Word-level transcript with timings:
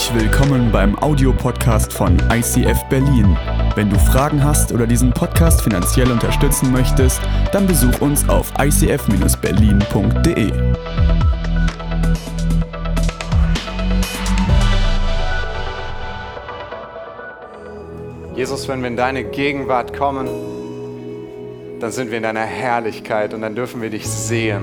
Herzlich 0.00 0.22
willkommen 0.22 0.72
beim 0.72 0.98
Audiopodcast 0.98 1.92
von 1.92 2.16
ICF 2.32 2.84
Berlin. 2.88 3.36
Wenn 3.74 3.90
du 3.90 3.98
Fragen 3.98 4.42
hast 4.42 4.72
oder 4.72 4.86
diesen 4.86 5.12
Podcast 5.12 5.60
finanziell 5.60 6.10
unterstützen 6.10 6.72
möchtest, 6.72 7.20
dann 7.52 7.66
besuch 7.66 8.00
uns 8.00 8.26
auf 8.26 8.50
icf-berlin.de. 8.58 10.52
Jesus, 18.34 18.68
wenn 18.68 18.80
wir 18.80 18.88
in 18.88 18.96
deine 18.96 19.24
Gegenwart 19.24 19.94
kommen, 19.94 20.30
dann 21.78 21.92
sind 21.92 22.08
wir 22.08 22.16
in 22.16 22.22
deiner 22.22 22.46
Herrlichkeit 22.46 23.34
und 23.34 23.42
dann 23.42 23.54
dürfen 23.54 23.82
wir 23.82 23.90
dich 23.90 24.08
sehen. 24.08 24.62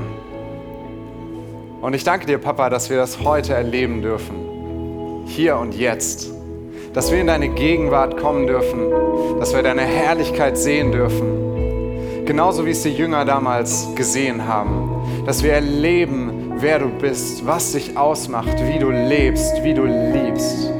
Und 1.80 1.94
ich 1.94 2.04
danke 2.04 2.26
dir, 2.26 2.40
Papa, 2.40 2.72
dass 2.72 2.90
wir 2.90 2.98
das 2.98 3.20
heute 3.20 3.54
erleben 3.54 4.02
dürfen. 4.02 4.47
Hier 5.27 5.58
und 5.58 5.76
jetzt. 5.76 6.31
Dass 6.94 7.12
wir 7.12 7.20
in 7.20 7.27
deine 7.27 7.49
Gegenwart 7.49 8.18
kommen 8.18 8.48
dürfen. 8.48 8.80
Dass 9.40 9.54
wir 9.54 9.62
deine 9.62 9.84
Herrlichkeit 9.84 10.58
sehen 10.58 10.91
dürfen. 10.91 12.26
Genauso 12.26 12.66
wie 12.66 12.72
es 12.72 12.81
die 12.81 12.94
Jünger 12.94 13.26
damals 13.26 13.88
gesehen 13.95 14.48
haben. 14.48 14.90
Dass 15.26 15.44
wir 15.44 15.54
erleben, 15.54 16.54
wer 16.58 16.80
du 16.80 16.88
bist, 16.88 17.45
was 17.45 17.73
dich 17.73 17.98
ausmacht, 17.98 18.55
wie 18.66 18.80
du 18.80 18.90
lebst, 18.90 19.63
wie 19.63 19.73
du 19.73 19.84
liebst. 19.84 20.71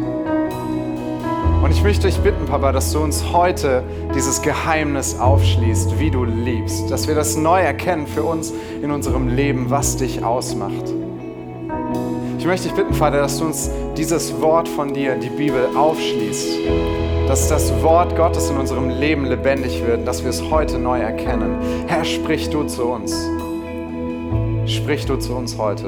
Und 1.64 1.72
ich 1.72 1.84
möchte 1.84 2.08
dich 2.08 2.18
bitten, 2.20 2.46
Papa, 2.46 2.72
dass 2.72 2.94
du 2.94 3.00
uns 3.00 3.34
heute 3.34 3.84
dieses 4.16 4.42
Geheimnis 4.42 5.20
aufschließt, 5.20 6.00
wie 6.00 6.10
du 6.10 6.24
liebst, 6.24 6.90
dass 6.90 7.08
wir 7.08 7.16
das 7.16 7.36
neu 7.36 7.60
erkennen 7.60 8.08
für 8.08 8.24
uns 8.24 8.54
in 8.82 8.92
unserem 8.92 9.28
Leben, 9.28 9.70
was 9.70 9.98
dich 9.98 10.24
ausmacht. 10.24 10.86
Ich 12.48 12.50
möchte 12.50 12.70
dich 12.70 12.78
bitten, 12.78 12.94
Vater, 12.94 13.18
dass 13.18 13.40
du 13.40 13.46
uns 13.46 13.70
dieses 13.98 14.40
Wort 14.40 14.70
von 14.70 14.94
dir, 14.94 15.16
die 15.16 15.30
Bibel, 15.30 15.68
aufschließt, 15.76 16.60
dass 17.28 17.50
das 17.50 17.82
Wort 17.84 18.16
Gottes 18.16 18.50
in 18.50 18.56
unserem 18.56 18.88
Leben 18.90 19.26
lebendig 19.26 19.86
wird, 19.86 20.08
dass 20.08 20.24
wir 20.24 20.30
es 20.30 20.42
heute 20.50 20.80
neu 20.80 20.98
erkennen. 20.98 21.58
Herr, 21.88 22.06
sprich 22.06 22.50
du 22.50 22.64
zu 22.64 22.86
uns. 22.86 23.28
Sprich 24.66 25.06
du 25.06 25.18
zu 25.18 25.36
uns 25.36 25.58
heute. 25.58 25.88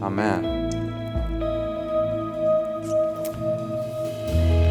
Amen. 0.00 0.70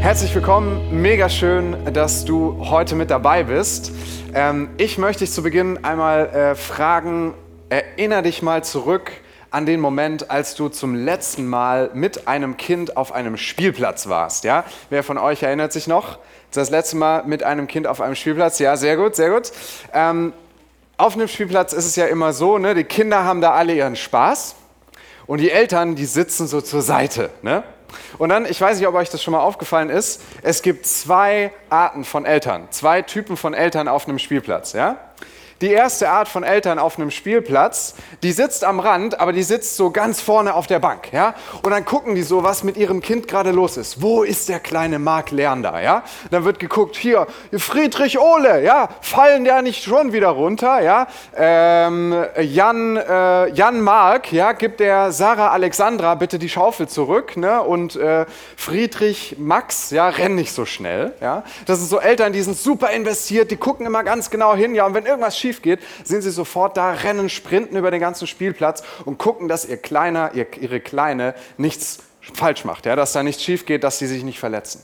Herzlich 0.01 0.33
willkommen, 0.33 1.03
mega 1.03 1.29
schön, 1.29 1.77
dass 1.93 2.25
du 2.25 2.57
heute 2.67 2.95
mit 2.95 3.11
dabei 3.11 3.43
bist. 3.43 3.91
Ähm, 4.33 4.69
ich 4.77 4.97
möchte 4.97 5.23
dich 5.25 5.31
zu 5.31 5.43
Beginn 5.43 5.83
einmal 5.83 6.29
äh, 6.29 6.55
fragen, 6.55 7.35
erinnere 7.69 8.23
dich 8.23 8.41
mal 8.41 8.63
zurück 8.63 9.11
an 9.51 9.65
den 9.65 9.79
Moment, 9.79 10.29
als 10.29 10.55
du 10.55 10.69
zum 10.69 10.95
letzten 10.95 11.47
Mal 11.47 11.89
mit 11.93 12.27
einem 12.27 12.57
Kind 12.57 12.97
auf 12.97 13.11
einem 13.11 13.37
Spielplatz 13.37 14.07
warst. 14.07 14.43
Ja? 14.43 14.63
Wer 14.89 15.03
von 15.03 15.17
euch 15.17 15.43
erinnert 15.43 15.73
sich 15.73 15.87
noch? 15.87 16.19
Das 16.51 16.69
letzte 16.69 16.97
Mal 16.97 17.23
mit 17.25 17.43
einem 17.43 17.67
Kind 17.67 17.87
auf 17.87 18.01
einem 18.01 18.15
Spielplatz? 18.15 18.59
Ja, 18.59 18.75
sehr 18.77 18.97
gut, 18.97 19.15
sehr 19.15 19.29
gut. 19.29 19.51
Ähm, 19.93 20.33
auf 20.97 21.13
einem 21.13 21.27
Spielplatz 21.27 21.73
ist 21.73 21.85
es 21.85 21.95
ja 21.95 22.05
immer 22.07 22.33
so, 22.33 22.57
ne? 22.57 22.75
die 22.75 22.83
Kinder 22.83 23.23
haben 23.23 23.41
da 23.41 23.53
alle 23.53 23.73
ihren 23.73 23.95
Spaß 23.95 24.55
und 25.27 25.39
die 25.39 25.51
Eltern, 25.51 25.95
die 25.95 26.05
sitzen 26.05 26.47
so 26.47 26.61
zur 26.61 26.81
Seite. 26.81 27.29
Ne? 27.41 27.63
Und 28.17 28.29
dann, 28.29 28.45
ich 28.45 28.59
weiß 28.59 28.77
nicht, 28.77 28.87
ob 28.87 28.95
euch 28.95 29.09
das 29.09 29.23
schon 29.23 29.31
mal 29.31 29.39
aufgefallen 29.39 29.89
ist, 29.89 30.21
es 30.41 30.61
gibt 30.61 30.85
zwei 30.85 31.51
Arten 31.69 32.03
von 32.03 32.25
Eltern, 32.25 32.67
zwei 32.71 33.01
Typen 33.01 33.37
von 33.37 33.53
Eltern 33.53 33.87
auf 33.87 34.07
einem 34.07 34.19
Spielplatz. 34.19 34.73
Ja? 34.73 34.97
Die 35.61 35.71
erste 35.71 36.09
Art 36.09 36.27
von 36.27 36.43
Eltern 36.43 36.79
auf 36.79 36.97
einem 36.97 37.11
Spielplatz, 37.11 37.95
die 38.23 38.31
sitzt 38.31 38.63
am 38.63 38.79
Rand, 38.79 39.19
aber 39.19 39.33
die 39.33 39.43
sitzt 39.43 39.75
so 39.75 39.91
ganz 39.91 40.21
vorne 40.21 40.53
auf 40.53 40.67
der 40.67 40.79
Bank, 40.79 41.11
ja? 41.11 41.35
Und 41.61 41.71
dann 41.71 41.85
gucken 41.85 42.15
die 42.15 42.23
so, 42.23 42.43
was 42.43 42.63
mit 42.63 42.77
ihrem 42.77 43.01
Kind 43.01 43.27
gerade 43.27 43.51
los 43.51 43.77
ist. 43.77 44.01
Wo 44.01 44.23
ist 44.23 44.49
der 44.49 44.59
kleine 44.59 44.99
Mark 44.99 45.31
Lerner, 45.31 45.81
ja? 45.81 46.03
Dann 46.31 46.45
wird 46.45 46.59
geguckt, 46.59 46.95
hier, 46.95 47.27
Friedrich 47.57 48.19
Ole, 48.19 48.63
ja? 48.63 48.89
Fallen 49.01 49.43
der 49.43 49.61
nicht 49.61 49.83
schon 49.83 50.13
wieder 50.13 50.29
runter, 50.29 50.81
ja? 50.81 51.07
Ähm, 51.35 52.15
Jan, 52.39 52.97
äh, 52.97 53.47
Jan 53.49 53.81
Mark, 53.81 54.31
ja? 54.31 54.53
Gibt 54.53 54.79
der 54.79 55.11
Sarah 55.11 55.49
Alexandra 55.49 56.15
bitte 56.15 56.39
die 56.39 56.49
Schaufel 56.49 56.87
zurück, 56.87 57.35
ne? 57.35 57.61
Und 57.61 57.95
äh, 57.95 58.25
Friedrich 58.55 59.35
Max, 59.37 59.91
ja? 59.91 60.07
Renn 60.09 60.35
nicht 60.35 60.53
so 60.53 60.65
schnell, 60.65 61.13
ja? 61.21 61.43
Das 61.65 61.79
sind 61.79 61.89
so 61.89 61.99
Eltern, 61.99 62.31
die 62.31 62.41
sind 62.41 62.57
super 62.57 62.91
investiert, 62.91 63.51
die 63.51 63.57
gucken 63.57 63.85
immer 63.85 64.03
ganz 64.03 64.29
genau 64.29 64.55
hin, 64.55 64.73
ja? 64.73 64.85
Und 64.85 64.93
wenn 64.93 65.05
irgendwas 65.05 65.37
schief 65.37 65.48
schief 65.49 65.61
geht, 65.61 65.79
sind 66.03 66.21
sie 66.21 66.31
sofort 66.31 66.77
da, 66.77 66.91
rennen, 66.91 67.29
sprinten 67.29 67.75
über 67.75 67.91
den 67.91 67.99
ganzen 67.99 68.27
Spielplatz 68.27 68.83
und 69.05 69.17
gucken, 69.17 69.47
dass 69.47 69.65
ihr 69.65 69.77
Kleiner, 69.77 70.31
ihr, 70.35 70.45
ihre 70.59 70.79
Kleine 70.79 71.33
nichts 71.57 71.99
falsch 72.21 72.65
macht, 72.65 72.85
ja, 72.85 72.95
dass 72.95 73.13
da 73.13 73.23
nichts 73.23 73.43
schief 73.43 73.65
geht, 73.65 73.83
dass 73.83 73.97
sie 73.97 74.07
sich 74.07 74.23
nicht 74.23 74.39
verletzen. 74.39 74.81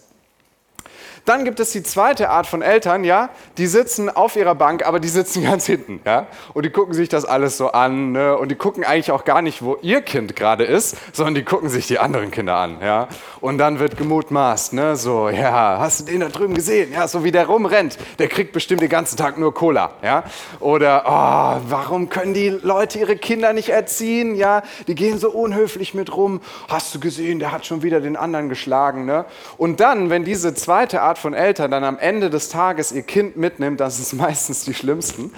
Dann 1.25 1.43
gibt 1.43 1.59
es 1.59 1.71
die 1.71 1.81
zweite 1.81 2.29
Art 2.29 2.45
von 2.45 2.61
Eltern, 2.61 3.03
ja, 3.03 3.29
die 3.57 3.65
sitzen 3.65 4.09
auf 4.09 4.35
ihrer 4.35 4.53
Bank, 4.53 4.85
aber 4.85 4.99
die 4.99 5.07
sitzen 5.07 5.43
ganz 5.49 5.65
hinten, 5.65 5.99
ja, 6.05 6.27
und 6.53 6.65
die 6.65 6.69
gucken 6.69 6.93
sich 6.93 7.09
das 7.09 7.25
alles 7.25 7.57
so 7.57 7.71
an, 7.71 8.11
ne? 8.11 8.37
und 8.37 8.49
die 8.49 8.55
gucken 8.55 8.83
eigentlich 8.83 9.11
auch 9.11 9.25
gar 9.25 9.41
nicht, 9.41 9.63
wo 9.63 9.77
ihr 9.81 10.03
Kind 10.03 10.35
gerade 10.35 10.63
ist, 10.65 10.95
sondern 11.13 11.33
die 11.33 11.43
gucken 11.43 11.69
sich 11.69 11.87
die 11.87 11.97
anderen 11.97 12.29
Kinder 12.29 12.55
an, 12.55 12.77
ja, 12.79 13.07
und 13.41 13.57
dann 13.57 13.79
wird 13.79 13.97
gemutmaßt, 13.97 14.73
ne, 14.73 14.95
so, 14.95 15.29
ja, 15.29 15.79
hast 15.79 16.01
du 16.01 16.05
den 16.05 16.19
da 16.19 16.29
drüben 16.29 16.53
gesehen, 16.53 16.93
ja, 16.93 17.07
so 17.07 17.23
wie 17.23 17.31
der 17.31 17.47
rumrennt, 17.47 17.97
der 18.19 18.27
kriegt 18.27 18.53
bestimmt 18.53 18.81
den 18.81 18.89
ganzen 18.89 19.17
Tag 19.17 19.39
nur 19.39 19.51
Cola, 19.51 19.93
ja, 20.03 20.25
oder, 20.59 21.05
oh, 21.07 21.61
warum 21.67 22.09
können 22.09 22.35
die 22.35 22.49
Leute 22.49 22.99
ihre 22.99 23.17
Kinder 23.17 23.51
nicht 23.53 23.69
erziehen, 23.69 24.35
ja, 24.35 24.61
die 24.87 24.93
gehen 24.93 25.17
so 25.17 25.31
unhöflich 25.31 25.95
mit 25.95 26.15
rum, 26.15 26.39
hast 26.69 26.93
du 26.93 26.99
gesehen, 26.99 27.39
der 27.39 27.51
hat 27.51 27.65
schon 27.65 27.81
wieder 27.81 27.99
den 27.99 28.15
anderen 28.15 28.47
geschlagen, 28.47 29.05
ne, 29.05 29.25
und 29.57 29.79
dann, 29.79 30.11
wenn 30.11 30.23
diese 30.23 30.53
zweite 30.53 31.01
Art 31.01 31.14
Art 31.15 31.21
von 31.21 31.33
Eltern 31.33 31.71
dann 31.71 31.85
am 31.85 31.97
Ende 31.97 32.29
des 32.29 32.49
Tages 32.49 32.91
ihr 32.91 33.03
Kind 33.03 33.37
mitnimmt, 33.37 33.79
das 33.79 33.99
ist 33.99 34.11
meistens 34.25 34.65
die 34.65 34.73
schlimmsten. 34.73 35.33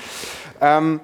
Ähm, 0.60 1.00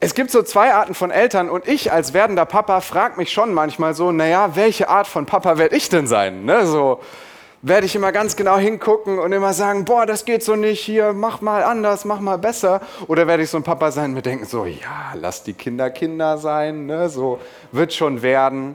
es 0.00 0.14
gibt 0.14 0.30
so 0.30 0.42
zwei 0.42 0.72
Arten 0.72 0.94
von 0.94 1.10
Eltern 1.10 1.50
und 1.50 1.68
ich 1.68 1.92
als 1.92 2.14
werdender 2.14 2.46
Papa 2.46 2.80
frage 2.80 3.18
mich 3.18 3.30
schon 3.30 3.52
manchmal 3.52 3.92
so, 3.92 4.10
naja, 4.10 4.56
welche 4.56 4.88
Art 4.88 5.06
von 5.06 5.26
Papa 5.26 5.58
werde 5.58 5.76
ich 5.76 5.90
denn 5.90 6.06
sein? 6.06 6.46
Ne? 6.46 6.66
So 6.66 7.00
werde 7.60 7.84
ich 7.84 7.94
immer 7.94 8.12
ganz 8.12 8.34
genau 8.34 8.56
hingucken 8.56 9.18
und 9.18 9.30
immer 9.30 9.52
sagen, 9.52 9.84
boah, 9.84 10.06
das 10.06 10.24
geht 10.24 10.42
so 10.42 10.56
nicht, 10.56 10.80
hier, 10.80 11.12
mach 11.12 11.42
mal 11.42 11.62
anders, 11.62 12.06
mach 12.06 12.18
mal 12.18 12.38
besser. 12.38 12.80
Oder 13.08 13.26
werde 13.26 13.42
ich 13.42 13.50
so 13.50 13.58
ein 13.58 13.62
Papa 13.62 13.90
sein 13.90 14.06
und 14.06 14.14
mir 14.14 14.22
denken 14.22 14.46
so, 14.46 14.64
ja, 14.64 15.12
lass 15.14 15.42
die 15.42 15.52
Kinder 15.52 15.90
Kinder 15.90 16.38
sein, 16.38 16.86
ne? 16.86 17.10
so 17.10 17.38
wird 17.72 17.92
schon 17.92 18.22
werden. 18.22 18.74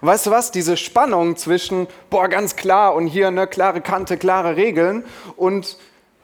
Und 0.00 0.08
weißt 0.08 0.26
du 0.26 0.30
was? 0.30 0.50
Diese 0.50 0.76
Spannung 0.76 1.36
zwischen, 1.36 1.86
boah, 2.10 2.28
ganz 2.28 2.56
klar 2.56 2.94
und 2.94 3.06
hier 3.06 3.28
eine 3.28 3.46
klare 3.46 3.80
Kante, 3.80 4.16
klare 4.16 4.56
Regeln 4.56 5.04
und 5.36 5.76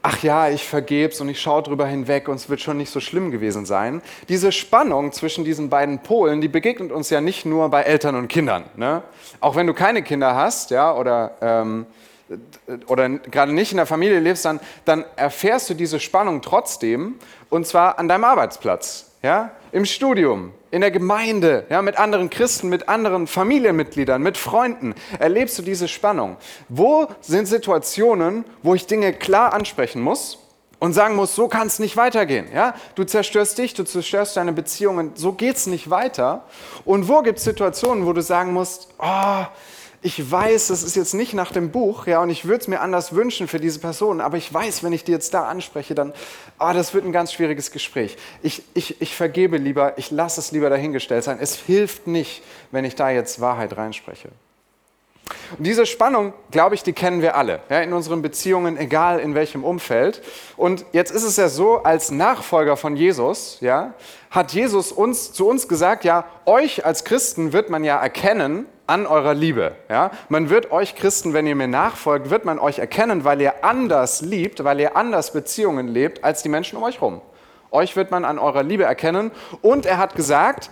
ach 0.02 0.22
ja, 0.22 0.48
ich 0.48 0.66
vergeb's 0.66 1.20
und 1.20 1.28
ich 1.28 1.40
schaue 1.40 1.62
drüber 1.62 1.86
hinweg 1.86 2.28
und 2.28 2.36
es 2.36 2.48
wird 2.48 2.60
schon 2.60 2.76
nicht 2.76 2.90
so 2.90 3.00
schlimm 3.00 3.30
gewesen 3.30 3.66
sein. 3.66 4.00
Diese 4.28 4.52
Spannung 4.52 5.12
zwischen 5.12 5.44
diesen 5.44 5.68
beiden 5.68 5.98
Polen, 6.00 6.40
die 6.40 6.48
begegnet 6.48 6.92
uns 6.92 7.10
ja 7.10 7.20
nicht 7.20 7.44
nur 7.44 7.68
bei 7.68 7.82
Eltern 7.82 8.14
und 8.14 8.28
Kindern. 8.28 8.64
Ne? 8.76 9.02
Auch 9.40 9.56
wenn 9.56 9.66
du 9.66 9.74
keine 9.74 10.02
Kinder 10.02 10.34
hast, 10.34 10.70
ja, 10.70 10.94
oder, 10.94 11.32
ähm, 11.40 11.86
oder 12.86 13.08
gerade 13.08 13.52
nicht 13.52 13.72
in 13.72 13.76
der 13.76 13.86
Familie 13.86 14.20
lebst, 14.20 14.44
dann, 14.44 14.60
dann 14.84 15.04
erfährst 15.16 15.70
du 15.70 15.74
diese 15.74 16.00
Spannung 16.00 16.42
trotzdem 16.42 17.16
und 17.50 17.66
zwar 17.66 17.98
an 17.98 18.08
deinem 18.08 18.24
Arbeitsplatz 18.24 19.10
ja, 19.22 19.50
im 19.72 19.84
Studium, 19.84 20.52
in 20.70 20.80
der 20.80 20.90
Gemeinde, 20.90 21.66
ja, 21.70 21.82
mit 21.82 21.98
anderen 21.98 22.30
Christen, 22.30 22.68
mit 22.68 22.88
anderen 22.88 23.26
Familienmitgliedern, 23.26 24.20
mit 24.22 24.36
Freunden, 24.36 24.94
erlebst 25.18 25.58
du 25.58 25.62
diese 25.62 25.88
Spannung. 25.88 26.36
Wo 26.68 27.08
sind 27.20 27.46
Situationen, 27.46 28.44
wo 28.62 28.74
ich 28.74 28.86
Dinge 28.86 29.12
klar 29.12 29.54
ansprechen 29.54 30.02
muss 30.02 30.38
und 30.78 30.92
sagen 30.92 31.16
muss, 31.16 31.34
so 31.34 31.48
kann 31.48 31.66
es 31.66 31.78
nicht 31.78 31.96
weitergehen. 31.96 32.46
Ja? 32.54 32.74
Du 32.94 33.04
zerstörst 33.04 33.58
dich, 33.58 33.74
du 33.74 33.84
zerstörst 33.84 34.36
deine 34.36 34.52
Beziehungen, 34.52 35.12
so 35.14 35.32
geht 35.32 35.56
es 35.56 35.66
nicht 35.66 35.90
weiter. 35.90 36.44
Und 36.84 37.08
wo 37.08 37.22
gibt 37.22 37.38
es 37.38 37.44
Situationen, 37.44 38.06
wo 38.06 38.12
du 38.12 38.22
sagen 38.22 38.52
musst, 38.52 38.88
oh, 38.98 39.44
ich 40.00 40.30
weiß, 40.30 40.68
das 40.68 40.84
ist 40.84 40.94
jetzt 40.94 41.14
nicht 41.14 41.34
nach 41.34 41.50
dem 41.50 41.70
Buch, 41.70 42.06
ja, 42.06 42.22
und 42.22 42.30
ich 42.30 42.44
würde 42.44 42.60
es 42.60 42.68
mir 42.68 42.80
anders 42.80 43.14
wünschen 43.14 43.48
für 43.48 43.58
diese 43.58 43.80
Person, 43.80 44.20
aber 44.20 44.36
ich 44.36 44.52
weiß, 44.52 44.84
wenn 44.84 44.92
ich 44.92 45.02
die 45.02 45.10
jetzt 45.10 45.34
da 45.34 45.48
anspreche, 45.48 45.94
dann, 45.94 46.12
ah, 46.58 46.72
das 46.72 46.94
wird 46.94 47.04
ein 47.04 47.12
ganz 47.12 47.32
schwieriges 47.32 47.72
Gespräch. 47.72 48.16
Ich, 48.42 48.62
ich, 48.74 49.00
ich 49.00 49.16
vergebe 49.16 49.56
lieber, 49.56 49.98
ich 49.98 50.12
lasse 50.12 50.40
es 50.40 50.52
lieber 50.52 50.70
dahingestellt 50.70 51.24
sein. 51.24 51.38
Es 51.40 51.56
hilft 51.56 52.06
nicht, 52.06 52.42
wenn 52.70 52.84
ich 52.84 52.94
da 52.94 53.10
jetzt 53.10 53.40
Wahrheit 53.40 53.76
reinspreche. 53.76 54.28
Und 55.58 55.66
diese 55.66 55.84
Spannung, 55.84 56.32
glaube 56.52 56.74
ich, 56.74 56.82
die 56.82 56.92
kennen 56.92 57.20
wir 57.20 57.36
alle 57.36 57.60
ja, 57.68 57.80
in 57.80 57.92
unseren 57.92 58.22
Beziehungen, 58.22 58.76
egal 58.76 59.18
in 59.18 59.34
welchem 59.34 59.64
Umfeld. 59.64 60.22
Und 60.56 60.84
jetzt 60.92 61.10
ist 61.10 61.24
es 61.24 61.36
ja 61.36 61.48
so, 61.48 61.78
als 61.78 62.10
Nachfolger 62.10 62.76
von 62.76 62.96
Jesus, 62.96 63.58
ja, 63.60 63.94
hat 64.30 64.52
Jesus 64.52 64.92
uns 64.92 65.32
zu 65.32 65.48
uns 65.48 65.68
gesagt, 65.68 66.04
ja, 66.04 66.24
euch 66.46 66.84
als 66.84 67.04
Christen 67.04 67.52
wird 67.52 67.68
man 67.68 67.82
ja 67.82 68.00
erkennen 68.00 68.66
an 68.88 69.06
eurer 69.06 69.34
Liebe. 69.34 69.76
Ja? 69.88 70.10
Man 70.28 70.50
wird 70.50 70.72
euch 70.72 70.96
Christen, 70.96 71.34
wenn 71.34 71.46
ihr 71.46 71.54
mir 71.54 71.68
nachfolgt, 71.68 72.30
wird 72.30 72.44
man 72.44 72.58
euch 72.58 72.78
erkennen, 72.78 73.24
weil 73.24 73.40
ihr 73.40 73.64
anders 73.64 74.22
liebt, 74.22 74.64
weil 74.64 74.80
ihr 74.80 74.96
anders 74.96 75.32
Beziehungen 75.32 75.88
lebt 75.88 76.24
als 76.24 76.42
die 76.42 76.48
Menschen 76.48 76.76
um 76.76 76.82
euch 76.82 77.00
herum. 77.00 77.20
Euch 77.70 77.96
wird 77.96 78.10
man 78.10 78.24
an 78.24 78.38
eurer 78.38 78.62
Liebe 78.62 78.84
erkennen. 78.84 79.30
Und 79.62 79.84
er 79.84 79.98
hat 79.98 80.14
gesagt, 80.14 80.70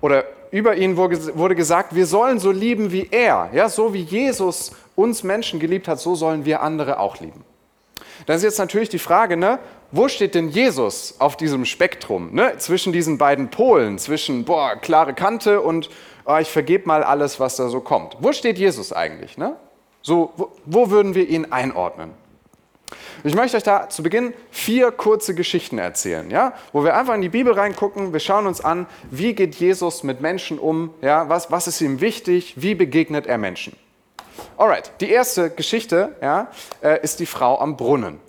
oder 0.00 0.24
über 0.50 0.76
ihn 0.76 0.96
wurde 0.96 1.54
gesagt, 1.54 1.94
wir 1.94 2.06
sollen 2.06 2.38
so 2.38 2.50
lieben 2.50 2.92
wie 2.92 3.08
er. 3.10 3.50
Ja, 3.52 3.68
so 3.68 3.92
wie 3.92 4.02
Jesus 4.02 4.72
uns 4.94 5.22
Menschen 5.24 5.58
geliebt 5.58 5.88
hat, 5.88 5.98
so 5.98 6.14
sollen 6.14 6.44
wir 6.44 6.62
andere 6.62 7.00
auch 7.00 7.18
lieben. 7.20 7.44
Das 8.26 8.38
ist 8.38 8.42
jetzt 8.44 8.58
natürlich 8.58 8.88
die 8.88 8.98
Frage, 8.98 9.36
ne, 9.36 9.58
wo 9.92 10.08
steht 10.08 10.34
denn 10.34 10.48
Jesus 10.48 11.16
auf 11.18 11.36
diesem 11.36 11.64
Spektrum, 11.64 12.32
ne, 12.32 12.54
zwischen 12.58 12.92
diesen 12.92 13.18
beiden 13.18 13.50
Polen, 13.50 13.98
zwischen, 13.98 14.44
boah, 14.44 14.76
klare 14.76 15.14
Kante 15.14 15.60
und 15.60 15.90
oh, 16.26 16.36
ich 16.36 16.50
vergebe 16.50 16.86
mal 16.86 17.02
alles, 17.02 17.40
was 17.40 17.56
da 17.56 17.68
so 17.68 17.80
kommt. 17.80 18.16
Wo 18.20 18.32
steht 18.32 18.58
Jesus 18.58 18.92
eigentlich? 18.92 19.38
Ne? 19.38 19.56
So, 20.02 20.32
wo, 20.36 20.50
wo 20.64 20.90
würden 20.90 21.14
wir 21.14 21.28
ihn 21.28 21.52
einordnen? 21.52 22.10
Ich 23.24 23.34
möchte 23.34 23.56
euch 23.56 23.62
da 23.62 23.88
zu 23.88 24.02
Beginn 24.02 24.34
vier 24.50 24.92
kurze 24.92 25.34
Geschichten 25.34 25.78
erzählen, 25.78 26.30
ja? 26.30 26.52
wo 26.72 26.84
wir 26.84 26.96
einfach 26.96 27.14
in 27.14 27.22
die 27.22 27.28
Bibel 27.28 27.52
reingucken, 27.52 28.12
wir 28.12 28.20
schauen 28.20 28.46
uns 28.46 28.60
an, 28.60 28.86
wie 29.10 29.34
geht 29.34 29.56
Jesus 29.56 30.02
mit 30.02 30.20
Menschen 30.20 30.58
um, 30.58 30.94
ja? 31.00 31.28
was, 31.28 31.50
was 31.50 31.66
ist 31.66 31.80
ihm 31.80 32.00
wichtig, 32.00 32.54
wie 32.56 32.74
begegnet 32.74 33.26
er 33.26 33.38
Menschen. 33.38 33.76
Alright, 34.56 34.92
die 35.00 35.10
erste 35.10 35.50
Geschichte 35.50 36.14
ja, 36.20 36.48
äh, 36.82 37.02
ist 37.02 37.18
die 37.20 37.26
Frau 37.26 37.58
am 37.58 37.76
Brunnen. 37.76 38.20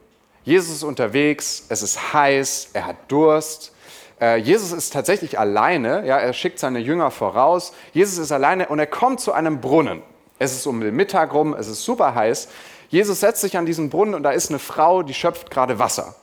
Jesus 0.44 0.78
ist 0.78 0.84
unterwegs, 0.84 1.66
es 1.70 1.84
ist 1.84 2.14
heiß, 2.14 2.70
er 2.74 2.88
hat 2.88 2.96
Durst. 3.10 3.74
Äh, 4.20 4.38
Jesus 4.38 4.72
ist 4.72 4.94
tatsächlich 4.94 5.38
alleine, 5.38 6.06
ja, 6.06 6.18
er 6.18 6.34
schickt 6.34 6.60
seine 6.60 6.80
Jünger 6.80 7.12
voraus. 7.12 7.74
Jesus 7.94 8.18
ist 8.18 8.32
alleine 8.32 8.68
und 8.68 8.80
er 8.80 8.88
kommt 8.88 9.20
zu 9.20 9.34
einem 9.34 9.62
Brunnen. 9.62 10.02
Es 10.40 10.54
ist 10.54 10.68
um 10.68 10.82
den 10.82 10.96
Mittag 10.96 11.34
rum, 11.34 11.54
es 11.54 11.68
ist 11.68 11.84
super 11.84 12.16
heiß. 12.16 12.48
Jesus 12.90 13.20
setzt 13.20 13.42
sich 13.42 13.58
an 13.58 13.66
diesen 13.66 13.90
Brunnen 13.90 14.16
und 14.16 14.24
da 14.24 14.32
ist 14.32 14.50
eine 14.50 14.60
Frau, 14.60 15.04
die 15.04 15.14
schöpft 15.14 15.52
gerade 15.52 15.80
Wasser. 15.80 16.16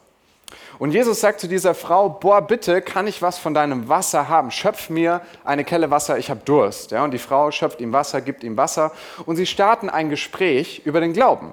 Und 0.79 0.91
Jesus 0.91 1.21
sagt 1.21 1.41
zu 1.41 1.47
dieser 1.47 1.75
Frau, 1.75 2.09
boah, 2.09 2.43
bitte, 2.43 2.83
kann 2.83 3.07
ich 3.07 3.23
was 3.23 3.39
von 3.39 3.55
deinem 3.55 3.89
Wasser 3.89 4.29
haben? 4.29 4.51
Schöpf 4.51 4.91
mir 4.91 5.21
eine 5.45 5.65
Kelle 5.65 5.91
Wasser, 5.91 6.19
ich 6.19 6.31
habe 6.31 6.41
Durst. 6.45 6.91
Ja, 6.91 7.05
und 7.05 7.13
die 7.13 7.19
Frau 7.19 7.51
schöpft 7.51 7.81
ihm 7.81 7.93
Wasser, 7.93 8.21
gibt 8.21 8.43
ihm 8.43 8.57
Wasser 8.57 8.91
und 9.25 9.37
sie 9.37 9.47
starten 9.47 9.89
ein 9.89 10.11
Gespräch 10.11 10.83
über 10.85 11.01
den 11.01 11.13
Glauben. 11.13 11.53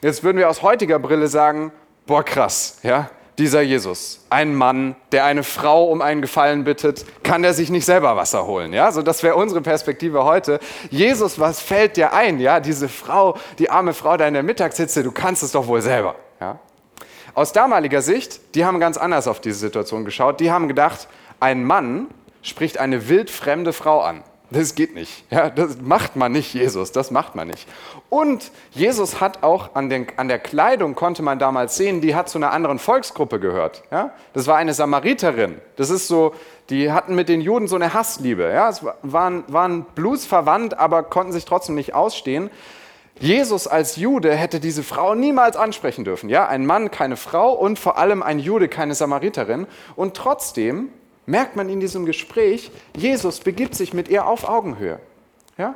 Jetzt 0.00 0.22
würden 0.22 0.38
wir 0.38 0.48
aus 0.48 0.62
heutiger 0.62 0.98
Brille 0.98 1.28
sagen, 1.28 1.72
boah, 2.06 2.24
krass, 2.24 2.78
ja, 2.82 3.10
dieser 3.38 3.62
Jesus, 3.62 4.24
ein 4.30 4.54
Mann, 4.54 4.96
der 5.12 5.24
eine 5.24 5.42
Frau 5.42 5.84
um 5.84 6.02
einen 6.02 6.20
Gefallen 6.20 6.64
bittet, 6.64 7.04
kann 7.22 7.42
der 7.42 7.54
sich 7.54 7.70
nicht 7.70 7.84
selber 7.84 8.16
Wasser 8.16 8.46
holen? 8.46 8.72
Ja, 8.72 8.92
so 8.92 9.02
das 9.02 9.22
wäre 9.22 9.36
unsere 9.36 9.60
Perspektive 9.60 10.24
heute. 10.24 10.60
Jesus, 10.90 11.38
was 11.38 11.60
fällt 11.60 11.96
dir 11.96 12.12
ein? 12.12 12.38
Ja, 12.38 12.60
diese 12.60 12.88
Frau, 12.88 13.38
die 13.58 13.70
arme 13.70 13.94
Frau 13.94 14.16
da 14.16 14.26
in 14.26 14.34
der 14.34 14.42
Mittagssitze, 14.42 15.02
du 15.02 15.12
kannst 15.12 15.42
es 15.42 15.52
doch 15.52 15.66
wohl 15.66 15.80
selber. 15.80 16.16
Ja? 16.40 16.58
Aus 17.34 17.52
damaliger 17.52 18.02
Sicht, 18.02 18.54
die 18.54 18.64
haben 18.64 18.80
ganz 18.80 18.96
anders 18.96 19.28
auf 19.28 19.40
diese 19.40 19.58
Situation 19.58 20.04
geschaut. 20.04 20.40
Die 20.40 20.50
haben 20.50 20.68
gedacht, 20.68 21.08
ein 21.38 21.64
Mann 21.64 22.08
spricht 22.42 22.78
eine 22.78 23.08
wildfremde 23.08 23.72
Frau 23.72 24.00
an. 24.00 24.22
Das 24.52 24.74
geht 24.74 24.94
nicht. 24.94 25.24
Ja, 25.30 25.48
das 25.48 25.80
macht 25.80 26.16
man 26.16 26.32
nicht, 26.32 26.52
Jesus. 26.54 26.90
Das 26.90 27.12
macht 27.12 27.36
man 27.36 27.46
nicht. 27.48 27.68
Und 28.08 28.50
Jesus 28.72 29.20
hat 29.20 29.44
auch 29.44 29.76
an, 29.76 29.88
den, 29.88 30.08
an 30.16 30.26
der 30.26 30.40
Kleidung, 30.40 30.96
konnte 30.96 31.22
man 31.22 31.38
damals 31.38 31.76
sehen, 31.76 32.00
die 32.00 32.16
hat 32.16 32.28
zu 32.28 32.38
einer 32.38 32.50
anderen 32.50 32.80
Volksgruppe 32.80 33.38
gehört. 33.38 33.84
Ja? 33.92 34.12
Das 34.32 34.48
war 34.48 34.56
eine 34.56 34.74
Samariterin. 34.74 35.60
Das 35.76 35.90
ist 35.90 36.08
so, 36.08 36.34
die 36.68 36.90
hatten 36.90 37.14
mit 37.14 37.28
den 37.28 37.40
Juden 37.40 37.68
so 37.68 37.76
eine 37.76 37.94
Hassliebe. 37.94 38.50
Ja? 38.52 38.68
Es 38.68 38.84
waren, 39.02 39.44
waren 39.46 39.84
blutsverwandt, 39.94 40.76
aber 40.78 41.04
konnten 41.04 41.32
sich 41.32 41.44
trotzdem 41.44 41.76
nicht 41.76 41.94
ausstehen. 41.94 42.50
Jesus 43.20 43.68
als 43.68 43.96
Jude 43.96 44.34
hätte 44.34 44.58
diese 44.58 44.82
Frau 44.82 45.14
niemals 45.14 45.56
ansprechen 45.56 46.04
dürfen. 46.04 46.28
Ja? 46.28 46.48
Ein 46.48 46.66
Mann, 46.66 46.90
keine 46.90 47.16
Frau 47.16 47.52
und 47.52 47.78
vor 47.78 47.98
allem 47.98 48.20
ein 48.20 48.40
Jude, 48.40 48.66
keine 48.66 48.96
Samariterin. 48.96 49.68
Und 49.94 50.16
trotzdem 50.16 50.88
merkt 51.30 51.56
man 51.56 51.68
in 51.68 51.80
diesem 51.80 52.04
Gespräch, 52.04 52.70
Jesus 52.96 53.40
begibt 53.40 53.74
sich 53.74 53.94
mit 53.94 54.08
ihr 54.08 54.26
auf 54.26 54.48
Augenhöhe. 54.48 54.98
Ja? 55.56 55.74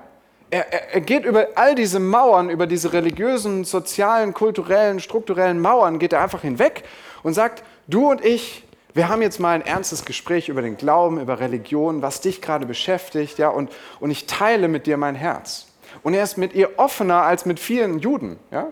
Er, 0.50 0.72
er, 0.72 0.94
er, 0.94 1.00
geht 1.00 1.24
über 1.24 1.48
all 1.54 1.74
diese 1.74 2.00
Mauern, 2.00 2.50
über 2.50 2.66
diese 2.66 2.92
religiösen, 2.92 3.64
sozialen, 3.64 4.34
kulturellen, 4.34 5.00
strukturellen 5.00 5.60
Mauern, 5.60 5.98
geht 5.98 6.12
er 6.12 6.22
einfach 6.22 6.42
hinweg 6.42 6.84
und 7.22 7.34
sagt, 7.34 7.62
du 7.86 8.10
und 8.10 8.24
ich, 8.24 8.64
wir 8.92 9.08
haben 9.08 9.22
jetzt 9.22 9.40
mal 9.40 9.54
ein 9.54 9.62
ernstes 9.62 10.04
Gespräch 10.04 10.48
über 10.48 10.62
den 10.62 10.76
Glauben, 10.76 11.20
über 11.20 11.40
Religion, 11.40 12.02
was 12.02 12.20
dich 12.20 12.42
gerade 12.42 12.66
beschäftigt, 12.66 13.38
ja, 13.38 13.48
und, 13.48 13.70
und 14.00 14.10
ich 14.10 14.26
teile 14.26 14.68
mit 14.68 14.86
dir 14.86 14.96
mein 14.96 15.14
Herz. 15.14 15.66
Und 16.02 16.14
er 16.14 16.24
ist 16.24 16.36
mit 16.36 16.54
ihr 16.54 16.78
offener 16.78 17.22
als 17.22 17.46
mit 17.46 17.58
vielen 17.58 17.98
Juden, 17.98 18.38
ja. 18.50 18.68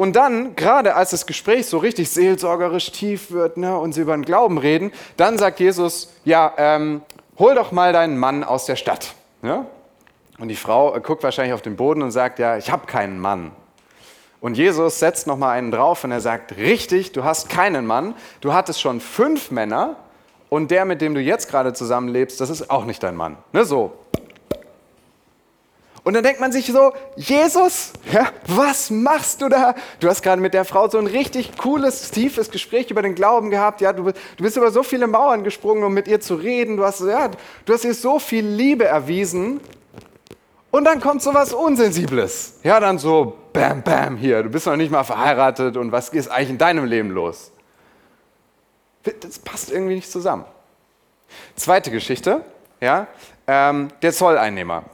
Und 0.00 0.16
dann, 0.16 0.56
gerade 0.56 0.94
als 0.94 1.10
das 1.10 1.26
Gespräch 1.26 1.66
so 1.66 1.76
richtig 1.76 2.08
seelsorgerisch 2.08 2.90
tief 2.90 3.32
wird 3.32 3.58
ne, 3.58 3.76
und 3.76 3.92
sie 3.92 4.00
über 4.00 4.16
den 4.16 4.24
Glauben 4.24 4.56
reden, 4.56 4.92
dann 5.18 5.36
sagt 5.36 5.60
Jesus, 5.60 6.10
ja, 6.24 6.54
ähm, 6.56 7.02
hol 7.38 7.54
doch 7.54 7.70
mal 7.70 7.92
deinen 7.92 8.16
Mann 8.16 8.42
aus 8.42 8.64
der 8.64 8.76
Stadt. 8.76 9.12
Ja? 9.42 9.66
Und 10.38 10.48
die 10.48 10.56
Frau 10.56 10.96
äh, 10.96 11.00
guckt 11.02 11.22
wahrscheinlich 11.22 11.52
auf 11.52 11.60
den 11.60 11.76
Boden 11.76 12.00
und 12.00 12.12
sagt, 12.12 12.38
ja, 12.38 12.56
ich 12.56 12.70
habe 12.70 12.86
keinen 12.86 13.18
Mann. 13.18 13.50
Und 14.40 14.56
Jesus 14.56 15.00
setzt 15.00 15.26
noch 15.26 15.36
mal 15.36 15.50
einen 15.50 15.70
drauf 15.70 16.02
und 16.02 16.12
er 16.12 16.22
sagt, 16.22 16.56
richtig, 16.56 17.12
du 17.12 17.24
hast 17.24 17.50
keinen 17.50 17.84
Mann, 17.84 18.14
du 18.40 18.54
hattest 18.54 18.80
schon 18.80 19.02
fünf 19.02 19.50
Männer 19.50 19.96
und 20.48 20.70
der, 20.70 20.86
mit 20.86 21.02
dem 21.02 21.12
du 21.12 21.20
jetzt 21.20 21.50
gerade 21.50 21.74
zusammenlebst, 21.74 22.40
das 22.40 22.48
ist 22.48 22.70
auch 22.70 22.86
nicht 22.86 23.02
dein 23.02 23.16
Mann. 23.16 23.36
Ne, 23.52 23.66
so, 23.66 23.92
und 26.02 26.14
dann 26.14 26.22
denkt 26.22 26.40
man 26.40 26.50
sich 26.50 26.66
so, 26.66 26.92
Jesus, 27.16 27.92
ja, 28.10 28.28
was 28.46 28.90
machst 28.90 29.42
du 29.42 29.48
da? 29.48 29.74
Du 29.98 30.08
hast 30.08 30.22
gerade 30.22 30.40
mit 30.40 30.54
der 30.54 30.64
Frau 30.64 30.88
so 30.88 30.98
ein 30.98 31.06
richtig 31.06 31.58
cooles, 31.58 32.10
tiefes 32.10 32.50
Gespräch 32.50 32.90
über 32.90 33.02
den 33.02 33.14
Glauben 33.14 33.50
gehabt. 33.50 33.80
Ja, 33.80 33.92
du, 33.92 34.04
du 34.04 34.12
bist 34.42 34.56
über 34.56 34.70
so 34.70 34.82
viele 34.82 35.06
Mauern 35.06 35.44
gesprungen, 35.44 35.84
um 35.84 35.92
mit 35.92 36.08
ihr 36.08 36.20
zu 36.20 36.36
reden. 36.36 36.78
Du 36.78 36.84
hast, 36.84 37.00
ja, 37.00 37.30
du 37.66 37.72
hast 37.72 37.84
ihr 37.84 37.94
so 37.94 38.18
viel 38.18 38.46
Liebe 38.46 38.86
erwiesen. 38.86 39.60
Und 40.70 40.84
dann 40.84 41.00
kommt 41.00 41.20
so 41.20 41.34
was 41.34 41.52
Unsensibles. 41.52 42.60
Ja, 42.62 42.80
dann 42.80 42.98
so, 42.98 43.36
bam, 43.52 43.82
bam, 43.82 44.16
hier, 44.16 44.42
du 44.42 44.48
bist 44.48 44.66
noch 44.66 44.76
nicht 44.76 44.90
mal 44.90 45.04
verheiratet 45.04 45.76
und 45.76 45.92
was 45.92 46.08
ist 46.10 46.28
eigentlich 46.28 46.50
in 46.50 46.58
deinem 46.58 46.84
Leben 46.84 47.10
los? 47.10 47.50
Das 49.02 49.38
passt 49.38 49.70
irgendwie 49.70 49.96
nicht 49.96 50.10
zusammen. 50.10 50.44
Zweite 51.56 51.90
Geschichte, 51.90 52.44
ja, 52.80 53.06
ähm, 53.46 53.88
der 54.02 54.12
Zolleinnehmer. 54.12 54.84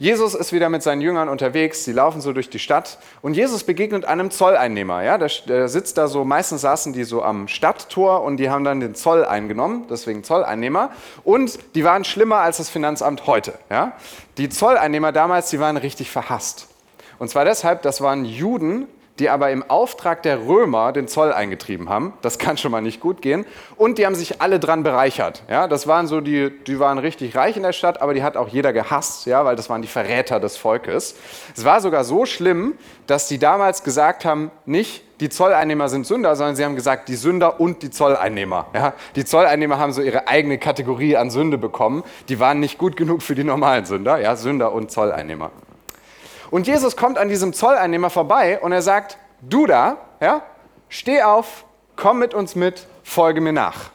Jesus 0.00 0.34
ist 0.34 0.52
wieder 0.52 0.68
mit 0.68 0.84
seinen 0.84 1.00
Jüngern 1.00 1.28
unterwegs, 1.28 1.84
sie 1.84 1.92
laufen 1.92 2.20
so 2.20 2.32
durch 2.32 2.48
die 2.48 2.60
Stadt 2.60 2.98
und 3.20 3.34
Jesus 3.34 3.64
begegnet 3.64 4.04
einem 4.04 4.30
Zolleinnehmer. 4.30 5.02
Ja? 5.02 5.18
Der, 5.18 5.28
der, 5.48 5.68
sitzt 5.68 5.98
da 5.98 6.06
so, 6.06 6.24
meistens 6.24 6.60
saßen 6.60 6.92
die 6.92 7.02
so 7.02 7.24
am 7.24 7.48
Stadttor 7.48 8.22
und 8.22 8.36
die 8.36 8.48
haben 8.48 8.62
dann 8.62 8.78
den 8.78 8.94
Zoll 8.94 9.24
eingenommen, 9.24 9.86
deswegen 9.90 10.22
Zolleinnehmer. 10.22 10.90
Und 11.24 11.58
die 11.74 11.82
waren 11.82 12.04
schlimmer 12.04 12.36
als 12.36 12.58
das 12.58 12.68
Finanzamt 12.68 13.26
heute. 13.26 13.54
Ja? 13.70 13.92
Die 14.36 14.48
Zolleinnehmer 14.48 15.10
damals, 15.10 15.50
die 15.50 15.58
waren 15.58 15.76
richtig 15.76 16.12
verhasst. 16.12 16.68
Und 17.18 17.28
zwar 17.28 17.44
deshalb, 17.44 17.82
das 17.82 18.00
waren 18.00 18.24
Juden, 18.24 18.86
die 19.18 19.30
aber 19.30 19.50
im 19.50 19.68
Auftrag 19.68 20.22
der 20.22 20.46
Römer 20.46 20.92
den 20.92 21.08
Zoll 21.08 21.32
eingetrieben 21.32 21.88
haben. 21.88 22.12
Das 22.22 22.38
kann 22.38 22.56
schon 22.56 22.70
mal 22.70 22.80
nicht 22.80 23.00
gut 23.00 23.22
gehen. 23.22 23.44
Und 23.76 23.98
die 23.98 24.06
haben 24.06 24.14
sich 24.14 24.40
alle 24.40 24.60
dran 24.60 24.82
bereichert. 24.82 25.42
Ja, 25.48 25.68
das 25.68 25.86
waren 25.86 26.06
so 26.06 26.20
die, 26.20 26.50
die 26.66 26.78
waren 26.78 26.98
richtig 26.98 27.36
reich 27.36 27.56
in 27.56 27.62
der 27.62 27.72
Stadt, 27.72 28.00
aber 28.00 28.14
die 28.14 28.22
hat 28.22 28.36
auch 28.36 28.48
jeder 28.48 28.72
gehasst, 28.72 29.26
ja, 29.26 29.44
weil 29.44 29.56
das 29.56 29.68
waren 29.68 29.82
die 29.82 29.88
Verräter 29.88 30.40
des 30.40 30.56
Volkes. 30.56 31.16
Es 31.56 31.64
war 31.64 31.80
sogar 31.80 32.04
so 32.04 32.26
schlimm, 32.26 32.74
dass 33.06 33.28
die 33.28 33.38
damals 33.38 33.82
gesagt 33.82 34.24
haben, 34.24 34.50
nicht 34.66 35.04
die 35.20 35.28
Zolleinnehmer 35.28 35.88
sind 35.88 36.06
Sünder, 36.06 36.36
sondern 36.36 36.54
sie 36.54 36.64
haben 36.64 36.76
gesagt, 36.76 37.08
die 37.08 37.16
Sünder 37.16 37.60
und 37.60 37.82
die 37.82 37.90
Zolleinnehmer. 37.90 38.66
Ja, 38.72 38.94
die 39.16 39.24
Zolleinnehmer 39.24 39.78
haben 39.78 39.92
so 39.92 40.00
ihre 40.00 40.28
eigene 40.28 40.58
Kategorie 40.58 41.16
an 41.16 41.30
Sünde 41.30 41.58
bekommen. 41.58 42.04
Die 42.28 42.38
waren 42.38 42.60
nicht 42.60 42.78
gut 42.78 42.96
genug 42.96 43.22
für 43.22 43.34
die 43.34 43.44
normalen 43.44 43.84
Sünder, 43.84 44.18
ja, 44.18 44.36
Sünder 44.36 44.72
und 44.72 44.90
Zolleinnehmer. 44.92 45.50
Und 46.50 46.66
Jesus 46.66 46.96
kommt 46.96 47.18
an 47.18 47.28
diesem 47.28 47.52
Zolleinnehmer 47.52 48.10
vorbei 48.10 48.60
und 48.60 48.72
er 48.72 48.82
sagt, 48.82 49.18
du 49.42 49.66
da, 49.66 49.98
ja, 50.20 50.42
steh 50.88 51.22
auf, 51.22 51.64
komm 51.96 52.18
mit 52.18 52.34
uns 52.34 52.54
mit, 52.54 52.86
folge 53.02 53.40
mir 53.40 53.52
nach. 53.52 53.90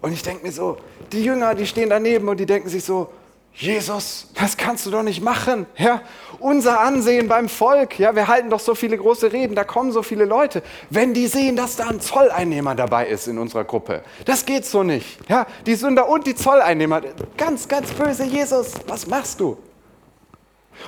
Und 0.00 0.12
ich 0.12 0.22
denke 0.22 0.44
mir 0.44 0.52
so, 0.52 0.78
die 1.12 1.24
Jünger, 1.24 1.54
die 1.54 1.66
stehen 1.66 1.90
daneben 1.90 2.28
und 2.28 2.38
die 2.38 2.46
denken 2.46 2.68
sich 2.68 2.84
so, 2.84 3.10
Jesus, 3.54 4.28
das 4.34 4.56
kannst 4.56 4.86
du 4.86 4.90
doch 4.90 5.02
nicht 5.02 5.22
machen. 5.22 5.66
Ja, 5.76 6.00
unser 6.38 6.80
Ansehen 6.80 7.28
beim 7.28 7.50
Volk, 7.50 7.98
ja, 7.98 8.16
wir 8.16 8.26
halten 8.26 8.48
doch 8.48 8.60
so 8.60 8.74
viele 8.74 8.96
große 8.96 9.30
Reden, 9.30 9.54
da 9.54 9.62
kommen 9.62 9.92
so 9.92 10.02
viele 10.02 10.24
Leute. 10.24 10.62
Wenn 10.88 11.12
die 11.12 11.26
sehen, 11.26 11.54
dass 11.54 11.76
da 11.76 11.88
ein 11.88 12.00
Zolleinnehmer 12.00 12.74
dabei 12.74 13.06
ist 13.08 13.28
in 13.28 13.38
unserer 13.38 13.64
Gruppe, 13.64 14.02
das 14.24 14.46
geht 14.46 14.64
so 14.64 14.82
nicht. 14.82 15.18
Ja, 15.28 15.46
die 15.66 15.74
Sünder 15.74 16.08
und 16.08 16.26
die 16.26 16.34
Zolleinnehmer, 16.34 17.02
ganz, 17.36 17.68
ganz 17.68 17.90
böse 17.92 18.24
Jesus, 18.24 18.72
was 18.86 19.06
machst 19.06 19.38
du? 19.38 19.58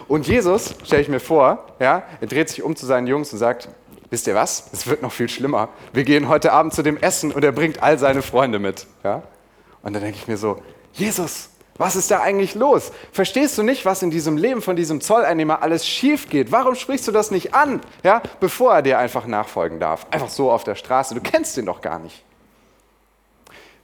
Und 0.08 0.26
Jesus, 0.26 0.74
stelle 0.84 1.02
ich 1.02 1.08
mir 1.08 1.20
vor, 1.20 1.66
ja, 1.80 2.02
er 2.20 2.26
dreht 2.26 2.48
sich 2.48 2.62
um 2.62 2.76
zu 2.76 2.86
seinen 2.86 3.06
Jungs 3.06 3.32
und 3.32 3.38
sagt, 3.38 3.68
wisst 4.10 4.26
ihr 4.26 4.34
was, 4.34 4.68
es 4.72 4.86
wird 4.86 5.02
noch 5.02 5.12
viel 5.12 5.28
schlimmer. 5.28 5.68
Wir 5.92 6.04
gehen 6.04 6.28
heute 6.28 6.52
Abend 6.52 6.72
zu 6.72 6.82
dem 6.82 6.96
Essen 6.96 7.32
und 7.32 7.44
er 7.44 7.52
bringt 7.52 7.82
all 7.82 7.98
seine 7.98 8.22
Freunde 8.22 8.58
mit. 8.58 8.86
Ja? 9.02 9.22
Und 9.82 9.92
dann 9.92 10.02
denke 10.02 10.18
ich 10.18 10.28
mir 10.28 10.36
so, 10.36 10.62
Jesus, 10.92 11.50
was 11.76 11.96
ist 11.96 12.10
da 12.10 12.20
eigentlich 12.20 12.54
los? 12.54 12.92
Verstehst 13.10 13.58
du 13.58 13.64
nicht, 13.64 13.84
was 13.84 14.02
in 14.02 14.10
diesem 14.10 14.36
Leben 14.36 14.62
von 14.62 14.76
diesem 14.76 15.00
Zolleinnehmer 15.00 15.62
alles 15.62 15.86
schief 15.86 16.28
geht? 16.28 16.52
Warum 16.52 16.76
sprichst 16.76 17.08
du 17.08 17.12
das 17.12 17.30
nicht 17.32 17.54
an, 17.54 17.80
ja, 18.04 18.22
bevor 18.38 18.74
er 18.74 18.82
dir 18.82 18.98
einfach 18.98 19.26
nachfolgen 19.26 19.80
darf? 19.80 20.06
Einfach 20.10 20.28
so 20.28 20.52
auf 20.52 20.62
der 20.62 20.76
Straße, 20.76 21.14
du 21.14 21.20
kennst 21.20 21.56
ihn 21.58 21.66
doch 21.66 21.80
gar 21.80 21.98
nicht. 21.98 22.24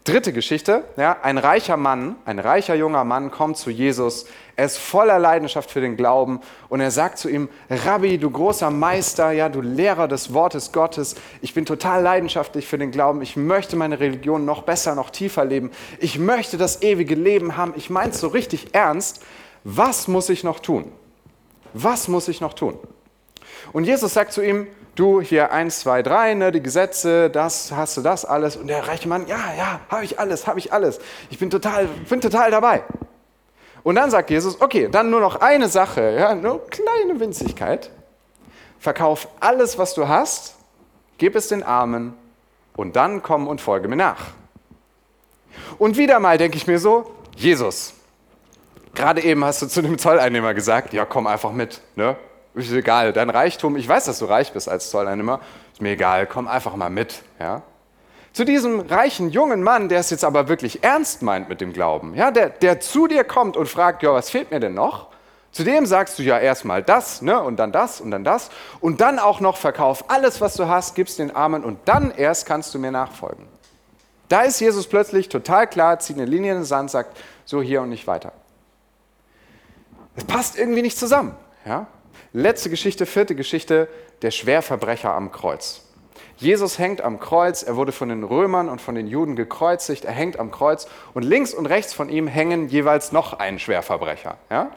Dritte 0.05 0.33
Geschichte, 0.33 0.85
ja, 0.97 1.19
ein 1.23 1.37
reicher 1.37 1.77
Mann, 1.77 2.17
ein 2.25 2.39
reicher 2.39 2.75
junger 2.75 3.05
Mann 3.05 3.31
kommt 3.31 3.59
zu 3.59 3.69
Jesus, 3.69 4.25
er 4.57 4.65
ist 4.65 4.79
voller 4.79 5.19
Leidenschaft 5.19 5.71
für 5.71 5.83
den 5.83 5.95
Glauben 5.99 6.41
und 6.71 6.81
er 6.81 6.91
sagt 6.91 7.19
zu 7.19 7.29
ihm, 7.29 7.51
Rabbi, 7.69 8.17
du 8.17 8.31
großer 8.31 8.71
Meister, 8.71 9.31
ja, 9.33 9.51
du 9.51 9.61
Lehrer 9.61 10.09
des 10.09 10.33
Wortes 10.33 10.73
Gottes, 10.73 11.17
ich 11.43 11.53
bin 11.53 11.67
total 11.67 12.03
leidenschaftlich 12.03 12.67
für 12.67 12.79
den 12.79 12.93
Glauben, 12.93 13.21
ich 13.21 13.37
möchte 13.37 13.77
meine 13.77 14.01
Religion 14.01 14.47
noch 14.47 14.63
besser, 14.63 14.95
noch 14.95 15.11
tiefer 15.11 15.45
leben, 15.45 15.71
ich 15.99 16.19
möchte 16.19 16.57
das 16.57 16.81
ewige 16.81 17.15
Leben 17.15 17.59
haben, 17.59 17.75
ich 17.77 17.91
meine 17.91 18.13
es 18.13 18.21
so 18.21 18.29
richtig 18.29 18.75
ernst, 18.75 19.23
was 19.65 20.09
muss 20.09 20.31
ich 20.31 20.45
noch 20.45 20.61
tun? 20.61 20.91
Was 21.75 22.09
muss 22.09 22.29
ich 22.29 22.41
noch 22.41 22.55
tun? 22.55 22.79
Und 23.73 23.85
Jesus 23.85 24.15
sagt 24.15 24.33
zu 24.33 24.43
ihm, 24.43 24.67
du 24.95 25.21
hier 25.21 25.53
eins, 25.53 25.81
zwei, 25.81 26.03
drei, 26.03 26.35
ne, 26.35 26.53
die 26.53 26.63
Gesetze, 26.63 27.31
das, 27.31 27.73
hast 27.73 27.97
du 27.97 28.03
das 28.03 28.25
alles? 28.25 28.57
Und 28.57 28.67
der 28.67 28.87
reiche 28.87 29.09
Mann, 29.09 29.27
ja, 29.27 29.39
ja, 29.57 29.81
habe 29.89 30.05
ich 30.05 30.19
alles, 30.19 30.47
habe 30.47 30.59
ich 30.59 30.73
alles. 30.73 31.01
Ich 31.31 31.39
bin 31.39 31.51
total, 31.51 31.87
bin 32.09 32.21
total 32.21 32.51
dabei. 32.51 32.83
Und 33.83 33.95
dann 33.95 34.11
sagt 34.11 34.31
Jesus, 34.31 34.61
okay, 34.61 34.89
dann 34.91 35.11
nur 35.11 35.21
noch 35.21 35.41
eine 35.41 35.69
Sache, 35.69 36.17
ja, 36.19 36.35
nur 36.35 36.67
kleine 36.67 37.19
Winzigkeit. 37.19 37.91
Verkauf 38.79 39.29
alles, 39.41 39.79
was 39.79 39.95
du 39.95 40.09
hast, 40.09 40.57
gib 41.19 41.35
es 41.35 41.49
den 41.49 41.63
Armen 41.63 42.15
und 42.77 42.97
dann 42.97 43.23
komm 43.23 43.49
und 43.49 43.61
folge 43.61 43.89
mir 43.89 43.97
nach. 43.97 44.29
Und 45.79 45.97
wieder 45.97 46.19
mal 46.21 46.39
denke 46.39 46.57
ich 46.57 46.67
mir 46.67 46.79
so, 46.79 47.11
Jesus, 47.37 47.95
gerade 48.95 49.23
eben 49.23 49.45
hast 49.45 49.63
du 49.63 49.67
zu 49.67 49.83
dem 49.83 49.99
Zolleinnehmer 49.99 50.55
gesagt, 50.55 50.93
ja, 50.93 51.05
komm 51.05 51.27
einfach 51.27 51.53
mit, 51.53 51.81
ne? 51.97 52.17
Ist 52.55 52.73
egal, 52.73 53.13
dein 53.13 53.31
Reichtum, 53.31 53.77
ich 53.77 53.89
weiß, 53.89 54.07
dass 54.07 54.19
du 54.19 54.25
reich 54.25 54.53
bist 54.53 54.69
als 54.69 54.91
Zolleinnehmer, 54.91 55.41
ist 55.73 55.81
mir 55.81 55.91
egal, 55.91 56.27
komm 56.27 56.49
einfach 56.49 56.75
mal 56.77 56.91
mit. 56.91 57.23
Ja? 57.39 57.63
Zu 58.33 58.45
diesem 58.45 58.81
reichen 58.81 59.31
jungen 59.31 59.63
Mann, 59.63 59.89
der 59.89 60.01
es 60.01 60.11
jetzt 60.11 60.25
aber 60.25 60.49
wirklich 60.49 60.85
ernst 60.85 61.23
meint 61.23 61.49
mit 61.49 61.61
dem 61.61 61.73
Glauben, 61.73 62.15
ja, 62.15 62.31
der, 62.31 62.49
der 62.51 62.81
zu 62.81 63.07
dir 63.07 63.25
kommt 63.25 63.57
und 63.57 63.69
fragt, 63.69 64.03
ja, 64.03 64.13
was 64.13 64.31
fehlt 64.31 64.51
mir 64.51 64.61
denn 64.61 64.75
noch? 64.75 65.09
Zu 65.53 65.65
dem 65.65 65.85
sagst 65.85 66.17
du 66.19 66.23
ja 66.23 66.39
erstmal 66.39 66.81
das, 66.81 67.23
ne, 67.23 67.41
und 67.41 67.57
dann 67.57 67.73
das 67.73 68.01
und 68.01 68.13
dann 68.13 68.23
das 68.23 68.51
und 68.81 69.01
dann 69.01 69.19
auch 69.19 69.41
noch 69.41 69.57
verkauf 69.57 70.09
alles, 70.09 70.41
was 70.41 70.55
du 70.55 70.69
hast, 70.69 70.95
gibst 70.95 71.19
den 71.19 71.35
Armen 71.35 71.65
und 71.65 71.81
dann 71.87 72.13
erst 72.13 72.47
kannst 72.47 72.73
du 72.73 72.79
mir 72.79 72.93
nachfolgen. 72.93 73.49
Da 74.29 74.43
ist 74.43 74.61
Jesus 74.61 74.87
plötzlich 74.87 75.29
total 75.29 75.67
klar, 75.67 75.99
zieht 75.99 76.17
eine 76.17 76.25
Linie 76.25 76.53
in 76.53 76.59
den 76.59 76.65
Sand, 76.65 76.93
sagt 76.93 77.19
so 77.45 77.61
hier 77.61 77.83
und 77.83 77.89
nicht 77.89 78.07
weiter. 78.07 78.33
Es 80.15 80.25
passt 80.25 80.57
irgendwie 80.57 80.83
nicht 80.83 80.97
zusammen. 80.97 81.35
Ja? 81.65 81.89
Letzte 82.33 82.71
Geschichte, 82.71 83.07
vierte 83.07 83.35
Geschichte, 83.35 83.89
der 84.23 84.31
Schwerverbrecher 84.31 85.13
am 85.13 85.33
Kreuz. 85.33 85.83
Jesus 86.37 86.79
hängt 86.79 87.03
am 87.03 87.21
Kreuz, 87.21 87.63
er 87.63 87.77
wurde 87.77 87.93
von 87.93 88.09
den 88.09 88.25
Römern 88.25 88.71
und 88.71 88.81
von 88.81 88.95
den 88.95 89.07
Juden 89.07 89.37
gekreuzigt, 89.37 90.07
er 90.07 90.13
hängt 90.13 90.39
am 90.39 90.51
Kreuz 90.51 90.89
und 91.13 91.23
links 91.23 91.53
und 91.53 91.67
rechts 91.67 91.93
von 91.93 92.09
ihm 92.09 92.27
hängen 92.27 92.69
jeweils 92.69 93.13
noch 93.13 93.35
ein 93.35 93.59
Schwerverbrecher. 93.59 94.39
Ja? 94.51 94.71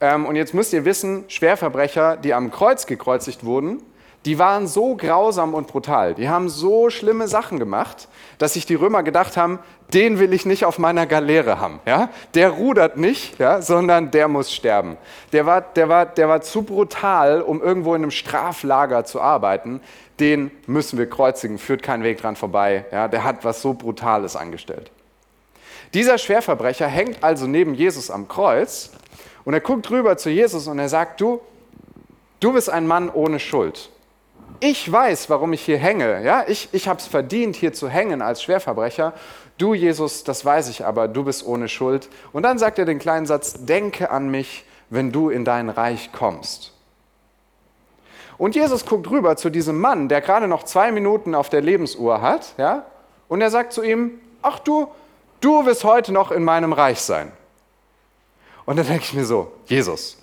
Ähm, 0.00 0.26
und 0.26 0.36
jetzt 0.36 0.54
müsst 0.54 0.72
ihr 0.72 0.84
wissen, 0.84 1.24
Schwerverbrecher, 1.26 2.16
die 2.16 2.34
am 2.34 2.52
Kreuz 2.52 2.86
gekreuzigt 2.86 3.44
wurden, 3.44 3.82
die 4.24 4.38
waren 4.38 4.66
so 4.66 4.96
grausam 4.96 5.54
und 5.54 5.68
brutal, 5.68 6.14
die 6.14 6.28
haben 6.28 6.48
so 6.48 6.90
schlimme 6.90 7.28
Sachen 7.28 7.58
gemacht, 7.58 8.08
dass 8.38 8.54
sich 8.54 8.66
die 8.66 8.74
Römer 8.74 9.02
gedacht 9.02 9.36
haben, 9.36 9.60
den 9.94 10.18
will 10.18 10.32
ich 10.32 10.44
nicht 10.44 10.64
auf 10.64 10.78
meiner 10.78 11.06
Galeere 11.06 11.60
haben. 11.60 11.80
Ja? 11.86 12.10
Der 12.34 12.50
rudert 12.50 12.96
nicht, 12.96 13.38
ja, 13.38 13.62
sondern 13.62 14.10
der 14.10 14.28
muss 14.28 14.52
sterben. 14.52 14.98
Der 15.32 15.46
war, 15.46 15.62
der, 15.62 15.88
war, 15.88 16.04
der 16.04 16.28
war 16.28 16.42
zu 16.42 16.62
brutal, 16.62 17.40
um 17.40 17.62
irgendwo 17.62 17.94
in 17.94 18.02
einem 18.02 18.10
Straflager 18.10 19.04
zu 19.04 19.20
arbeiten. 19.20 19.80
Den 20.20 20.50
müssen 20.66 20.98
wir 20.98 21.08
kreuzigen, 21.08 21.58
führt 21.58 21.82
kein 21.82 22.02
Weg 22.02 22.20
dran 22.20 22.36
vorbei. 22.36 22.84
Ja? 22.92 23.08
Der 23.08 23.24
hat 23.24 23.44
was 23.44 23.62
so 23.62 23.72
Brutales 23.72 24.36
angestellt. 24.36 24.90
Dieser 25.94 26.18
Schwerverbrecher 26.18 26.86
hängt 26.86 27.24
also 27.24 27.46
neben 27.46 27.72
Jesus 27.72 28.10
am 28.10 28.28
Kreuz 28.28 28.90
und 29.44 29.54
er 29.54 29.60
guckt 29.60 29.90
rüber 29.90 30.18
zu 30.18 30.28
Jesus 30.28 30.66
und 30.66 30.78
er 30.78 30.90
sagt, 30.90 31.20
du, 31.20 31.40
du 32.40 32.52
bist 32.52 32.68
ein 32.68 32.86
Mann 32.86 33.08
ohne 33.08 33.38
Schuld 33.38 33.88
ich 34.60 34.90
weiß, 34.90 35.30
warum 35.30 35.52
ich 35.52 35.62
hier 35.62 35.78
hänge. 35.78 36.22
Ja? 36.22 36.44
Ich, 36.46 36.68
ich 36.72 36.88
habe 36.88 36.98
es 36.98 37.06
verdient, 37.06 37.56
hier 37.56 37.72
zu 37.72 37.88
hängen 37.88 38.22
als 38.22 38.42
Schwerverbrecher. 38.42 39.14
Du, 39.56 39.74
Jesus, 39.74 40.24
das 40.24 40.44
weiß 40.44 40.68
ich 40.68 40.84
aber, 40.84 41.08
du 41.08 41.24
bist 41.24 41.46
ohne 41.46 41.68
Schuld. 41.68 42.08
Und 42.32 42.42
dann 42.42 42.58
sagt 42.58 42.78
er 42.78 42.84
den 42.84 42.98
kleinen 42.98 43.26
Satz, 43.26 43.64
denke 43.64 44.10
an 44.10 44.30
mich, 44.30 44.64
wenn 44.90 45.12
du 45.12 45.30
in 45.30 45.44
dein 45.44 45.68
Reich 45.68 46.12
kommst. 46.12 46.72
Und 48.38 48.54
Jesus 48.54 48.86
guckt 48.86 49.10
rüber 49.10 49.36
zu 49.36 49.50
diesem 49.50 49.80
Mann, 49.80 50.08
der 50.08 50.20
gerade 50.20 50.46
noch 50.46 50.62
zwei 50.62 50.92
Minuten 50.92 51.34
auf 51.34 51.48
der 51.48 51.60
Lebensuhr 51.60 52.20
hat, 52.22 52.54
ja? 52.56 52.86
und 53.28 53.40
er 53.40 53.50
sagt 53.50 53.72
zu 53.72 53.82
ihm, 53.82 54.12
ach 54.42 54.60
du, 54.60 54.88
du 55.40 55.66
wirst 55.66 55.82
heute 55.84 56.12
noch 56.12 56.30
in 56.30 56.44
meinem 56.44 56.72
Reich 56.72 57.00
sein. 57.00 57.32
Und 58.64 58.76
dann 58.76 58.86
denke 58.86 59.02
ich 59.02 59.14
mir 59.14 59.24
so, 59.24 59.50
Jesus, 59.66 60.18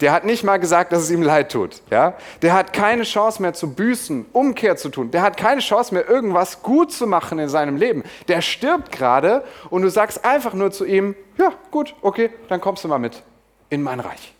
der 0.00 0.12
hat 0.12 0.24
nicht 0.24 0.44
mal 0.44 0.58
gesagt, 0.58 0.92
dass 0.92 1.02
es 1.02 1.10
ihm 1.10 1.22
leid 1.22 1.52
tut. 1.52 1.82
Ja? 1.90 2.14
Der 2.42 2.54
hat 2.54 2.72
keine 2.72 3.02
Chance 3.02 3.42
mehr 3.42 3.52
zu 3.52 3.72
büßen, 3.74 4.26
Umkehr 4.32 4.76
zu 4.76 4.88
tun. 4.88 5.10
Der 5.10 5.22
hat 5.22 5.36
keine 5.36 5.60
Chance 5.60 5.94
mehr, 5.94 6.08
irgendwas 6.08 6.62
gut 6.62 6.92
zu 6.92 7.06
machen 7.06 7.38
in 7.38 7.48
seinem 7.48 7.76
Leben. 7.76 8.02
Der 8.28 8.40
stirbt 8.40 8.92
gerade 8.92 9.44
und 9.68 9.82
du 9.82 9.90
sagst 9.90 10.24
einfach 10.24 10.54
nur 10.54 10.70
zu 10.70 10.84
ihm, 10.84 11.14
ja 11.36 11.52
gut, 11.70 11.94
okay, 12.02 12.30
dann 12.48 12.60
kommst 12.60 12.84
du 12.84 12.88
mal 12.88 12.98
mit 12.98 13.22
in 13.68 13.82
mein 13.82 14.00
Reich. 14.00 14.34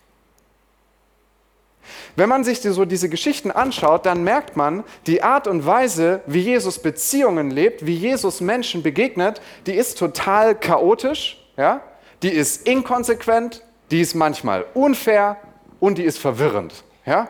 Wenn 2.17 2.29
man 2.29 2.45
sich 2.45 2.61
so 2.61 2.85
diese 2.85 3.09
Geschichten 3.09 3.50
anschaut, 3.50 4.07
dann 4.07 4.25
merkt 4.25 4.57
man, 4.57 4.85
die 5.07 5.23
Art 5.23 5.47
und 5.47 5.67
Weise, 5.67 6.21
wie 6.26 6.40
Jesus 6.40 6.79
Beziehungen 6.79 7.50
lebt, 7.50 7.87
wie 7.87 7.95
Jesus 7.95 8.40
Menschen 8.40 8.83
begegnet, 8.83 9.40
die 9.67 9.75
ist 9.75 9.99
total 9.99 10.55
chaotisch, 10.55 11.43
ja? 11.57 11.81
die 12.23 12.31
ist 12.31 12.67
inkonsequent, 12.67 13.64
die 13.90 14.00
ist 14.00 14.14
manchmal 14.14 14.67
unfair, 14.75 15.37
und 15.80 15.99
die 15.99 16.04
ist 16.04 16.18
verwirrend. 16.18 16.84
Ja? 17.04 17.28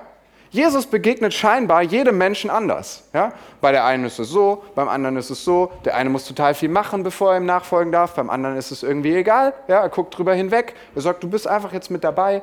Jesus 0.50 0.86
begegnet 0.86 1.32
scheinbar 1.32 1.82
jedem 1.82 2.18
Menschen 2.18 2.50
anders. 2.50 3.08
Ja? 3.14 3.32
Bei 3.60 3.70
der 3.70 3.84
einen 3.84 4.04
ist 4.04 4.18
es 4.18 4.28
so, 4.28 4.64
beim 4.74 4.88
anderen 4.88 5.16
ist 5.16 5.30
es 5.30 5.44
so. 5.44 5.70
Der 5.84 5.94
eine 5.94 6.10
muss 6.10 6.24
total 6.24 6.54
viel 6.54 6.68
machen, 6.68 7.04
bevor 7.04 7.32
er 7.32 7.38
ihm 7.38 7.46
nachfolgen 7.46 7.92
darf. 7.92 8.14
Beim 8.14 8.28
anderen 8.28 8.56
ist 8.56 8.72
es 8.72 8.82
irgendwie 8.82 9.14
egal. 9.14 9.54
Ja? 9.68 9.80
Er 9.80 9.88
guckt 9.88 10.16
drüber 10.18 10.34
hinweg. 10.34 10.74
Er 10.94 11.02
sagt, 11.02 11.22
du 11.22 11.30
bist 11.30 11.46
einfach 11.46 11.72
jetzt 11.72 11.90
mit 11.90 12.02
dabei. 12.02 12.42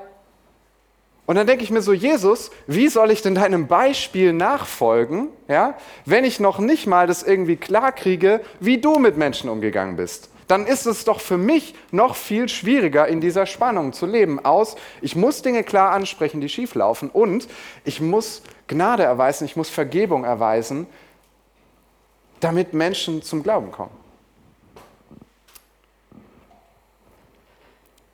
Und 1.26 1.36
dann 1.36 1.46
denke 1.46 1.66
ich 1.66 1.72
mir 1.72 1.82
so, 1.82 1.92
Jesus, 1.92 2.52
wie 2.68 2.88
soll 2.88 3.12
ich 3.12 3.22
denn 3.22 3.36
deinem 3.36 3.68
Beispiel 3.68 4.32
nachfolgen, 4.32 5.28
ja? 5.50 5.74
wenn 6.06 6.24
ich 6.24 6.40
noch 6.40 6.60
nicht 6.60 6.88
mal 6.88 7.06
das 7.06 7.22
irgendwie 7.22 7.58
klar 7.58 7.92
kriege, 7.92 8.40
wie 8.62 8.78
du 8.78 8.98
mit 8.98 9.18
Menschen 9.18 9.50
umgegangen 9.50 9.98
bist? 9.98 10.30
Dann 10.48 10.66
ist 10.66 10.86
es 10.86 11.06
doch 11.06 11.20
für 11.20 11.38
mich 11.38 11.76
noch 11.92 12.16
viel 12.16 12.48
schwieriger, 12.50 13.08
in 13.08 13.22
dieser 13.22 13.46
Spannung 13.46 13.94
zu 13.94 14.06
leben. 14.06 14.44
Aus, 14.44 14.76
ich 15.02 15.16
muss 15.16 15.42
Dinge 15.42 15.64
klar 15.64 15.92
ansprechen, 15.92 16.42
die 16.42 16.50
schief 16.50 16.76
laufen 16.76 17.10
und 17.10 17.48
ich 17.84 18.02
muss 18.02 18.42
Gnade 18.68 19.04
erweisen, 19.04 19.46
ich 19.46 19.56
muss 19.56 19.70
Vergebung 19.70 20.24
erweisen, 20.24 20.88
damit 22.40 22.74
Menschen 22.74 23.22
zum 23.22 23.44
Glauben 23.44 23.72
kommen. 23.72 23.92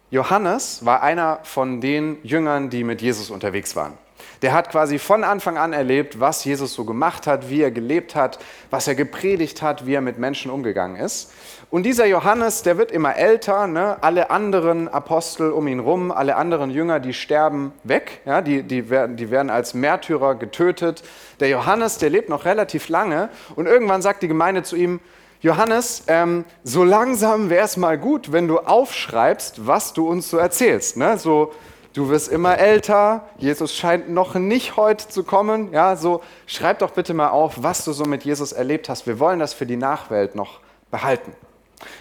Johannes 0.09 0.85
war 0.85 1.01
einer 1.01 1.39
von 1.41 1.81
den 1.81 2.17
Jüngern, 2.23 2.69
die 2.69 2.83
mit 2.83 3.01
Jesus 3.01 3.31
unterwegs 3.31 3.75
waren. 3.75 3.97
Der 4.41 4.53
hat 4.53 4.69
quasi 4.69 4.99
von 4.99 5.23
Anfang 5.23 5.57
an 5.57 5.73
erlebt, 5.73 6.19
was 6.19 6.43
Jesus 6.43 6.73
so 6.73 6.85
gemacht 6.85 7.27
hat, 7.27 7.49
wie 7.49 7.61
er 7.61 7.71
gelebt 7.71 8.15
hat, 8.15 8.39
was 8.69 8.87
er 8.87 8.95
gepredigt 8.95 9.61
hat, 9.61 9.85
wie 9.85 9.93
er 9.93 10.01
mit 10.01 10.19
Menschen 10.19 10.51
umgegangen 10.51 10.97
ist. 10.97 11.31
Und 11.69 11.83
dieser 11.83 12.05
Johannes, 12.05 12.61
der 12.61 12.77
wird 12.77 12.91
immer 12.91 13.15
älter, 13.15 13.65
ne? 13.65 13.97
alle 14.01 14.29
anderen 14.29 14.87
Apostel 14.87 15.51
um 15.51 15.67
ihn 15.67 15.79
rum, 15.79 16.11
alle 16.11 16.35
anderen 16.35 16.69
Jünger, 16.69 16.99
die 16.99 17.13
sterben 17.13 17.73
weg, 17.83 18.21
ja? 18.25 18.41
die, 18.41 18.61
die, 18.61 18.91
werden, 18.91 19.17
die 19.17 19.31
werden 19.31 19.49
als 19.49 19.73
Märtyrer 19.73 20.35
getötet. 20.35 21.01
Der 21.39 21.49
Johannes, 21.49 21.97
der 21.97 22.11
lebt 22.11 22.29
noch 22.29 22.45
relativ 22.45 22.89
lange 22.89 23.29
und 23.55 23.65
irgendwann 23.65 24.03
sagt 24.03 24.21
die 24.21 24.27
Gemeinde 24.27 24.61
zu 24.61 24.75
ihm, 24.75 24.99
Johannes, 25.43 26.03
ähm, 26.07 26.45
so 26.63 26.85
langsam 26.85 27.49
wäre 27.49 27.65
es 27.65 27.75
mal 27.75 27.97
gut, 27.97 28.31
wenn 28.31 28.47
du 28.47 28.59
aufschreibst, 28.59 29.67
was 29.67 29.91
du 29.91 30.07
uns 30.07 30.29
so 30.29 30.37
erzählst. 30.37 30.95
Ne? 30.95 31.17
So, 31.17 31.51
du 31.93 32.09
wirst 32.09 32.29
immer 32.29 32.57
älter, 32.57 33.27
Jesus 33.37 33.75
scheint 33.75 34.09
noch 34.09 34.35
nicht 34.35 34.77
heute 34.77 35.07
zu 35.07 35.23
kommen. 35.23 35.71
Ja, 35.71 35.95
so 35.95 36.21
schreib 36.45 36.79
doch 36.79 36.91
bitte 36.91 37.13
mal 37.13 37.29
auf, 37.29 37.61
was 37.61 37.85
du 37.85 37.93
so 37.93 38.05
mit 38.05 38.23
Jesus 38.23 38.51
erlebt 38.51 38.89
hast. 38.89 39.07
Wir 39.07 39.19
wollen 39.19 39.39
das 39.39 39.53
für 39.53 39.65
die 39.65 39.77
Nachwelt 39.77 40.35
noch 40.35 40.59
behalten. 40.91 41.33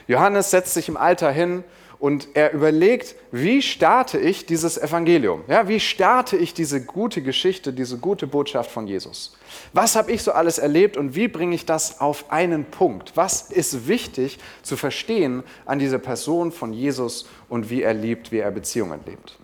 Johannes 0.06 0.50
setzt 0.50 0.74
sich 0.74 0.88
im 0.88 0.96
Alter 0.96 1.30
hin 1.30 1.64
und 1.98 2.30
er 2.34 2.52
überlegt, 2.52 3.14
wie 3.30 3.62
starte 3.62 4.18
ich 4.18 4.44
dieses 4.44 4.76
Evangelium? 4.76 5.44
Ja, 5.46 5.68
wie 5.68 5.78
starte 5.78 6.36
ich 6.36 6.52
diese 6.52 6.84
gute 6.84 7.22
Geschichte, 7.22 7.72
diese 7.72 7.96
gute 7.98 8.26
Botschaft 8.26 8.72
von 8.72 8.88
Jesus? 8.88 9.36
Was 9.72 9.94
habe 9.94 10.10
ich 10.10 10.24
so 10.24 10.32
alles 10.32 10.58
erlebt 10.58 10.96
und 10.96 11.14
wie 11.14 11.28
bringe 11.28 11.54
ich 11.54 11.64
das 11.64 12.00
auf 12.00 12.32
einen 12.32 12.64
Punkt? 12.64 13.12
Was 13.14 13.52
ist 13.52 13.86
wichtig 13.86 14.40
zu 14.62 14.76
verstehen 14.76 15.44
an 15.64 15.78
dieser 15.78 15.98
Person 15.98 16.50
von 16.50 16.72
Jesus 16.72 17.28
und 17.48 17.70
wie 17.70 17.82
er 17.82 17.94
liebt, 17.94 18.32
wie 18.32 18.38
er 18.38 18.50
Beziehungen 18.50 19.00
lebt? 19.06 19.38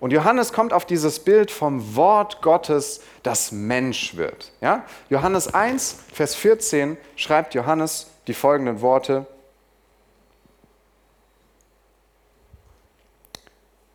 Und 0.00 0.12
Johannes 0.12 0.52
kommt 0.52 0.72
auf 0.72 0.86
dieses 0.86 1.18
Bild 1.18 1.50
vom 1.50 1.96
Wort 1.96 2.40
Gottes, 2.40 3.02
das 3.22 3.50
Mensch 3.50 4.16
wird. 4.16 4.52
Ja? 4.60 4.84
Johannes 5.10 5.52
1, 5.52 6.04
Vers 6.12 6.34
14 6.36 6.96
schreibt 7.16 7.54
Johannes, 7.54 8.08
die 8.28 8.34
folgenden 8.34 8.80
Worte. 8.80 9.26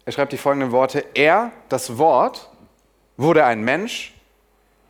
Er 0.06 0.12
schreibt 0.12 0.34
die 0.34 0.38
folgenden 0.38 0.72
Worte. 0.74 1.06
Er, 1.14 1.52
das 1.70 1.98
Wort, 1.98 2.50
wurde 3.16 3.46
ein 3.46 3.62
Mensch, 3.62 4.14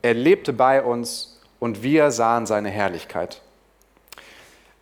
er 0.01 0.15
lebte 0.15 0.51
bei 0.51 0.81
uns 0.81 1.39
und 1.59 1.83
wir 1.83 2.09
sahen 2.11 2.45
seine 2.45 2.69
Herrlichkeit. 2.69 3.41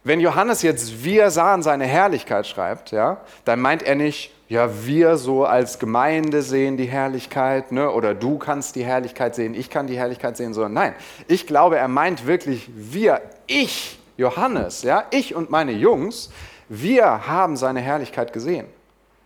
Wenn 0.03 0.19
Johannes 0.19 0.63
jetzt 0.63 1.03
wir 1.03 1.29
sahen 1.29 1.61
seine 1.61 1.85
Herrlichkeit 1.85 2.47
schreibt, 2.47 2.91
ja, 2.91 3.17
dann 3.45 3.59
meint 3.61 3.83
er 3.83 3.95
nicht, 3.95 4.33
ja, 4.49 4.85
wir 4.85 5.17
so 5.17 5.45
als 5.45 5.77
Gemeinde 5.77 6.41
sehen 6.41 6.75
die 6.75 6.85
Herrlichkeit, 6.85 7.71
ne, 7.71 7.89
oder 7.91 8.15
du 8.15 8.39
kannst 8.39 8.75
die 8.75 8.83
Herrlichkeit 8.83 9.35
sehen, 9.35 9.53
ich 9.53 9.69
kann 9.69 9.85
die 9.87 9.97
Herrlichkeit 9.97 10.37
sehen, 10.37 10.53
sondern 10.53 10.73
nein, 10.73 10.95
ich 11.27 11.45
glaube, 11.45 11.77
er 11.77 11.87
meint 11.87 12.25
wirklich 12.25 12.69
wir, 12.73 13.21
ich, 13.45 13.99
Johannes, 14.17 14.81
ja, 14.81 15.05
ich 15.11 15.35
und 15.35 15.51
meine 15.51 15.71
Jungs, 15.71 16.31
wir 16.67 17.27
haben 17.27 17.55
seine 17.55 17.79
Herrlichkeit 17.79 18.33
gesehen. 18.33 18.65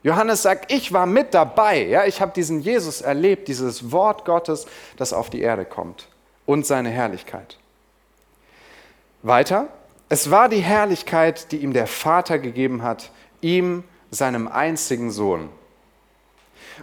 Johannes 0.03 0.43
sagt, 0.43 0.71
ich 0.71 0.93
war 0.93 1.05
mit 1.05 1.33
dabei, 1.33 1.83
ja, 1.83 2.05
ich 2.05 2.21
habe 2.21 2.33
diesen 2.33 2.59
Jesus 2.59 3.01
erlebt, 3.01 3.47
dieses 3.47 3.91
Wort 3.91 4.25
Gottes, 4.25 4.67
das 4.97 5.13
auf 5.13 5.29
die 5.29 5.41
Erde 5.41 5.65
kommt 5.65 6.07
und 6.45 6.65
seine 6.65 6.89
Herrlichkeit. 6.89 7.57
Weiter, 9.23 9.69
es 10.09 10.29
war 10.29 10.49
die 10.49 10.61
Herrlichkeit, 10.61 11.51
die 11.51 11.57
ihm 11.57 11.73
der 11.73 11.87
Vater 11.87 12.39
gegeben 12.39 12.83
hat, 12.83 13.11
ihm, 13.41 13.83
seinem 14.11 14.47
einzigen 14.47 15.11
Sohn. 15.11 15.49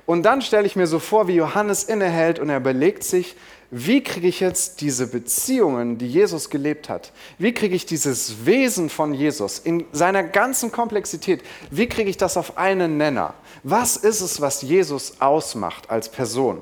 Und 0.06 0.22
dann 0.22 0.42
stelle 0.42 0.66
ich 0.66 0.76
mir 0.76 0.86
so 0.86 0.98
vor, 0.98 1.28
wie 1.28 1.34
Johannes 1.34 1.84
innehält 1.84 2.38
und 2.38 2.50
er 2.50 2.56
überlegt 2.56 3.04
sich, 3.04 3.36
wie 3.70 4.02
kriege 4.02 4.28
ich 4.28 4.40
jetzt 4.40 4.82
diese 4.82 5.06
Beziehungen, 5.06 5.96
die 5.96 6.06
Jesus 6.06 6.50
gelebt 6.50 6.90
hat, 6.90 7.12
wie 7.38 7.54
kriege 7.54 7.74
ich 7.74 7.86
dieses 7.86 8.44
Wesen 8.44 8.90
von 8.90 9.14
Jesus 9.14 9.58
in 9.58 9.86
seiner 9.92 10.22
ganzen 10.22 10.70
Komplexität, 10.72 11.42
wie 11.70 11.88
kriege 11.88 12.10
ich 12.10 12.18
das 12.18 12.36
auf 12.36 12.58
einen 12.58 12.98
Nenner? 12.98 13.32
Was 13.62 13.96
ist 13.96 14.20
es, 14.20 14.42
was 14.42 14.60
Jesus 14.60 15.20
ausmacht 15.20 15.88
als 15.88 16.10
Person? 16.10 16.60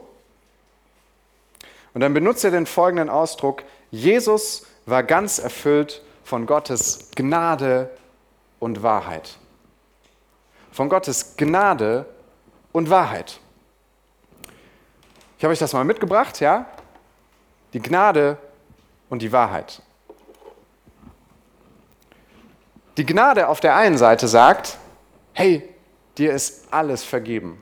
Und 1.95 2.03
dann 2.03 2.15
benutzt 2.15 2.45
er 2.45 2.53
den 2.53 2.67
folgenden 2.67 3.11
Ausdruck, 3.11 3.65
Jesus 3.91 4.67
war 4.87 5.03
ganz 5.03 5.41
erfüllt 5.41 6.03
von 6.31 6.47
Gottes 6.47 7.11
Gnade 7.17 7.91
und 8.61 8.85
Wahrheit. 8.85 9.37
Von 10.71 10.89
Gottes 10.89 11.35
Gnade 11.37 12.07
und 12.71 12.89
Wahrheit. 12.89 13.41
Ich 15.37 15.43
habe 15.43 15.51
euch 15.51 15.59
das 15.59 15.73
mal 15.73 15.85
mitgebracht, 15.85 16.39
ja? 16.39 16.67
die 17.73 17.81
Gnade 17.81 18.39
und 19.09 19.23
die 19.23 19.33
Wahrheit. 19.33 19.83
Die 22.97 23.07
Gnade 23.07 23.49
auf 23.49 23.59
der 23.59 23.75
einen 23.75 23.99
Seite 23.99 24.29
sagt, 24.29 24.79
hey, 25.33 25.69
dir 26.17 26.33
ist 26.33 26.73
alles 26.73 27.03
vergeben. 27.03 27.61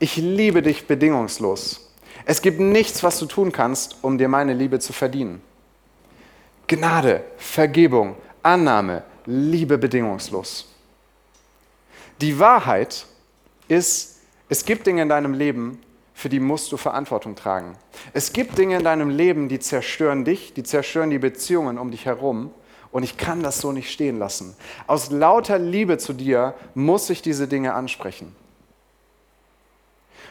Ich 0.00 0.16
liebe 0.16 0.62
dich 0.62 0.88
bedingungslos. 0.88 1.92
Es 2.24 2.42
gibt 2.42 2.58
nichts, 2.58 3.04
was 3.04 3.20
du 3.20 3.26
tun 3.26 3.52
kannst, 3.52 3.98
um 4.02 4.18
dir 4.18 4.26
meine 4.28 4.52
Liebe 4.52 4.80
zu 4.80 4.92
verdienen. 4.92 5.42
Gnade, 6.68 7.24
Vergebung, 7.38 8.14
Annahme, 8.42 9.02
Liebe 9.24 9.78
bedingungslos. 9.78 10.68
Die 12.20 12.38
Wahrheit 12.38 13.06
ist, 13.68 14.20
es 14.48 14.64
gibt 14.64 14.86
Dinge 14.86 15.02
in 15.02 15.08
deinem 15.08 15.34
Leben, 15.34 15.80
für 16.14 16.28
die 16.28 16.40
musst 16.40 16.70
du 16.72 16.76
Verantwortung 16.76 17.36
tragen. 17.36 17.76
Es 18.12 18.32
gibt 18.32 18.58
Dinge 18.58 18.76
in 18.76 18.84
deinem 18.84 19.08
Leben, 19.08 19.48
die 19.48 19.60
zerstören 19.60 20.24
dich, 20.24 20.52
die 20.52 20.62
zerstören 20.62 21.10
die 21.10 21.18
Beziehungen 21.18 21.78
um 21.78 21.90
dich 21.90 22.06
herum. 22.06 22.50
Und 22.90 23.02
ich 23.02 23.16
kann 23.16 23.42
das 23.42 23.60
so 23.60 23.72
nicht 23.72 23.90
stehen 23.90 24.18
lassen. 24.18 24.56
Aus 24.86 25.10
lauter 25.10 25.58
Liebe 25.58 25.98
zu 25.98 26.12
dir 26.12 26.54
muss 26.74 27.08
ich 27.10 27.22
diese 27.22 27.48
Dinge 27.48 27.74
ansprechen. 27.74 28.34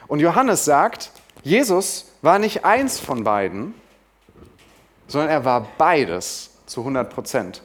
Und 0.08 0.20
Johannes 0.20 0.66
sagt, 0.66 1.12
Jesus 1.44 2.12
war 2.22 2.40
nicht 2.40 2.66
eins 2.66 3.00
von 3.00 3.24
beiden, 3.24 3.74
sondern 5.08 5.30
er 5.30 5.46
war 5.46 5.68
beides 5.78 6.52
zu 6.66 6.82
100 6.82 7.14
Prozent. 7.14 7.62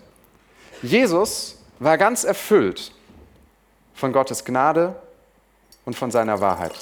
Jesus 0.83 1.59
war 1.79 1.99
ganz 1.99 2.25
erfüllt 2.25 2.93
von 3.95 4.13
Gottes 4.13 4.45
Gnade 4.45 4.95
und 5.85 5.97
von 5.97 6.11
seiner 6.11 6.41
Wahrheit. 6.41 6.73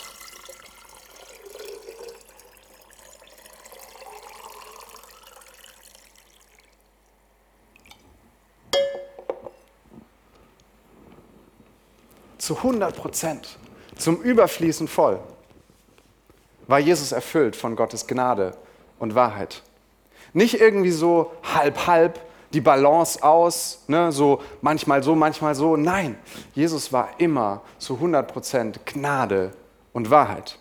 zu 12.50 12.56
100 12.56 12.96
Prozent, 12.96 13.58
zum 13.96 14.20
Überfließen 14.20 14.88
voll, 14.88 15.20
war 16.66 16.80
Jesus 16.80 17.12
erfüllt 17.12 17.54
von 17.54 17.76
Gottes 17.76 18.08
Gnade 18.08 18.56
und 18.98 19.14
Wahrheit. 19.14 19.62
Nicht 20.32 20.60
irgendwie 20.60 20.90
so 20.90 21.32
halb, 21.42 21.86
halb, 21.86 22.20
die 22.52 22.60
Balance 22.60 23.22
aus, 23.22 23.84
ne, 23.86 24.10
so 24.12 24.42
manchmal 24.60 25.02
so, 25.02 25.14
manchmal 25.14 25.54
so. 25.54 25.76
Nein, 25.76 26.16
Jesus 26.54 26.92
war 26.92 27.10
immer 27.18 27.62
zu 27.78 27.94
100 27.94 28.32
Prozent 28.32 28.86
Gnade 28.86 29.52
und 29.92 30.10
Wahrheit. 30.10 30.58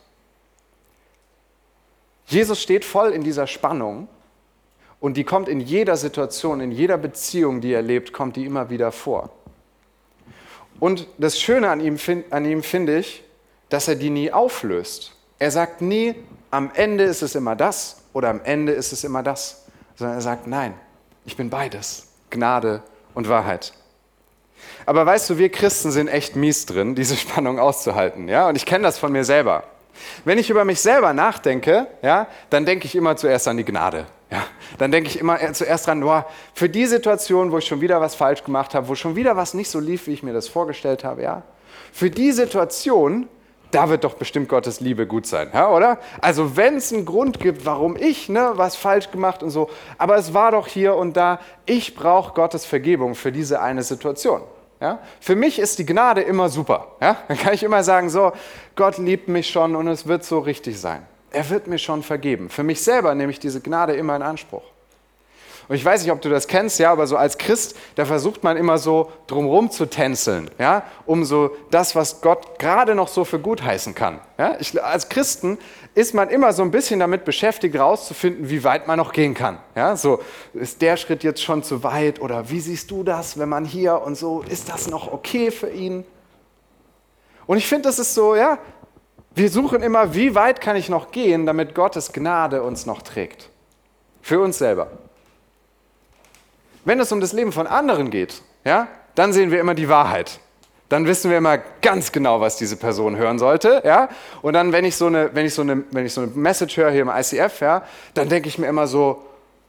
Jesus 2.28 2.62
steht 2.62 2.86
voll 2.86 3.10
in 3.10 3.24
dieser 3.24 3.48
Spannung 3.48 4.08
und 5.00 5.18
die 5.18 5.24
kommt 5.24 5.50
in 5.50 5.60
jeder 5.60 5.98
Situation, 5.98 6.62
in 6.62 6.72
jeder 6.72 6.98
Beziehung, 6.98 7.60
die 7.60 7.74
er 7.74 7.82
lebt, 7.82 8.14
kommt 8.14 8.36
die 8.36 8.46
immer 8.46 8.70
wieder 8.70 8.92
vor. 8.92 9.32
Und 10.80 11.08
das 11.18 11.40
Schöne 11.40 11.70
an 11.70 11.80
ihm, 11.80 11.98
an 12.30 12.46
ihm 12.46 12.62
finde 12.64 13.00
ich, 13.00 13.24
dass 13.70 13.88
er 13.88 13.96
die 13.96 14.10
nie 14.10 14.32
auflöst. 14.32 15.16
Er 15.40 15.52
sagt 15.52 15.82
nie, 15.82 16.16
am 16.52 16.72
Ende 16.74 17.04
ist 17.04 17.22
es 17.22 17.36
immer 17.36 17.56
das 17.56 17.99
oder 18.14 18.30
am 18.30 18.42
Ende 18.44 18.72
ist 18.72 18.92
es 18.94 19.04
immer 19.04 19.24
das, 19.24 19.66
sondern 19.96 20.18
er 20.18 20.22
sagt, 20.22 20.48
nein, 20.48 20.74
ich 21.26 21.38
bin 21.38 21.50
beides, 21.50 22.08
Gnade 22.30 22.82
und 23.14 23.30
Wahrheit. 23.30 23.74
Aber 24.86 25.06
weißt 25.06 25.30
du, 25.30 25.38
wir 25.38 25.50
Christen 25.50 25.92
sind 25.92 26.08
echt 26.08 26.36
mies 26.36 26.66
drin, 26.66 26.96
diese 26.96 27.16
Spannung 27.18 27.60
auszuhalten. 27.60 28.28
Ja? 28.28 28.48
Und 28.48 28.56
ich 28.56 28.66
kenne 28.66 28.84
das 28.84 28.98
von 28.98 29.12
mir 29.12 29.24
selber. 29.24 29.64
Wenn 30.24 30.38
ich 30.38 30.50
über 30.50 30.66
mich 30.66 30.80
selber 30.82 31.14
nachdenke, 31.14 31.88
ja, 32.02 32.28
dann 32.50 32.66
denke 32.66 32.86
ich 32.86 32.96
immer 32.96 33.18
zuerst 33.18 33.48
an 33.48 33.58
die 33.58 33.66
Gnade. 33.66 34.06
Ja, 34.32 34.44
dann 34.78 34.92
denke 34.92 35.10
ich 35.10 35.20
immer 35.20 35.40
zuerst 35.54 35.88
dran, 35.88 36.02
boah, 36.02 36.26
für 36.54 36.70
die 36.70 36.86
Situation, 36.86 37.52
wo 37.52 37.58
ich 37.58 37.66
schon 37.66 37.82
wieder 37.82 38.00
was 38.00 38.14
falsch 38.14 38.44
gemacht 38.44 38.76
habe, 38.76 38.88
wo 38.88 38.96
schon 38.96 39.16
wieder 39.16 39.36
was 39.36 39.56
nicht 39.56 39.70
so 39.70 39.80
lief, 39.80 40.06
wie 40.06 40.14
ich 40.14 40.22
mir 40.22 40.34
das 40.34 40.48
vorgestellt 40.48 41.04
habe, 41.04 41.24
ja, 41.24 41.42
für 41.92 42.12
die 42.12 42.32
Situation, 42.32 43.28
da 43.72 43.90
wird 43.90 44.04
doch 44.04 44.16
bestimmt 44.16 44.50
Gottes 44.50 44.80
Liebe 44.80 45.06
gut 45.06 45.26
sein, 45.26 45.50
ja, 45.54 45.70
oder? 45.70 46.00
Also 46.22 46.58
wenn 46.58 46.78
es 46.78 46.92
einen 46.92 47.06
Grund 47.06 47.40
gibt, 47.40 47.66
warum 47.66 47.96
ich 47.96 48.30
ne, 48.30 48.52
was 48.56 48.76
falsch 48.76 49.12
gemacht 49.12 49.44
und 49.44 49.50
so, 49.50 49.70
aber 49.98 50.18
es 50.18 50.34
war 50.34 50.52
doch 50.52 50.68
hier 50.68 50.96
und 50.96 51.16
da, 51.16 51.40
ich 51.66 51.96
brauche 51.96 52.34
Gottes 52.34 52.66
Vergebung 52.66 53.16
für 53.16 53.32
diese 53.32 53.62
eine 53.62 53.84
Situation. 53.84 54.42
Ja? 54.82 55.00
Für 55.20 55.36
mich 55.36 55.60
ist 55.60 55.80
die 55.80 55.86
Gnade 55.86 56.22
immer 56.22 56.50
super. 56.50 56.96
Ja? 57.02 57.18
Dann 57.28 57.38
kann 57.38 57.54
ich 57.54 57.64
immer 57.64 57.84
sagen, 57.84 58.10
so, 58.10 58.32
Gott 58.76 58.98
liebt 58.98 59.28
mich 59.28 59.50
schon 59.50 59.76
und 59.76 59.88
es 59.88 60.08
wird 60.08 60.24
so 60.24 60.40
richtig 60.40 60.80
sein. 60.80 61.06
Er 61.32 61.50
wird 61.50 61.68
mir 61.68 61.78
schon 61.78 62.02
vergeben. 62.02 62.50
Für 62.50 62.64
mich 62.64 62.82
selber 62.82 63.14
nehme 63.14 63.32
ich 63.32 63.40
diese 63.40 63.62
Gnade 63.62 63.94
immer 63.94 64.16
in 64.16 64.24
Anspruch. 64.24 64.64
Und 65.70 65.76
ich 65.76 65.86
weiß 65.86 66.02
nicht, 66.02 66.12
ob 66.12 66.20
du 66.20 66.30
das 66.30 66.48
kennst, 66.48 66.80
ja, 66.80 66.92
aber 66.92 67.06
so 67.06 67.16
als 67.16 67.38
Christ, 67.38 67.78
da 67.94 68.04
versucht 68.04 68.44
man 68.44 68.58
immer 68.58 68.80
so 68.80 69.12
drumherum 69.28 69.70
zu 69.70 69.86
tänzeln, 69.86 70.50
ja, 70.58 70.84
um 71.06 71.24
so 71.24 71.52
das, 71.70 71.96
was 71.96 72.22
Gott 72.22 72.58
gerade 72.58 72.96
noch 72.96 73.08
so 73.08 73.24
für 73.24 73.38
gut 73.38 73.62
heißen 73.62 73.94
kann. 73.94 74.20
Ja. 74.40 74.58
Ich, 74.60 74.84
als 74.84 75.10
Christen 75.10 75.60
ist 75.94 76.16
man 76.16 76.30
immer 76.30 76.54
so 76.54 76.64
ein 76.64 76.72
bisschen 76.72 77.00
damit 77.00 77.24
beschäftigt, 77.24 77.76
herauszufinden, 77.76 78.50
wie 78.50 78.64
weit 78.64 78.88
man 78.88 78.98
noch 78.98 79.14
gehen 79.14 79.36
kann. 79.36 79.60
Ja, 79.76 79.96
so 79.96 80.24
ist 80.56 80.82
der 80.82 80.98
Schritt 80.98 81.24
jetzt 81.24 81.44
schon 81.44 81.62
zu 81.62 81.84
weit 81.84 82.20
oder 82.20 82.50
wie 82.50 82.62
siehst 82.62 82.90
du 82.90 83.04
das, 83.04 83.38
wenn 83.38 83.50
man 83.50 83.64
hier 83.64 84.02
und 84.02 84.16
so, 84.16 84.44
ist 84.50 84.70
das 84.70 84.90
noch 84.90 85.14
okay 85.14 85.52
für 85.52 85.70
ihn? 85.70 86.04
Und 87.46 87.58
ich 87.58 87.68
finde, 87.68 87.90
das 87.90 88.00
ist 88.00 88.16
so, 88.16 88.36
ja, 88.36 88.58
wir 89.36 89.50
suchen 89.52 89.84
immer, 89.84 90.16
wie 90.16 90.34
weit 90.34 90.62
kann 90.62 90.76
ich 90.76 90.90
noch 90.90 91.12
gehen, 91.12 91.46
damit 91.46 91.76
Gottes 91.76 92.12
Gnade 92.12 92.64
uns 92.64 92.88
noch 92.88 93.04
trägt. 93.04 93.50
Für 94.24 94.40
uns 94.40 94.58
selber. 94.58 94.90
Wenn 96.90 97.00
es 97.00 97.12
um 97.12 97.22
das 97.22 97.34
Leben 97.34 97.52
von 97.52 97.68
anderen 97.68 98.10
geht, 98.10 98.42
ja, 98.66 98.88
dann 99.14 99.32
sehen 99.32 99.52
wir 99.52 99.60
immer 99.60 99.76
die 99.76 99.90
Wahrheit. 99.90 100.40
Dann 100.90 101.06
wissen 101.06 101.30
wir 101.30 101.38
immer 101.38 101.60
ganz 101.84 102.12
genau, 102.12 102.42
was 102.42 102.58
diese 102.58 102.78
Person 102.78 103.16
hören 103.16 103.38
sollte. 103.38 103.84
Ja? 103.86 104.10
Und 104.42 104.54
dann, 104.54 104.72
wenn 104.72 104.86
ich, 104.86 104.96
so 104.96 105.06
eine, 105.06 105.30
wenn, 105.36 105.46
ich 105.46 105.54
so 105.54 105.62
eine, 105.62 105.84
wenn 105.92 106.08
ich 106.08 106.14
so 106.16 106.22
eine 106.22 106.32
Message 106.32 106.78
höre 106.78 106.90
hier 106.90 107.04
im 107.04 107.10
ICF, 107.10 107.62
ja, 107.62 107.84
dann 108.16 108.28
denke 108.28 108.50
ich 108.50 108.58
mir 108.58 108.66
immer 108.66 108.88
so, 108.88 109.22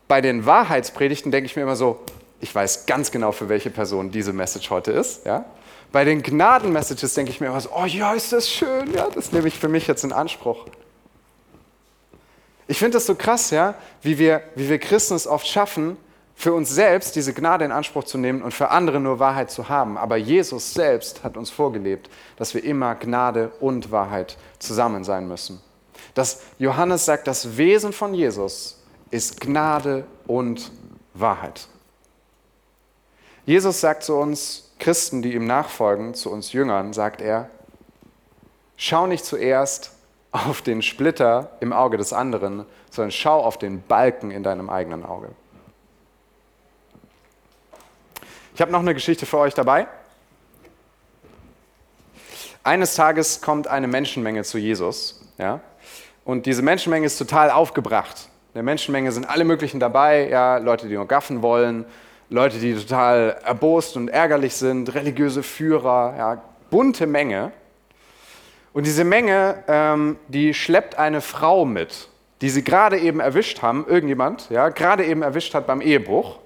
bei 0.09 0.23
den 0.23 0.47
Wahrheitspredigten 0.47 1.31
denke 1.31 1.45
ich 1.45 1.57
mir 1.57 1.63
immer 1.63 1.77
so, 1.77 2.01
ich 2.41 2.55
weiß 2.55 2.87
ganz 2.87 3.11
genau, 3.11 3.33
für 3.33 3.51
welche 3.51 3.69
Person 3.69 4.11
diese 4.11 4.33
Message 4.33 4.71
heute 4.71 4.91
ist. 4.93 5.27
Ja? 5.27 5.45
Bei 5.93 6.07
den 6.07 6.23
Gnaden-Messages 6.23 7.13
denke 7.13 7.33
ich 7.33 7.41
mir 7.43 7.49
immer 7.49 7.61
so, 7.61 7.69
oh 7.77 7.85
ja, 7.85 8.15
ist 8.15 8.33
das 8.33 8.49
schön, 8.49 8.95
ja, 8.95 9.09
das 9.15 9.31
nehme 9.31 9.47
ich 9.47 9.59
für 9.59 9.69
mich 9.69 9.87
jetzt 9.87 10.05
in 10.05 10.13
Anspruch. 10.13 10.65
Ich 12.67 12.79
finde 12.79 12.97
das 12.97 13.05
so 13.05 13.15
krass, 13.15 13.51
ja, 13.51 13.75
wie 14.01 14.19
wir, 14.19 14.41
wie 14.55 14.71
wir 14.71 14.79
Christen 14.79 15.17
es 15.17 15.27
oft 15.27 15.47
schaffen, 15.47 15.99
für 16.41 16.55
uns 16.55 16.71
selbst 16.71 17.17
diese 17.17 17.35
Gnade 17.35 17.67
in 17.67 17.71
Anspruch 17.71 18.05
zu 18.05 18.17
nehmen 18.17 18.41
und 18.41 18.55
für 18.55 18.71
andere 18.71 18.99
nur 18.99 19.19
Wahrheit 19.19 19.51
zu 19.51 19.69
haben. 19.69 19.99
Aber 19.99 20.17
Jesus 20.17 20.73
selbst 20.73 21.23
hat 21.23 21.37
uns 21.37 21.51
vorgelebt, 21.51 22.09
dass 22.37 22.55
wir 22.55 22.65
immer 22.65 22.95
Gnade 22.95 23.53
und 23.61 23.91
Wahrheit 23.91 24.39
zusammen 24.59 25.05
sein 25.05 25.29
müssen. 25.29 25.61
Dass 26.15 26.41
Johannes 26.59 27.05
sagt, 27.05 27.27
das 27.27 27.59
Wesen 27.59 27.93
von 27.93 28.15
Jesus 28.15 28.83
ist 29.11 29.39
Gnade 29.39 30.07
und 30.27 30.73
Wahrheit. 31.13 31.69
Jesus 33.45 33.83
sagt 33.83 34.03
zu 34.03 34.17
uns 34.17 34.73
Christen, 34.79 35.21
die 35.21 35.35
ihm 35.35 35.47
nachfolgen, 35.47 36.15
zu 36.15 36.33
uns 36.33 36.55
Jüngern, 36.55 36.95
sagt 36.95 37.21
er, 37.21 37.51
schau 38.79 39.07
nicht 39.07 39.27
zuerst 39.27 39.93
auf 40.33 40.63
den 40.63 40.81
Splitter 40.81 41.51
im 41.61 41.75
Auge 41.75 41.99
des 41.99 42.15
anderen, 42.15 42.65
sondern 42.91 43.11
schau 43.11 43.41
auf 43.41 43.59
den 43.59 43.83
Balken 43.83 44.31
in 44.31 44.43
deinem 44.43 44.71
eigenen 44.71 45.05
Auge. 45.05 45.29
Ich 48.61 48.63
habe 48.63 48.73
noch 48.73 48.81
eine 48.81 48.93
Geschichte 48.93 49.25
für 49.25 49.39
euch 49.39 49.55
dabei. 49.55 49.87
Eines 52.63 52.95
Tages 52.95 53.41
kommt 53.41 53.67
eine 53.67 53.89
Menschenmenge 53.89 54.45
zu 54.45 54.59
Jesus. 54.59 55.23
Ja? 55.39 55.61
Und 56.27 56.45
diese 56.45 56.61
Menschenmenge 56.61 57.07
ist 57.07 57.17
total 57.17 57.51
aufgebracht. 57.51 58.29
In 58.49 58.57
der 58.57 58.63
Menschenmenge 58.63 59.13
sind 59.13 59.25
alle 59.25 59.45
möglichen 59.45 59.81
dabei, 59.81 60.29
ja, 60.29 60.59
Leute, 60.59 60.89
die 60.89 60.95
nur 60.95 61.09
gaffen 61.09 61.41
wollen, 61.41 61.87
Leute, 62.29 62.59
die 62.59 62.75
total 62.75 63.41
erbost 63.47 63.97
und 63.97 64.09
ärgerlich 64.09 64.55
sind, 64.55 64.95
religiöse 64.95 65.43
Führer, 65.43 66.15
ja, 66.19 66.43
bunte 66.69 67.07
Menge. 67.07 67.53
Und 68.75 68.85
diese 68.85 69.05
Menge, 69.05 69.65
ähm, 69.69 70.19
die 70.29 70.53
schleppt 70.53 70.99
eine 70.99 71.23
Frau 71.23 71.65
mit, 71.65 72.11
die 72.43 72.51
sie 72.51 72.63
gerade 72.63 72.99
eben 72.99 73.21
erwischt 73.21 73.63
haben, 73.63 73.87
irgendjemand, 73.89 74.51
ja, 74.51 74.69
gerade 74.69 75.07
eben 75.07 75.23
erwischt 75.23 75.55
hat 75.55 75.67
beim 75.67 75.81
Ehebruch. 75.81 76.41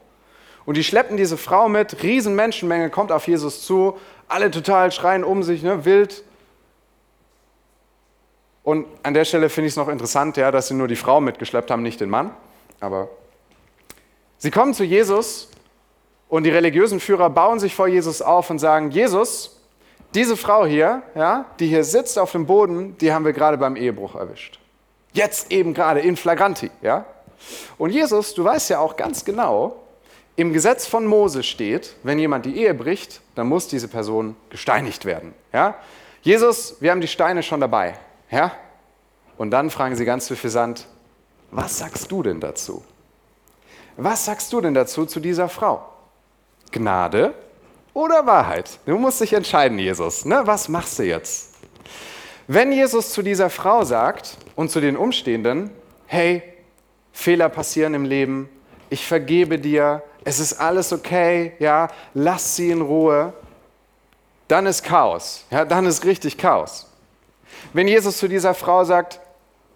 Und 0.67 0.77
die 0.77 0.85
schleppen 0.85 1.17
diese 1.17 1.37
Frau 1.37 1.69
mit, 1.69 2.03
riesen 2.03 2.35
Menschenmenge 2.35 2.91
kommt 2.91 3.13
auf 3.13 3.29
Jesus 3.29 3.65
zu, 3.67 3.99
alle 4.29 4.51
total 4.51 4.91
schreien 4.93 5.25
um 5.25 5.43
sich, 5.43 5.63
ne, 5.63 5.85
wild. 5.85 6.25
Und 8.63 8.87
an 9.03 9.13
der 9.13 9.27
Stelle 9.27 9.51
finde 9.51 9.67
ich 9.67 9.75
es 9.75 9.77
noch 9.77 9.89
interessant, 9.89 10.39
ja, 10.39 10.51
dass 10.51 10.69
sie 10.69 10.75
nur 10.75 10.89
die 10.89 10.97
Frau 10.97 11.21
mitgeschleppt 11.21 11.71
haben, 11.71 11.83
nicht 11.83 12.01
den 12.01 12.09
Mann. 12.09 12.31
Aber 12.81 13.09
sie 14.39 14.51
kommen 14.51 14.73
zu 14.73 14.85
Jesus 14.85 15.51
und 16.29 16.45
die 16.45 16.51
religiösen 16.51 16.99
Führer 16.99 17.29
bauen 17.29 17.61
sich 17.61 17.75
vor 17.75 17.89
Jesus 17.89 18.23
auf 18.23 18.49
und 18.49 18.59
sagen, 18.59 18.91
Jesus, 18.91 19.61
diese 20.15 20.37
Frau 20.37 20.65
hier, 20.65 21.03
ja, 21.15 21.45
die 21.61 21.67
hier 21.67 21.85
sitzt 21.85 22.19
auf 22.19 22.33
dem 22.33 22.47
Boden, 22.47 22.97
die 22.99 23.13
haben 23.13 23.27
wir 23.27 23.35
gerade 23.35 23.59
beim 23.59 23.77
Ehebruch 23.77 24.15
erwischt. 24.15 24.59
Jetzt 25.13 25.53
eben 25.53 25.75
gerade 25.75 26.01
in 26.01 26.17
flagranti, 26.17 26.71
ja. 26.81 27.05
Und 27.77 27.91
Jesus, 27.91 28.33
du 28.35 28.45
weißt 28.45 28.71
ja 28.71 28.79
auch 28.79 28.97
ganz 28.97 29.25
genau, 29.25 29.84
im 30.37 30.53
Gesetz 30.53 30.87
von 30.87 31.07
Mose 31.07 31.43
steht, 31.43 31.95
wenn 32.03 32.19
jemand 32.19 32.45
die 32.47 32.57
Ehe 32.57 32.75
bricht, 32.75 33.21
dann 33.35 33.47
muss 33.47 33.69
diese 33.69 33.89
Person 33.89 34.37
gesteinigt 34.51 35.05
werden. 35.05 35.33
Ja? 35.53 35.77
Jesus, 36.23 36.77
wir 36.81 36.91
haben 36.91 37.01
die 37.01 37.09
Steine 37.09 37.43
schon 37.43 37.61
dabei. 37.61 37.95
Ja? 38.31 38.53
Und 39.37 39.51
dann 39.51 39.71
fragen 39.71 39.95
sie 39.95 40.05
ganz 40.05 40.27
suffisant, 40.27 40.87
was 41.51 41.79
sagst 41.79 42.11
du 42.11 42.23
denn 42.23 42.41
dazu? 42.41 42.83
Was 43.97 44.25
sagst 44.25 44.53
du 44.53 44.61
denn 44.61 44.75
dazu 44.75 45.07
zu 45.07 45.21
dieser 45.21 45.49
Frau? 45.49 45.89
Gnade 46.73 47.33
oder 47.93 48.27
Wahrheit? 48.27 48.81
Du 48.87 48.99
musst 48.99 49.21
dich 49.21 49.33
entscheiden, 49.33 49.79
Jesus. 49.79 50.25
Ne? 50.25 50.43
Was 50.45 50.69
machst 50.69 50.99
du 50.99 51.05
jetzt? 51.05 51.55
Wenn 52.49 52.73
Jesus 52.73 53.13
zu 53.13 53.23
dieser 53.23 53.51
Frau 53.51 53.85
sagt 53.85 54.37
und 54.57 54.71
zu 54.71 54.81
den 54.81 54.97
Umstehenden, 54.97 55.71
hey, 56.07 56.43
Fehler 57.13 57.49
passieren 57.49 57.95
im 57.95 58.05
Leben, 58.05 58.49
ich 58.91 59.07
vergebe 59.07 59.59
dir, 59.59 60.03
es 60.25 60.39
ist 60.39 60.55
alles 60.55 60.93
okay, 60.93 61.53
ja, 61.59 61.89
lass 62.15 62.57
sie 62.57 62.71
in 62.71 62.81
Ruhe, 62.81 63.33
dann 64.49 64.67
ist 64.67 64.83
Chaos, 64.83 65.45
ja, 65.51 65.65
dann 65.65 65.87
ist 65.87 66.05
richtig 66.05 66.39
Chaos. 66.39 66.91
Wenn 67.73 67.89
Jesus 67.89 68.19
zu 68.19 68.29
dieser 68.29 68.55
Frau 68.55 68.85
sagt, 68.85 69.21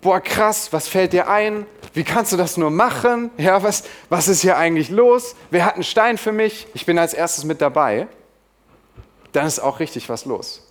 boah 0.00 0.20
krass, 0.20 0.72
was 0.72 0.88
fällt 0.88 1.12
dir 1.12 1.28
ein? 1.28 1.66
Wie 1.94 2.04
kannst 2.04 2.32
du 2.32 2.36
das 2.36 2.56
nur 2.56 2.70
machen? 2.70 3.30
Ja, 3.38 3.62
was, 3.62 3.84
was 4.08 4.28
ist 4.28 4.42
hier 4.42 4.56
eigentlich 4.56 4.90
los? 4.90 5.34
Wer 5.50 5.64
hat 5.64 5.74
einen 5.74 5.84
Stein 5.84 6.18
für 6.18 6.32
mich? 6.32 6.66
Ich 6.74 6.86
bin 6.86 6.98
als 6.98 7.14
erstes 7.14 7.44
mit 7.44 7.60
dabei. 7.60 8.06
Dann 9.32 9.46
ist 9.46 9.58
auch 9.58 9.80
richtig 9.80 10.08
was 10.08 10.24
los. 10.24 10.67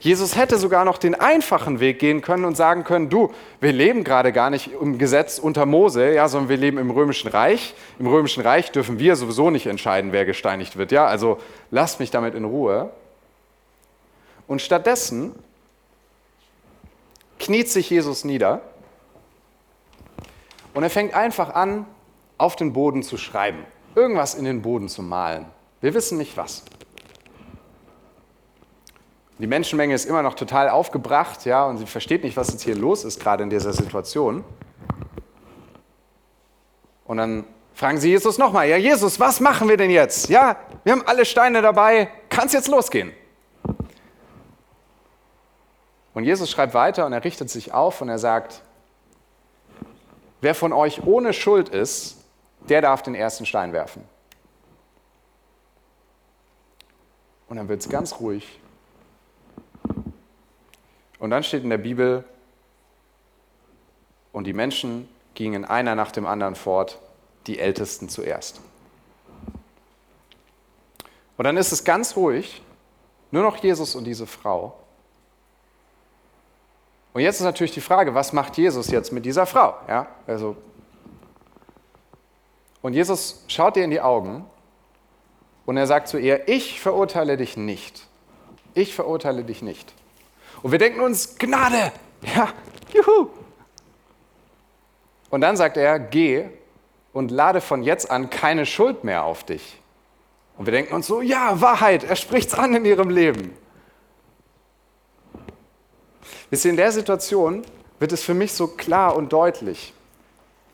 Jesus 0.00 0.36
hätte 0.36 0.58
sogar 0.58 0.84
noch 0.84 0.98
den 0.98 1.14
einfachen 1.14 1.80
Weg 1.80 1.98
gehen 1.98 2.20
können 2.20 2.44
und 2.44 2.56
sagen 2.56 2.84
können, 2.84 3.08
du, 3.08 3.32
wir 3.60 3.72
leben 3.72 4.04
gerade 4.04 4.32
gar 4.32 4.50
nicht 4.50 4.70
im 4.72 4.98
Gesetz 4.98 5.38
unter 5.38 5.66
Mose, 5.66 6.12
ja, 6.12 6.28
sondern 6.28 6.48
wir 6.48 6.56
leben 6.56 6.78
im 6.78 6.90
römischen 6.90 7.28
Reich. 7.28 7.74
Im 7.98 8.06
römischen 8.06 8.42
Reich 8.42 8.72
dürfen 8.72 8.98
wir 8.98 9.16
sowieso 9.16 9.50
nicht 9.50 9.66
entscheiden, 9.66 10.12
wer 10.12 10.24
gesteinigt 10.24 10.76
wird, 10.76 10.92
ja, 10.92 11.06
also 11.06 11.38
lasst 11.70 12.00
mich 12.00 12.10
damit 12.10 12.34
in 12.34 12.44
Ruhe. 12.44 12.90
Und 14.46 14.62
stattdessen 14.62 15.34
kniet 17.38 17.68
sich 17.68 17.90
Jesus 17.90 18.24
nieder 18.24 18.60
und 20.74 20.82
er 20.82 20.90
fängt 20.90 21.14
einfach 21.14 21.54
an, 21.54 21.86
auf 22.38 22.54
den 22.54 22.72
Boden 22.72 23.02
zu 23.02 23.16
schreiben, 23.16 23.64
irgendwas 23.94 24.34
in 24.34 24.44
den 24.44 24.62
Boden 24.62 24.88
zu 24.88 25.02
malen. 25.02 25.46
Wir 25.80 25.94
wissen 25.94 26.18
nicht 26.18 26.36
was. 26.36 26.64
Die 29.38 29.46
Menschenmenge 29.46 29.94
ist 29.94 30.06
immer 30.06 30.22
noch 30.22 30.34
total 30.34 30.70
aufgebracht, 30.70 31.44
ja, 31.44 31.66
und 31.66 31.76
sie 31.76 31.86
versteht 31.86 32.24
nicht, 32.24 32.36
was 32.36 32.48
jetzt 32.48 32.62
hier 32.62 32.74
los 32.74 33.04
ist, 33.04 33.20
gerade 33.20 33.42
in 33.42 33.50
dieser 33.50 33.74
Situation. 33.74 34.44
Und 37.04 37.18
dann 37.18 37.44
fragen 37.74 37.98
sie 37.98 38.08
Jesus 38.08 38.38
nochmal, 38.38 38.66
ja, 38.68 38.78
Jesus, 38.78 39.20
was 39.20 39.40
machen 39.40 39.68
wir 39.68 39.76
denn 39.76 39.90
jetzt? 39.90 40.30
Ja, 40.30 40.56
wir 40.84 40.92
haben 40.92 41.06
alle 41.06 41.26
Steine 41.26 41.60
dabei, 41.60 42.08
kann 42.30 42.46
es 42.46 42.54
jetzt 42.54 42.68
losgehen? 42.68 43.12
Und 46.14 46.24
Jesus 46.24 46.50
schreibt 46.50 46.72
weiter 46.72 47.04
und 47.04 47.12
er 47.12 47.22
richtet 47.22 47.50
sich 47.50 47.74
auf 47.74 48.00
und 48.00 48.08
er 48.08 48.18
sagt, 48.18 48.62
wer 50.40 50.54
von 50.54 50.72
euch 50.72 51.04
ohne 51.04 51.34
Schuld 51.34 51.68
ist, 51.68 52.24
der 52.70 52.80
darf 52.80 53.02
den 53.02 53.14
ersten 53.14 53.44
Stein 53.44 53.74
werfen. 53.74 54.02
Und 57.48 57.58
dann 57.58 57.68
wird 57.68 57.82
es 57.82 57.90
ganz 57.90 58.18
ruhig 58.18 58.60
und 61.18 61.30
dann 61.30 61.42
steht 61.42 61.62
in 61.62 61.70
der 61.70 61.78
Bibel, 61.78 62.24
und 64.32 64.44
die 64.44 64.52
Menschen 64.52 65.08
gingen 65.34 65.64
einer 65.64 65.94
nach 65.94 66.12
dem 66.12 66.26
anderen 66.26 66.56
fort, 66.56 66.98
die 67.46 67.58
Ältesten 67.58 68.10
zuerst. 68.10 68.60
Und 71.38 71.44
dann 71.44 71.56
ist 71.56 71.72
es 71.72 71.84
ganz 71.84 72.16
ruhig, 72.16 72.60
nur 73.30 73.42
noch 73.42 73.56
Jesus 73.56 73.94
und 73.94 74.04
diese 74.04 74.26
Frau. 74.26 74.78
Und 77.14 77.22
jetzt 77.22 77.36
ist 77.36 77.44
natürlich 77.44 77.72
die 77.72 77.80
Frage, 77.80 78.14
was 78.14 78.34
macht 78.34 78.58
Jesus 78.58 78.90
jetzt 78.90 79.10
mit 79.10 79.24
dieser 79.24 79.46
Frau? 79.46 79.74
Ja, 79.88 80.06
also 80.26 80.54
und 82.82 82.92
Jesus 82.92 83.42
schaut 83.48 83.76
ihr 83.76 83.84
in 83.84 83.90
die 83.90 84.00
Augen 84.00 84.44
und 85.64 85.76
er 85.76 85.88
sagt 85.88 86.06
zu 86.06 86.18
ihr, 86.18 86.46
ich 86.46 86.80
verurteile 86.80 87.36
dich 87.36 87.56
nicht. 87.56 88.06
Ich 88.74 88.94
verurteile 88.94 89.42
dich 89.42 89.60
nicht. 89.60 89.92
Und 90.62 90.72
wir 90.72 90.78
denken 90.78 91.00
uns, 91.00 91.36
Gnade, 91.38 91.92
ja, 92.34 92.48
juhu. 92.92 93.28
Und 95.30 95.40
dann 95.40 95.56
sagt 95.56 95.76
er, 95.76 95.98
geh 95.98 96.48
und 97.12 97.30
lade 97.30 97.60
von 97.60 97.82
jetzt 97.82 98.10
an 98.10 98.30
keine 98.30 98.66
Schuld 98.66 99.04
mehr 99.04 99.24
auf 99.24 99.44
dich. 99.44 99.80
Und 100.56 100.66
wir 100.66 100.72
denken 100.72 100.94
uns 100.94 101.06
so, 101.06 101.20
ja, 101.20 101.60
Wahrheit, 101.60 102.04
er 102.04 102.16
spricht 102.16 102.48
es 102.48 102.54
an 102.54 102.74
in 102.74 102.84
ihrem 102.84 103.10
Leben. 103.10 103.56
Wisst 106.50 106.64
ihr, 106.64 106.70
in 106.70 106.76
der 106.76 106.92
Situation 106.92 107.64
wird 107.98 108.12
es 108.12 108.22
für 108.22 108.34
mich 108.34 108.52
so 108.52 108.68
klar 108.68 109.16
und 109.16 109.32
deutlich, 109.32 109.92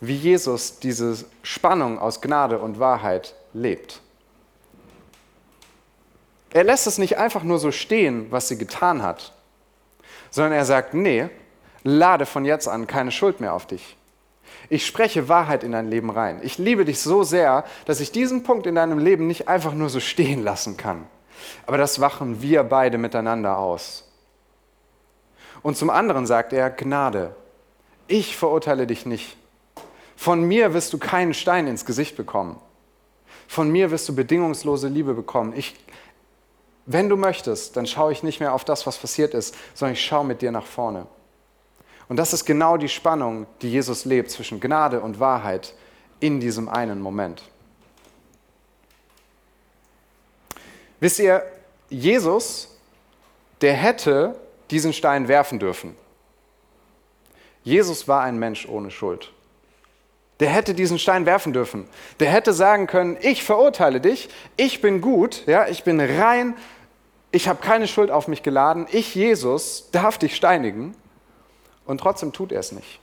wie 0.01 0.17
Jesus 0.17 0.79
diese 0.79 1.25
Spannung 1.43 1.99
aus 1.99 2.21
Gnade 2.21 2.59
und 2.59 2.79
Wahrheit 2.79 3.35
lebt. 3.53 4.01
Er 6.51 6.65
lässt 6.65 6.87
es 6.87 6.99
nicht 6.99 7.17
einfach 7.17 7.43
nur 7.43 7.59
so 7.59 7.73
stehen, 7.73 8.31
was 8.31 8.49
sie 8.49 8.59
getan 8.59 9.03
hat, 9.03 9.33
sondern 10.33 10.53
er 10.53 10.65
sagt, 10.65 10.95
nee, 10.95 11.29
lade 11.85 12.27
von 12.27 12.45
jetzt 12.45 12.67
an 12.67 12.89
keine 12.89 13.13
Schuld 13.13 13.41
mehr 13.41 13.53
auf 13.53 13.67
dich. 13.67 13.97
Ich 14.69 14.87
spreche 14.87 15.29
Wahrheit 15.29 15.63
in 15.63 15.73
dein 15.73 15.89
Leben 15.89 16.11
rein. 16.11 16.41
Ich 16.43 16.59
liebe 16.59 16.85
dich 16.85 17.01
so 17.01 17.23
sehr, 17.23 17.65
dass 17.85 18.01
ich 18.01 18.11
diesen 18.11 18.43
Punkt 18.43 18.67
in 18.67 18.75
deinem 18.75 18.99
Leben 18.99 19.27
nicht 19.27 19.47
einfach 19.47 19.75
nur 19.75 19.91
so 19.91 20.01
stehen 20.01 20.43
lassen 20.43 20.77
kann. 20.77 21.07
Aber 21.67 21.77
das 21.77 22.01
wachen 22.01 22.41
wir 22.41 22.65
beide 22.65 22.99
miteinander 22.99 23.59
aus. 23.59 24.09
Und 25.63 25.77
zum 25.77 25.91
anderen 25.91 26.27
sagt 26.27 26.53
er, 26.53 26.71
Gnade, 26.71 27.37
ich 28.09 28.37
verurteile 28.37 28.87
dich 28.87 29.07
nicht. 29.07 29.37
Von 30.17 30.43
mir 30.45 30.73
wirst 30.73 30.93
du 30.93 30.99
keinen 30.99 31.35
Stein 31.35 31.67
ins 31.67 31.85
Gesicht 31.85 32.17
bekommen. 32.17 32.59
Von 33.49 33.71
mir 33.71 33.91
wirst 33.91 34.09
du 34.09 34.15
bedingungslose 34.15 34.89
Liebe 34.89 35.13
bekommen. 35.15 35.53
Ich 35.55 35.77
wenn 36.87 37.09
du 37.09 37.17
möchtest, 37.17 37.77
dann 37.77 37.87
schaue 37.87 38.13
ich 38.13 38.23
nicht 38.23 38.41
mehr 38.41 38.55
auf 38.55 38.65
das, 38.65 38.87
was 38.87 38.99
passiert 38.99 39.35
ist, 39.35 39.55
sondern 39.75 39.95
ich 39.95 40.05
schaue 40.05 40.25
mit 40.25 40.43
dir 40.43 40.51
nach 40.51 40.67
vorne. 40.67 41.07
Und 42.09 42.17
das 42.17 42.33
ist 42.33 42.45
genau 42.45 42.77
die 42.77 42.89
Spannung, 42.89 43.47
die 43.63 43.71
Jesus 43.71 44.05
lebt 44.05 44.31
zwischen 44.31 44.61
Gnade 44.61 45.01
und 45.01 45.21
Wahrheit 45.21 45.75
in 46.21 46.41
diesem 46.41 46.69
einen 46.69 47.01
Moment. 47.01 47.43
Wisst 51.01 51.19
ihr, 51.19 51.43
Jesus, 51.89 52.77
der 53.61 53.75
hätte 53.75 54.35
diesen 54.71 54.93
Stein 54.93 55.29
werfen 55.29 55.59
dürfen. 55.59 55.97
Jesus 57.65 58.09
war 58.09 58.23
ein 58.23 58.39
Mensch 58.39 58.69
ohne 58.69 58.91
Schuld. 58.91 59.33
Der 60.43 60.51
hätte 60.51 60.75
diesen 60.75 60.99
Stein 60.99 61.25
werfen 61.25 61.53
dürfen. 61.53 61.89
Der 62.19 62.29
hätte 62.29 62.53
sagen 62.53 62.89
können, 62.89 63.17
ich 63.21 63.45
verurteile 63.45 64.01
dich, 64.01 64.29
ich 64.57 64.81
bin 64.81 65.01
gut, 65.01 65.47
ja, 65.47 65.69
ich 65.69 65.85
bin 65.85 66.01
rein, 66.01 66.57
ich 67.31 67.47
habe 67.47 67.63
keine 67.63 67.87
Schuld 67.87 68.11
auf 68.11 68.27
mich 68.27 68.43
geladen, 68.43 68.89
ich 68.91 69.15
Jesus 69.15 69.89
darf 69.93 70.19
dich 70.19 70.35
steinigen. 70.35 70.97
Und 71.87 71.99
trotzdem 71.99 72.33
tut 72.33 72.51
er 72.51 72.59
es 72.59 72.73
nicht. 72.73 72.99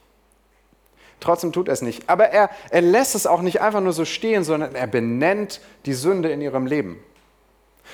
Trotzdem 1.22 1.54
tut 1.54 1.70
er 1.70 1.76
es 1.76 1.82
nicht. 1.82 2.10
Aber 2.10 2.26
er, 2.26 2.50
er 2.72 2.82
lässt 2.82 3.16
es 3.16 3.26
auch 3.26 3.42
nicht 3.42 3.62
einfach 3.62 3.80
nur 3.80 3.94
so 3.94 4.04
stehen, 4.04 4.44
sondern 4.44 4.76
er 4.76 4.88
benennt 4.88 5.62
die 5.86 5.94
Sünde 5.94 6.32
in 6.32 6.42
ihrem 6.42 6.66
Leben. 6.66 7.02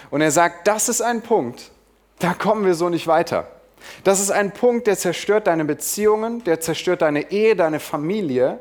Und 0.10 0.22
er 0.22 0.32
sagt, 0.32 0.68
das 0.68 0.90
ist 0.90 1.02
ein 1.02 1.22
Punkt, 1.22 1.70
da 2.18 2.34
kommen 2.34 2.66
wir 2.66 2.74
so 2.74 2.90
nicht 2.90 3.06
weiter. 3.06 3.46
Das 4.04 4.20
ist 4.20 4.32
ein 4.32 4.54
Punkt, 4.54 4.88
der 4.88 4.98
zerstört 4.98 5.46
deine 5.46 5.66
Beziehungen, 5.66 6.44
der 6.46 6.62
zerstört 6.62 7.04
deine 7.04 7.30
Ehe, 7.30 7.56
deine 7.56 7.80
Familie, 7.80 8.60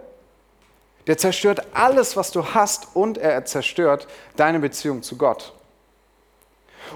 der 1.07 1.19
zerstört 1.19 1.67
alles, 1.75 2.17
was 2.17 2.31
du 2.31 2.45
hast 2.55 2.89
und 2.95 3.19
er 3.19 3.45
zerstört 3.45 4.07
deine 4.37 4.61
Beziehung 4.61 5.03
zu 5.03 5.17
Gott. 5.17 5.53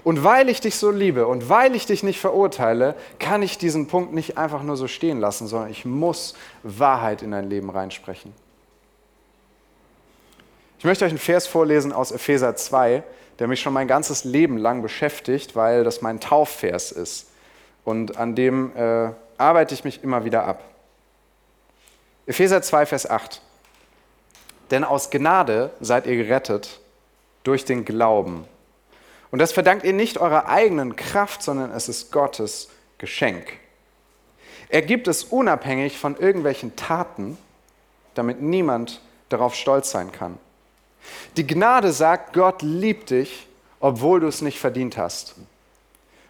Und 0.05 0.23
weil 0.23 0.49
ich 0.49 0.61
dich 0.61 0.77
so 0.77 0.91
liebe 0.91 1.27
und 1.27 1.49
weil 1.49 1.75
ich 1.75 1.87
dich 1.87 2.03
nicht 2.03 2.21
verurteile, 2.21 2.95
kann 3.19 3.43
ich 3.43 3.59
diesen 3.59 3.89
Punkt 3.89 4.13
nicht 4.13 4.39
einfach 4.39 4.63
nur 4.63 4.77
so 4.77 4.87
stehen 4.87 5.19
lassen, 5.19 5.47
sondern 5.47 5.71
ich 5.71 5.85
muss 5.85 6.35
Wahrheit 6.63 7.23
in 7.23 7.31
dein 7.31 7.49
Leben 7.49 7.71
reinsprechen. 7.71 8.33
Ich 10.79 10.85
möchte 10.85 11.05
euch 11.05 11.11
einen 11.11 11.19
Vers 11.19 11.47
vorlesen 11.47 11.93
aus 11.93 12.13
Epheser 12.13 12.55
2, 12.55 13.03
der 13.39 13.49
mich 13.49 13.61
schon 13.61 13.73
mein 13.73 13.89
ganzes 13.89 14.25
Leben 14.25 14.59
lang 14.59 14.83
beschäftigt, 14.83 15.57
weil 15.57 15.85
das 15.85 16.03
mein 16.03 16.21
Taufvers 16.21 16.93
ist. 16.93 17.29
Und 17.85 18.17
an 18.17 18.35
dem 18.35 18.77
äh, 18.77 19.11
arbeite 19.39 19.75
ich 19.75 19.85
mich 19.85 20.05
immer 20.05 20.25
wieder 20.25 20.45
ab. 20.45 20.63
Epheser 22.27 22.63
2, 22.63 22.87
Vers 22.87 23.09
8. 23.11 23.41
Denn 24.71 24.85
aus 24.85 25.11
Gnade 25.11 25.71
seid 25.81 26.07
ihr 26.07 26.17
gerettet 26.17 26.81
durch 27.43 27.65
den 27.65 27.85
Glauben. 27.85 28.45
Und 29.31 29.39
das 29.39 29.53
verdankt 29.53 29.85
ihr 29.85 29.93
nicht 29.93 30.19
eurer 30.19 30.49
eigenen 30.49 30.97
Kraft, 30.97 31.43
sondern 31.43 31.71
es 31.71 31.89
ist 31.89 32.13
Gottes 32.13 32.69
Geschenk. 32.99 33.47
Er 34.69 34.83
gibt 34.83 35.09
es 35.09 35.25
unabhängig 35.25 35.99
von 35.99 36.17
irgendwelchen 36.17 36.77
Taten, 36.77 37.39
damit 38.15 38.43
niemand 38.43 39.01
darauf 39.29 39.55
stolz 39.55 39.91
sein 39.91 40.13
kann. 40.13 40.39
Die 41.37 41.47
Gnade 41.47 41.93
sagt, 41.93 42.35
Gott 42.35 42.63
liebt 42.63 43.11
dich, 43.11 43.47
obwohl 43.81 44.21
du 44.21 44.27
es 44.27 44.43
nicht 44.43 44.59
verdient 44.59 44.97
hast. 44.97 45.37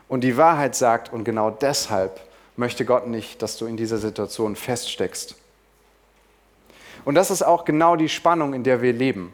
Und 0.09 0.23
die 0.23 0.37
Wahrheit 0.37 0.75
sagt, 0.75 1.13
und 1.13 1.25
genau 1.25 1.51
deshalb 1.51 2.21
möchte 2.57 2.85
Gott 2.85 3.07
nicht, 3.07 3.43
dass 3.43 3.57
du 3.57 3.67
in 3.67 3.77
dieser 3.77 3.99
Situation 3.99 4.57
feststeckst. 4.57 5.37
Und 7.05 7.15
das 7.15 7.31
ist 7.31 7.43
auch 7.43 7.65
genau 7.65 7.97
die 7.97 8.09
Spannung, 8.09 8.55
in 8.55 8.65
der 8.65 8.83
wir 8.83 8.93
leben. 8.93 9.33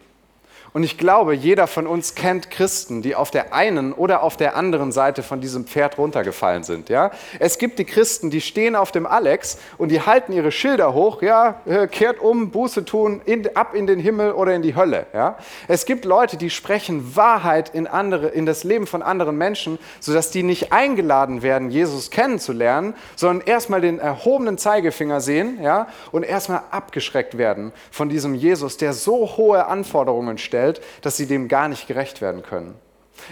Und 0.76 0.82
ich 0.82 0.98
glaube, 0.98 1.34
jeder 1.34 1.68
von 1.68 1.86
uns 1.86 2.16
kennt 2.16 2.50
Christen, 2.50 3.00
die 3.00 3.14
auf 3.14 3.30
der 3.30 3.54
einen 3.54 3.92
oder 3.92 4.24
auf 4.24 4.36
der 4.36 4.56
anderen 4.56 4.90
Seite 4.90 5.22
von 5.22 5.40
diesem 5.40 5.66
Pferd 5.66 5.98
runtergefallen 5.98 6.64
sind. 6.64 6.88
Ja? 6.88 7.12
Es 7.38 7.58
gibt 7.58 7.78
die 7.78 7.84
Christen, 7.84 8.28
die 8.28 8.40
stehen 8.40 8.74
auf 8.74 8.90
dem 8.90 9.06
Alex 9.06 9.58
und 9.78 9.90
die 9.90 10.00
halten 10.00 10.32
ihre 10.32 10.50
Schilder 10.50 10.92
hoch, 10.92 11.22
ja, 11.22 11.60
äh, 11.64 11.86
kehrt 11.86 12.18
um, 12.18 12.50
Buße 12.50 12.84
tun, 12.84 13.20
in, 13.24 13.56
ab 13.56 13.76
in 13.76 13.86
den 13.86 14.00
Himmel 14.00 14.32
oder 14.32 14.52
in 14.52 14.62
die 14.62 14.74
Hölle. 14.74 15.06
Ja? 15.14 15.38
Es 15.68 15.86
gibt 15.86 16.04
Leute, 16.04 16.36
die 16.36 16.50
sprechen 16.50 17.14
Wahrheit 17.14 17.72
in, 17.72 17.86
andere, 17.86 18.26
in 18.30 18.44
das 18.44 18.64
Leben 18.64 18.88
von 18.88 19.00
anderen 19.00 19.38
Menschen, 19.38 19.78
sodass 20.00 20.32
die 20.32 20.42
nicht 20.42 20.72
eingeladen 20.72 21.42
werden, 21.42 21.70
Jesus 21.70 22.10
kennenzulernen, 22.10 22.94
sondern 23.14 23.46
erstmal 23.46 23.80
den 23.80 24.00
erhobenen 24.00 24.58
Zeigefinger 24.58 25.20
sehen 25.20 25.62
ja, 25.62 25.86
und 26.10 26.24
erstmal 26.24 26.62
abgeschreckt 26.72 27.38
werden 27.38 27.72
von 27.92 28.08
diesem 28.08 28.34
Jesus, 28.34 28.76
der 28.76 28.92
so 28.92 29.36
hohe 29.36 29.66
Anforderungen 29.66 30.36
stellt 30.36 30.63
stellt, 30.64 30.80
dass 31.02 31.16
sie 31.16 31.26
dem 31.26 31.48
gar 31.48 31.68
nicht 31.68 31.86
gerecht 31.86 32.20
werden 32.20 32.42
können. 32.42 32.74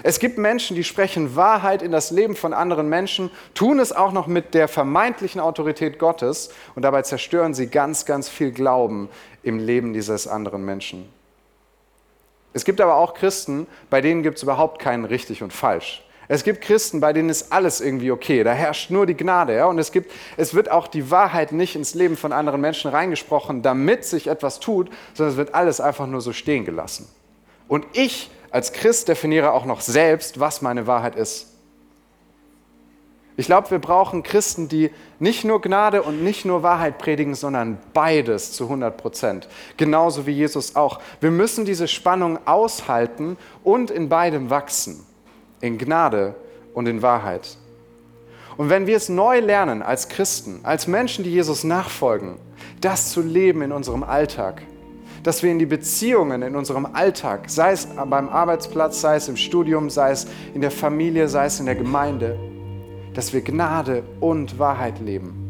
Es 0.04 0.20
gibt 0.20 0.38
Menschen, 0.38 0.76
die 0.76 0.84
sprechen 0.84 1.34
Wahrheit 1.34 1.82
in 1.82 1.90
das 1.90 2.10
Leben 2.10 2.36
von 2.36 2.52
anderen 2.52 2.88
Menschen, 2.88 3.30
tun 3.54 3.80
es 3.80 3.92
auch 3.92 4.12
noch 4.12 4.26
mit 4.28 4.54
der 4.54 4.68
vermeintlichen 4.68 5.40
Autorität 5.40 5.98
Gottes 5.98 6.50
und 6.74 6.82
dabei 6.82 7.02
zerstören 7.02 7.52
sie 7.52 7.66
ganz, 7.66 8.04
ganz 8.04 8.28
viel 8.28 8.52
Glauben 8.52 9.08
im 9.42 9.58
Leben 9.58 9.92
dieses 9.92 10.28
anderen 10.28 10.64
Menschen. 10.64 11.08
Es 12.52 12.64
gibt 12.64 12.80
aber 12.80 12.96
auch 12.96 13.14
Christen, 13.14 13.66
bei 13.90 14.00
denen 14.00 14.22
gibt 14.22 14.36
es 14.36 14.44
überhaupt 14.44 14.78
keinen 14.78 15.04
richtig 15.04 15.42
und 15.42 15.52
falsch. 15.52 16.04
Es 16.28 16.44
gibt 16.44 16.62
Christen, 16.62 17.00
bei 17.00 17.12
denen 17.12 17.28
ist 17.28 17.52
alles 17.52 17.80
irgendwie 17.80 18.10
okay. 18.10 18.44
Da 18.44 18.52
herrscht 18.52 18.90
nur 18.90 19.06
die 19.06 19.16
Gnade. 19.16 19.54
Ja? 19.54 19.66
Und 19.66 19.78
es, 19.78 19.90
gibt, 19.90 20.12
es 20.36 20.54
wird 20.54 20.70
auch 20.70 20.86
die 20.86 21.10
Wahrheit 21.10 21.52
nicht 21.52 21.76
ins 21.76 21.94
Leben 21.94 22.16
von 22.16 22.32
anderen 22.32 22.60
Menschen 22.60 22.90
reingesprochen, 22.90 23.62
damit 23.62 24.04
sich 24.04 24.28
etwas 24.28 24.60
tut, 24.60 24.88
sondern 25.14 25.32
es 25.32 25.36
wird 25.36 25.54
alles 25.54 25.80
einfach 25.80 26.06
nur 26.06 26.20
so 26.20 26.32
stehen 26.32 26.64
gelassen. 26.64 27.08
Und 27.72 27.86
ich 27.94 28.30
als 28.50 28.74
Christ 28.74 29.08
definiere 29.08 29.54
auch 29.54 29.64
noch 29.64 29.80
selbst, 29.80 30.38
was 30.38 30.60
meine 30.60 30.86
Wahrheit 30.86 31.16
ist. 31.16 31.46
Ich 33.38 33.46
glaube, 33.46 33.70
wir 33.70 33.78
brauchen 33.78 34.22
Christen, 34.22 34.68
die 34.68 34.90
nicht 35.18 35.44
nur 35.44 35.62
Gnade 35.62 36.02
und 36.02 36.22
nicht 36.22 36.44
nur 36.44 36.62
Wahrheit 36.62 36.98
predigen, 36.98 37.34
sondern 37.34 37.78
beides 37.94 38.52
zu 38.52 38.64
100 38.64 38.98
Prozent. 38.98 39.48
Genauso 39.78 40.26
wie 40.26 40.32
Jesus 40.32 40.76
auch. 40.76 41.00
Wir 41.22 41.30
müssen 41.30 41.64
diese 41.64 41.88
Spannung 41.88 42.46
aushalten 42.46 43.38
und 43.64 43.90
in 43.90 44.10
beidem 44.10 44.50
wachsen. 44.50 45.06
In 45.62 45.78
Gnade 45.78 46.34
und 46.74 46.86
in 46.86 47.00
Wahrheit. 47.00 47.56
Und 48.58 48.68
wenn 48.68 48.86
wir 48.86 48.98
es 48.98 49.08
neu 49.08 49.40
lernen 49.40 49.80
als 49.80 50.10
Christen, 50.10 50.60
als 50.62 50.86
Menschen, 50.88 51.24
die 51.24 51.30
Jesus 51.30 51.64
nachfolgen, 51.64 52.36
das 52.82 53.12
zu 53.12 53.22
leben 53.22 53.62
in 53.62 53.72
unserem 53.72 54.02
Alltag, 54.02 54.60
dass 55.22 55.42
wir 55.42 55.50
in 55.50 55.58
die 55.58 55.66
Beziehungen 55.66 56.42
in 56.42 56.56
unserem 56.56 56.86
Alltag, 56.86 57.44
sei 57.48 57.72
es 57.72 57.86
beim 57.86 58.28
Arbeitsplatz, 58.28 59.00
sei 59.00 59.16
es 59.16 59.28
im 59.28 59.36
Studium, 59.36 59.88
sei 59.88 60.10
es 60.10 60.26
in 60.54 60.60
der 60.60 60.70
Familie, 60.70 61.28
sei 61.28 61.46
es 61.46 61.60
in 61.60 61.66
der 61.66 61.76
Gemeinde, 61.76 62.38
dass 63.14 63.32
wir 63.32 63.42
Gnade 63.42 64.02
und 64.20 64.58
Wahrheit 64.58 65.00
leben. 65.00 65.42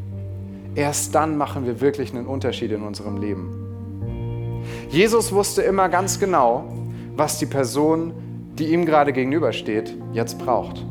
Erst 0.74 1.14
dann 1.14 1.36
machen 1.36 1.66
wir 1.66 1.80
wirklich 1.80 2.14
einen 2.14 2.26
Unterschied 2.26 2.72
in 2.72 2.82
unserem 2.82 3.18
Leben. 3.18 4.62
Jesus 4.90 5.32
wusste 5.32 5.62
immer 5.62 5.88
ganz 5.88 6.18
genau, 6.18 6.64
was 7.16 7.38
die 7.38 7.46
Person, 7.46 8.12
die 8.58 8.72
ihm 8.72 8.84
gerade 8.84 9.12
gegenübersteht, 9.12 9.96
jetzt 10.12 10.38
braucht. 10.38 10.84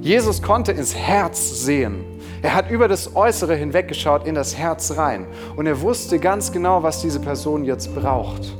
Jesus 0.00 0.42
konnte 0.42 0.72
ins 0.72 0.94
Herz 0.94 1.64
sehen 1.64 2.04
er 2.40 2.54
hat 2.54 2.70
über 2.70 2.86
das 2.86 3.16
Äußere 3.16 3.56
hinweggeschaut 3.56 4.26
in 4.26 4.34
das 4.34 4.56
Herz 4.56 4.96
rein 4.96 5.26
und 5.56 5.66
er 5.66 5.80
wusste 5.80 6.18
ganz 6.18 6.52
genau, 6.52 6.82
was 6.82 7.02
diese 7.02 7.20
Person 7.20 7.64
jetzt 7.64 7.94
braucht. 7.94 8.56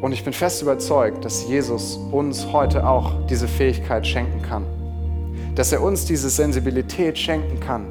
Und 0.00 0.12
ich 0.12 0.22
bin 0.22 0.32
fest 0.32 0.62
überzeugt, 0.62 1.24
dass 1.24 1.48
Jesus 1.48 1.98
uns 2.12 2.52
heute 2.52 2.86
auch 2.86 3.26
diese 3.26 3.48
Fähigkeit 3.48 4.06
schenken 4.06 4.42
kann. 4.42 4.64
Dass 5.56 5.72
er 5.72 5.82
uns 5.82 6.04
diese 6.04 6.30
Sensibilität 6.30 7.18
schenken 7.18 7.58
kann, 7.58 7.86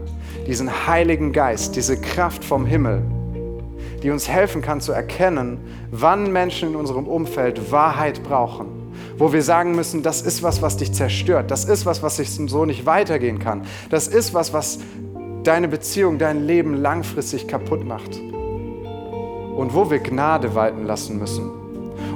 diesen 0.45 0.87
Heiligen 0.87 1.33
Geist, 1.33 1.75
diese 1.75 1.99
Kraft 1.99 2.45
vom 2.45 2.65
Himmel, 2.65 3.01
die 4.03 4.11
uns 4.11 4.29
helfen 4.29 4.61
kann 4.61 4.79
zu 4.79 4.93
erkennen, 4.93 5.59
wann 5.91 6.31
Menschen 6.31 6.69
in 6.69 6.75
unserem 6.77 7.07
Umfeld 7.07 7.71
Wahrheit 7.71 8.23
brauchen 8.23 8.76
wo 9.17 9.33
wir 9.33 9.41
sagen 9.41 9.75
müssen, 9.75 10.03
das 10.03 10.21
ist 10.21 10.43
was, 10.43 10.61
was 10.61 10.77
dich 10.77 10.93
zerstört, 10.93 11.51
das 11.51 11.65
ist 11.65 11.85
was, 11.85 12.03
was 12.03 12.17
sich 12.17 12.29
so 12.29 12.65
nicht 12.65 12.85
weitergehen 12.85 13.39
kann, 13.39 13.63
das 13.89 14.07
ist 14.07 14.33
was, 14.33 14.53
was 14.53 14.79
deine 15.43 15.67
Beziehung, 15.67 16.17
dein 16.17 16.45
Leben 16.45 16.75
langfristig 16.75 17.47
kaputt 17.47 17.85
macht. 17.85 18.17
Und 18.17 19.73
wo 19.73 19.89
wir 19.89 19.99
Gnade 19.99 20.53
walten 20.53 20.85
lassen 20.85 21.17
müssen. 21.17 21.49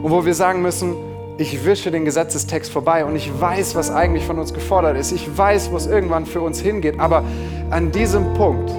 Und 0.04 0.12
wo 0.12 0.26
wir 0.26 0.36
sagen 0.36 0.62
müssen, 0.62 0.96
ich 1.38 1.66
wische 1.66 1.90
den 1.90 2.06
Gesetzestext 2.06 2.72
vorbei 2.72 3.04
und 3.04 3.16
ich 3.16 3.32
weiß, 3.40 3.74
was 3.74 3.90
eigentlich 3.90 4.26
von 4.26 4.38
uns 4.38 4.54
gefordert 4.54 4.96
ist. 4.98 5.12
Ich 5.12 5.28
weiß, 5.36 5.72
wo 5.72 5.78
es 5.78 5.88
irgendwann 5.88 6.28
für 6.28 6.42
uns 6.42 6.60
hingeht. 6.60 7.00
Aber 7.00 7.24
an 7.72 7.92
diesem 7.92 8.34
Punkt, 8.36 8.70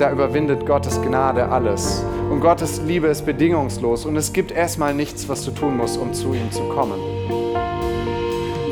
da 0.00 0.12
überwindet 0.12 0.64
Gottes 0.64 1.00
Gnade 1.02 1.48
alles. 1.48 2.04
Und 2.30 2.40
Gottes 2.40 2.80
Liebe 2.86 3.08
ist 3.08 3.26
bedingungslos 3.26 4.04
und 4.04 4.16
es 4.16 4.32
gibt 4.32 4.52
erstmal 4.52 4.94
nichts, 4.94 5.28
was 5.28 5.44
du 5.44 5.50
tun 5.50 5.76
musst, 5.76 5.98
um 5.98 6.12
zu 6.12 6.34
ihm 6.34 6.50
zu 6.52 6.62
kommen. 6.68 7.00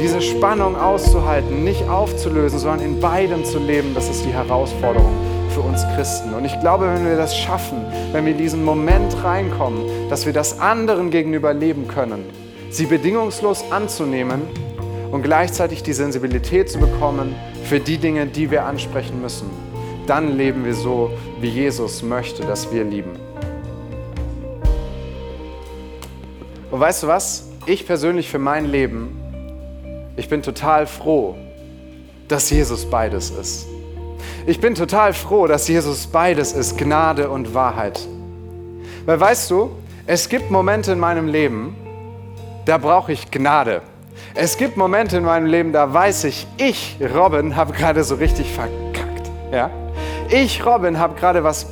Diese 0.01 0.21
Spannung 0.21 0.77
auszuhalten, 0.77 1.65
nicht 1.65 1.89
aufzulösen, 1.89 2.59
sondern 2.59 2.81
in 2.81 3.01
beidem 3.01 3.45
zu 3.45 3.59
leben, 3.59 3.95
das 3.95 4.09
ist 4.09 4.25
die 4.25 4.33
Herausforderung 4.33 5.13
für 5.51 5.61
uns 5.61 5.83
Christen. 5.97 6.35
Und 6.35 6.45
ich 6.45 6.59
glaube, 6.61 6.87
wenn 6.87 7.07
wir 7.07 7.17
das 7.17 7.37
schaffen, 7.37 7.79
wenn 8.13 8.25
wir 8.25 8.33
in 8.33 8.39
diesen 8.39 8.65
Moment 8.65 9.25
reinkommen, 9.25 10.09
dass 10.11 10.27
wir 10.27 10.33
das 10.33 10.61
anderen 10.61 11.11
gegenüber 11.11 11.55
leben 11.55 11.89
können, 11.89 12.25
sie 12.71 12.87
bedingungslos 12.87 13.65
anzunehmen 13.73 14.43
und 15.11 15.23
gleichzeitig 15.23 15.83
die 15.83 15.95
Sensibilität 15.95 16.69
zu 16.69 16.79
bekommen 16.79 17.35
für 17.65 17.81
die 17.81 17.97
Dinge, 17.97 18.27
die 18.27 18.51
wir 18.51 18.67
ansprechen 18.67 19.21
müssen 19.23 19.51
dann 20.07 20.37
leben 20.37 20.65
wir 20.65 20.75
so, 20.75 21.11
wie 21.41 21.49
Jesus 21.49 22.03
möchte, 22.03 22.43
dass 22.45 22.73
wir 22.73 22.85
lieben. 22.85 23.13
Und 26.71 26.81
weißt 26.81 27.05
du 27.05 27.07
was? 27.07 27.49
Ich 27.67 27.87
persönlich 27.87 28.29
für 28.29 28.39
mein 28.39 28.67
Leben, 28.67 29.21
ich 30.17 30.29
bin 30.29 30.43
total 30.43 30.87
froh, 30.87 31.37
dass 32.29 32.51
Jesus 32.51 32.85
beides 32.85 33.31
ist. 33.31 33.67
Ich 34.47 34.61
bin 34.61 34.75
total 34.75 35.13
froh, 35.13 35.47
dass 35.47 35.69
Jesus 35.69 36.07
beides 36.07 36.53
ist, 36.53 36.79
Gnade 36.79 37.29
und 37.29 37.55
Wahrheit. 37.55 38.01
Weil 39.05 39.21
weißt 39.21 39.51
du, 39.51 39.71
es 40.07 40.29
gibt 40.29 40.51
Momente 40.51 40.93
in 40.93 41.01
meinem 41.01 41.27
Leben, 41.27 41.77
da 42.65 42.79
brauche 42.79 43.13
ich 43.13 43.31
Gnade. 43.31 43.83
Es 44.35 44.57
gibt 44.57 44.77
Momente 44.77 45.17
in 45.17 45.25
meinem 45.25 45.47
Leben, 45.47 45.73
da 45.73 45.93
weiß 45.93 46.25
ich, 46.25 46.47
ich, 46.57 46.97
Robin, 47.15 47.57
habe 47.57 47.73
gerade 47.73 48.05
so 48.05 48.17
richtig 48.17 48.53
verkackt. 48.53 49.31
Ja? 49.53 49.71
Ich, 50.29 50.67
Robin, 50.67 50.99
habe 50.99 51.15
gerade 51.15 51.45
was 51.45 51.67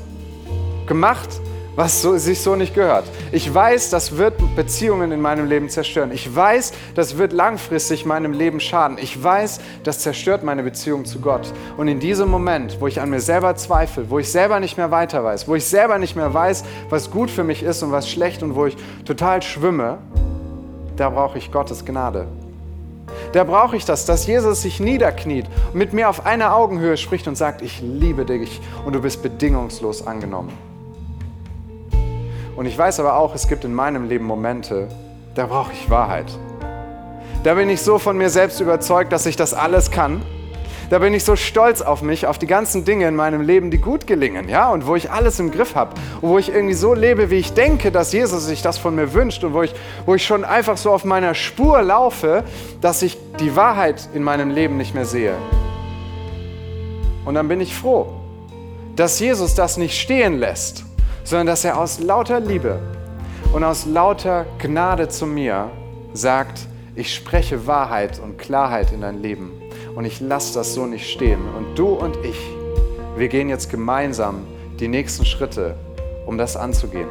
gemacht, 0.86 1.28
was 1.74 2.02
so, 2.02 2.16
sich 2.16 2.40
so 2.40 2.54
nicht 2.54 2.72
gehört. 2.72 3.04
Ich 3.32 3.52
weiß, 3.52 3.90
das 3.90 4.16
wird 4.16 4.34
Beziehungen 4.54 5.10
in 5.10 5.20
meinem 5.20 5.46
Leben 5.46 5.68
zerstören. 5.68 6.12
Ich 6.12 6.34
weiß, 6.34 6.72
das 6.94 7.18
wird 7.18 7.32
langfristig 7.32 8.06
meinem 8.06 8.32
Leben 8.32 8.60
schaden. 8.60 8.96
Ich 9.00 9.20
weiß, 9.20 9.60
das 9.82 9.98
zerstört 9.98 10.44
meine 10.44 10.62
Beziehung 10.62 11.04
zu 11.04 11.20
Gott. 11.20 11.52
Und 11.76 11.88
in 11.88 11.98
diesem 11.98 12.28
Moment, 12.28 12.80
wo 12.80 12.86
ich 12.86 13.00
an 13.00 13.10
mir 13.10 13.20
selber 13.20 13.56
zweifle, 13.56 14.08
wo 14.08 14.20
ich 14.20 14.30
selber 14.30 14.60
nicht 14.60 14.76
mehr 14.76 14.92
weiter 14.92 15.24
weiß, 15.24 15.48
wo 15.48 15.56
ich 15.56 15.64
selber 15.64 15.98
nicht 15.98 16.14
mehr 16.14 16.32
weiß, 16.32 16.64
was 16.90 17.10
gut 17.10 17.30
für 17.30 17.42
mich 17.42 17.64
ist 17.64 17.82
und 17.82 17.90
was 17.90 18.08
schlecht 18.08 18.44
und 18.44 18.54
wo 18.54 18.66
ich 18.66 18.76
total 19.04 19.42
schwimme, 19.42 19.98
da 20.96 21.10
brauche 21.10 21.38
ich 21.38 21.50
Gottes 21.50 21.84
Gnade. 21.84 22.28
Da 23.32 23.44
brauche 23.44 23.76
ich 23.76 23.84
das, 23.84 24.06
dass 24.06 24.26
Jesus 24.26 24.62
sich 24.62 24.80
niederkniet 24.80 25.46
und 25.72 25.78
mit 25.78 25.92
mir 25.92 26.08
auf 26.08 26.24
einer 26.24 26.54
Augenhöhe 26.54 26.96
spricht 26.96 27.26
und 27.26 27.36
sagt, 27.36 27.62
ich 27.62 27.80
liebe 27.80 28.24
dich 28.24 28.60
und 28.84 28.94
du 28.94 29.00
bist 29.00 29.22
bedingungslos 29.22 30.06
angenommen. 30.06 30.52
Und 32.56 32.66
ich 32.66 32.78
weiß 32.78 33.00
aber 33.00 33.16
auch, 33.16 33.34
es 33.34 33.48
gibt 33.48 33.64
in 33.64 33.74
meinem 33.74 34.08
Leben 34.08 34.24
Momente, 34.24 34.88
da 35.34 35.46
brauche 35.46 35.72
ich 35.72 35.90
Wahrheit. 35.90 36.26
Da 37.42 37.54
bin 37.54 37.68
ich 37.68 37.82
so 37.82 37.98
von 37.98 38.16
mir 38.16 38.30
selbst 38.30 38.60
überzeugt, 38.60 39.12
dass 39.12 39.26
ich 39.26 39.36
das 39.36 39.52
alles 39.52 39.90
kann. 39.90 40.22
Da 40.90 40.98
bin 40.98 41.14
ich 41.14 41.24
so 41.24 41.34
stolz 41.34 41.80
auf 41.80 42.02
mich, 42.02 42.26
auf 42.26 42.38
die 42.38 42.46
ganzen 42.46 42.84
Dinge 42.84 43.08
in 43.08 43.16
meinem 43.16 43.40
Leben, 43.40 43.70
die 43.70 43.78
gut 43.78 44.06
gelingen, 44.06 44.48
ja, 44.48 44.70
und 44.70 44.86
wo 44.86 44.96
ich 44.96 45.10
alles 45.10 45.40
im 45.40 45.50
Griff 45.50 45.74
habe 45.74 45.94
und 46.20 46.28
wo 46.28 46.38
ich 46.38 46.52
irgendwie 46.52 46.74
so 46.74 46.94
lebe, 46.94 47.30
wie 47.30 47.36
ich 47.36 47.54
denke, 47.54 47.90
dass 47.90 48.12
Jesus 48.12 48.46
sich 48.46 48.60
das 48.62 48.76
von 48.76 48.94
mir 48.94 49.14
wünscht 49.14 49.42
und 49.44 49.54
wo 49.54 49.62
ich, 49.62 49.74
wo 50.04 50.14
ich 50.14 50.24
schon 50.24 50.44
einfach 50.44 50.76
so 50.76 50.92
auf 50.92 51.04
meiner 51.04 51.34
Spur 51.34 51.80
laufe, 51.82 52.44
dass 52.80 53.02
ich 53.02 53.16
die 53.40 53.56
Wahrheit 53.56 54.08
in 54.14 54.22
meinem 54.22 54.50
Leben 54.50 54.76
nicht 54.76 54.94
mehr 54.94 55.06
sehe. 55.06 55.34
Und 57.24 57.34
dann 57.34 57.48
bin 57.48 57.60
ich 57.60 57.74
froh, 57.74 58.20
dass 58.94 59.18
Jesus 59.18 59.54
das 59.54 59.78
nicht 59.78 59.98
stehen 59.98 60.38
lässt, 60.38 60.84
sondern 61.24 61.46
dass 61.46 61.64
er 61.64 61.78
aus 61.78 62.00
lauter 62.00 62.40
Liebe 62.40 62.78
und 63.54 63.64
aus 63.64 63.86
lauter 63.86 64.44
Gnade 64.58 65.08
zu 65.08 65.26
mir 65.26 65.70
sagt, 66.12 66.60
ich 66.94 67.14
spreche 67.14 67.66
Wahrheit 67.66 68.20
und 68.20 68.38
Klarheit 68.38 68.92
in 68.92 69.00
dein 69.00 69.20
Leben 69.20 69.63
und 69.94 70.04
ich 70.04 70.20
lasse 70.20 70.54
das 70.54 70.74
so 70.74 70.86
nicht 70.86 71.08
stehen. 71.08 71.40
Und 71.56 71.78
du 71.78 71.88
und 71.88 72.16
ich, 72.24 72.38
wir 73.16 73.28
gehen 73.28 73.48
jetzt 73.48 73.70
gemeinsam 73.70 74.46
die 74.80 74.88
nächsten 74.88 75.24
Schritte, 75.24 75.76
um 76.26 76.36
das 76.36 76.56
anzugehen. 76.56 77.08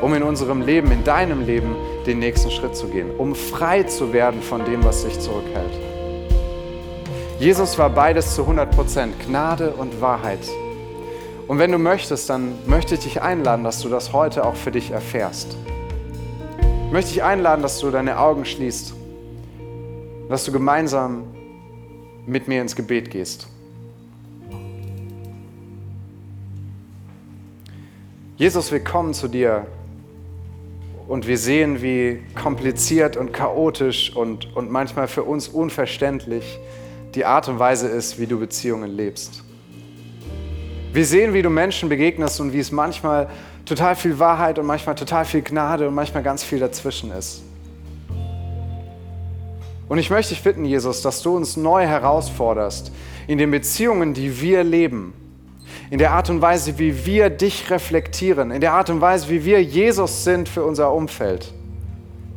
Um 0.00 0.14
in 0.14 0.22
unserem 0.22 0.60
Leben, 0.62 0.90
in 0.92 1.02
deinem 1.04 1.44
Leben 1.44 1.74
den 2.06 2.18
nächsten 2.18 2.50
Schritt 2.50 2.76
zu 2.76 2.88
gehen, 2.88 3.10
um 3.16 3.34
frei 3.34 3.82
zu 3.82 4.12
werden 4.12 4.42
von 4.42 4.64
dem, 4.64 4.84
was 4.84 5.02
sich 5.02 5.18
zurückhält. 5.18 5.72
Jesus 7.38 7.78
war 7.78 7.90
beides 7.90 8.34
zu 8.34 8.42
100 8.42 8.70
Prozent, 8.70 9.14
Gnade 9.26 9.70
und 9.70 10.00
Wahrheit. 10.00 10.40
Und 11.48 11.58
wenn 11.58 11.72
du 11.72 11.78
möchtest, 11.78 12.28
dann 12.30 12.54
möchte 12.66 12.94
ich 12.94 13.00
dich 13.00 13.22
einladen, 13.22 13.64
dass 13.64 13.80
du 13.80 13.88
das 13.88 14.12
heute 14.12 14.44
auch 14.44 14.54
für 14.54 14.70
dich 14.70 14.90
erfährst. 14.90 15.56
Ich 16.86 16.92
möchte 16.92 17.12
dich 17.12 17.22
einladen, 17.22 17.62
dass 17.62 17.78
du 17.80 17.90
deine 17.90 18.18
Augen 18.18 18.44
schließt, 18.44 18.94
dass 20.28 20.44
du 20.44 20.52
gemeinsam 20.52 21.24
mit 22.26 22.48
mir 22.48 22.60
ins 22.60 22.76
Gebet 22.76 23.10
gehst. 23.10 23.48
Jesus, 28.36 28.70
wir 28.70 28.80
kommen 28.80 29.14
zu 29.14 29.28
dir 29.28 29.66
und 31.08 31.26
wir 31.26 31.38
sehen, 31.38 31.80
wie 31.80 32.22
kompliziert 32.34 33.16
und 33.16 33.32
chaotisch 33.32 34.14
und, 34.14 34.54
und 34.54 34.70
manchmal 34.70 35.08
für 35.08 35.22
uns 35.22 35.48
unverständlich 35.48 36.58
die 37.14 37.24
Art 37.24 37.48
und 37.48 37.58
Weise 37.58 37.88
ist, 37.88 38.18
wie 38.20 38.26
du 38.26 38.38
Beziehungen 38.38 38.90
lebst. 38.90 39.42
Wir 40.92 41.06
sehen, 41.06 41.32
wie 41.32 41.42
du 41.42 41.48
Menschen 41.48 41.88
begegnest 41.88 42.40
und 42.40 42.52
wie 42.52 42.58
es 42.58 42.72
manchmal 42.72 43.30
total 43.64 43.96
viel 43.96 44.18
Wahrheit 44.18 44.58
und 44.58 44.66
manchmal 44.66 44.94
total 44.94 45.24
viel 45.24 45.42
Gnade 45.42 45.88
und 45.88 45.94
manchmal 45.94 46.22
ganz 46.22 46.44
viel 46.44 46.58
dazwischen 46.58 47.10
ist. 47.12 47.45
Und 49.88 49.98
ich 49.98 50.10
möchte 50.10 50.34
dich 50.34 50.42
bitten, 50.42 50.64
Jesus, 50.64 51.02
dass 51.02 51.22
du 51.22 51.36
uns 51.36 51.56
neu 51.56 51.86
herausforderst 51.86 52.90
in 53.26 53.38
den 53.38 53.50
Beziehungen, 53.50 54.14
die 54.14 54.40
wir 54.40 54.64
leben, 54.64 55.12
in 55.90 55.98
der 55.98 56.12
Art 56.12 56.28
und 56.30 56.42
Weise, 56.42 56.78
wie 56.78 57.06
wir 57.06 57.30
dich 57.30 57.70
reflektieren, 57.70 58.50
in 58.50 58.60
der 58.60 58.72
Art 58.72 58.90
und 58.90 59.00
Weise, 59.00 59.28
wie 59.28 59.44
wir 59.44 59.62
Jesus 59.62 60.24
sind 60.24 60.48
für 60.48 60.64
unser 60.64 60.92
Umfeld. 60.92 61.52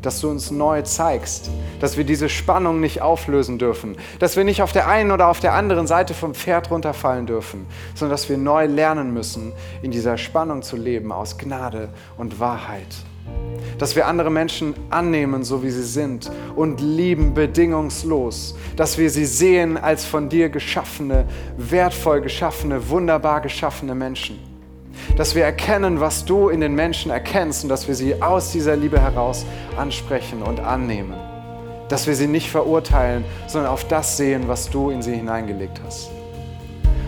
Dass 0.04 0.22
du 0.22 0.30
uns 0.30 0.50
neu 0.52 0.84
zeigst, 0.84 1.50
dass 1.82 1.98
wir 1.98 2.06
diese 2.06 2.30
Spannung 2.30 2.80
nicht 2.80 3.02
auflösen 3.02 3.58
dürfen, 3.58 3.98
dass 4.20 4.38
wir 4.38 4.46
nicht 4.46 4.62
auf 4.62 4.72
der 4.72 4.88
einen 4.88 5.12
oder 5.12 5.28
auf 5.28 5.42
der 5.42 5.54
anderen 5.54 5.88
Seite 5.88 6.14
vom 6.14 6.36
Pferd 6.36 6.72
runterfallen 6.72 7.26
dürfen, 7.26 7.66
sondern 7.96 8.14
dass 8.14 8.30
wir 8.30 8.38
neu 8.38 8.66
lernen 8.66 9.14
müssen, 9.14 9.52
in 9.82 9.92
dieser 9.92 10.18
Spannung 10.18 10.62
zu 10.62 10.78
leben 10.78 11.12
aus 11.12 11.38
Gnade 11.38 11.90
und 12.18 12.40
Wahrheit 12.40 12.96
dass 13.80 13.96
wir 13.96 14.08
andere 14.08 14.30
Menschen 14.30 14.76
annehmen, 14.90 15.44
so 15.44 15.64
wie 15.64 15.72
sie 15.72 15.84
sind 15.84 16.30
und 16.56 16.82
lieben 16.82 17.34
bedingungslos, 17.34 18.56
dass 18.76 18.98
wir 18.98 19.10
sie 19.10 19.26
sehen 19.26 19.78
als 19.78 20.06
von 20.06 20.30
dir 20.30 20.50
geschaffene, 20.50 21.26
wertvoll 21.58 22.22
geschaffene, 22.22 22.90
wunderbar 22.90 23.42
geschaffene 23.42 23.96
Menschen, 23.96 24.38
dass 25.18 25.34
wir 25.34 25.44
erkennen, 25.44 26.00
was 26.00 26.26
du 26.26 26.50
in 26.50 26.62
den 26.62 26.76
Menschen 26.76 27.10
erkennst 27.10 27.64
und 27.64 27.70
dass 27.70 27.88
wir 27.88 27.96
sie 27.96 28.22
aus 28.22 28.52
dieser 28.52 28.76
Liebe 28.76 29.00
heraus 29.00 29.46
ansprechen 29.78 30.44
und 30.44 30.60
annehmen, 30.60 31.16
dass 31.88 32.06
wir 32.06 32.16
sie 32.16 32.28
nicht 32.28 32.52
verurteilen, 32.52 33.24
sondern 33.48 33.72
auf 33.72 33.88
das 33.88 34.18
sehen, 34.18 34.48
was 34.48 34.70
du 34.70 34.90
in 34.90 35.02
sie 35.02 35.16
hineingelegt 35.16 35.82
hast. 35.86 36.12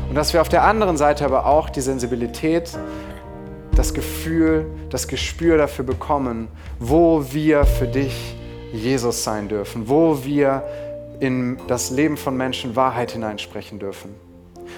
Und 0.07 0.15
dass 0.15 0.33
wir 0.33 0.41
auf 0.41 0.49
der 0.49 0.63
anderen 0.63 0.97
Seite 0.97 1.23
aber 1.23 1.45
auch 1.45 1.69
die 1.69 1.79
Sensibilität 1.79 2.77
das 3.81 3.95
Gefühl, 3.95 4.67
das 4.91 5.07
Gespür 5.07 5.57
dafür 5.57 5.83
bekommen, 5.83 6.49
wo 6.77 7.25
wir 7.31 7.65
für 7.65 7.87
dich 7.87 8.35
Jesus 8.71 9.23
sein 9.23 9.47
dürfen, 9.47 9.89
wo 9.89 10.23
wir 10.23 10.61
in 11.19 11.57
das 11.67 11.89
Leben 11.89 12.15
von 12.15 12.37
Menschen 12.37 12.75
Wahrheit 12.75 13.13
hineinsprechen 13.13 13.79
dürfen. 13.79 14.13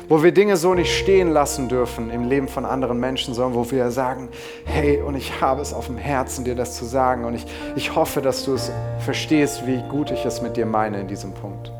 Wo 0.07 0.23
wir 0.23 0.31
Dinge 0.31 0.55
so 0.55 0.73
nicht 0.73 0.97
stehen 0.97 1.31
lassen 1.31 1.67
dürfen 1.67 2.11
im 2.11 2.29
Leben 2.29 2.47
von 2.47 2.63
anderen 2.63 2.97
Menschen, 2.97 3.33
sondern 3.33 3.55
wo 3.55 3.69
wir 3.71 3.91
sagen, 3.91 4.29
hey, 4.63 5.01
und 5.01 5.15
ich 5.15 5.41
habe 5.41 5.61
es 5.61 5.73
auf 5.73 5.87
dem 5.87 5.97
Herzen, 5.97 6.45
dir 6.45 6.55
das 6.55 6.77
zu 6.77 6.85
sagen. 6.85 7.25
Und 7.25 7.35
ich, 7.35 7.45
ich 7.75 7.95
hoffe, 7.95 8.21
dass 8.21 8.45
du 8.45 8.53
es 8.53 8.71
verstehst, 8.99 9.67
wie 9.67 9.83
gut 9.89 10.11
ich 10.11 10.23
es 10.23 10.41
mit 10.41 10.55
dir 10.55 10.65
meine 10.65 11.01
in 11.01 11.09
diesem 11.09 11.33
Punkt. 11.33 11.72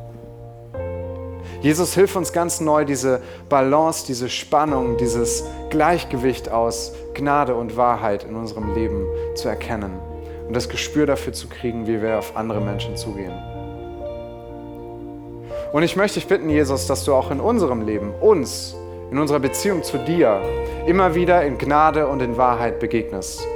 Jesus, 1.63 1.93
hilf 1.93 2.17
uns 2.17 2.33
ganz 2.33 2.59
neu, 2.59 2.83
diese 2.83 3.21
Balance, 3.47 4.05
diese 4.05 4.27
Spannung, 4.27 4.97
dieses 4.97 5.45
Gleichgewicht 5.69 6.51
aus 6.51 6.91
Gnade 7.13 7.55
und 7.55 7.77
Wahrheit 7.77 8.25
in 8.25 8.35
unserem 8.35 8.75
Leben 8.75 9.05
zu 9.35 9.47
erkennen 9.47 9.93
und 10.45 10.53
das 10.53 10.67
Gespür 10.67 11.05
dafür 11.05 11.31
zu 11.31 11.47
kriegen, 11.47 11.87
wie 11.87 12.01
wir 12.01 12.19
auf 12.19 12.35
andere 12.35 12.59
Menschen 12.59 12.97
zugehen. 12.97 13.31
Und 15.71 15.83
ich 15.83 15.95
möchte 15.95 16.19
dich 16.19 16.27
bitten, 16.27 16.49
Jesus, 16.49 16.85
dass 16.85 17.05
du 17.05 17.13
auch 17.13 17.31
in 17.31 17.39
unserem 17.39 17.85
Leben, 17.85 18.13
uns, 18.19 18.75
in 19.09 19.17
unserer 19.17 19.39
Beziehung 19.39 19.83
zu 19.83 19.97
dir, 19.99 20.41
immer 20.85 21.15
wieder 21.15 21.45
in 21.45 21.57
Gnade 21.57 22.09
und 22.09 22.21
in 22.21 22.35
Wahrheit 22.35 22.81
begegnest. 22.81 23.47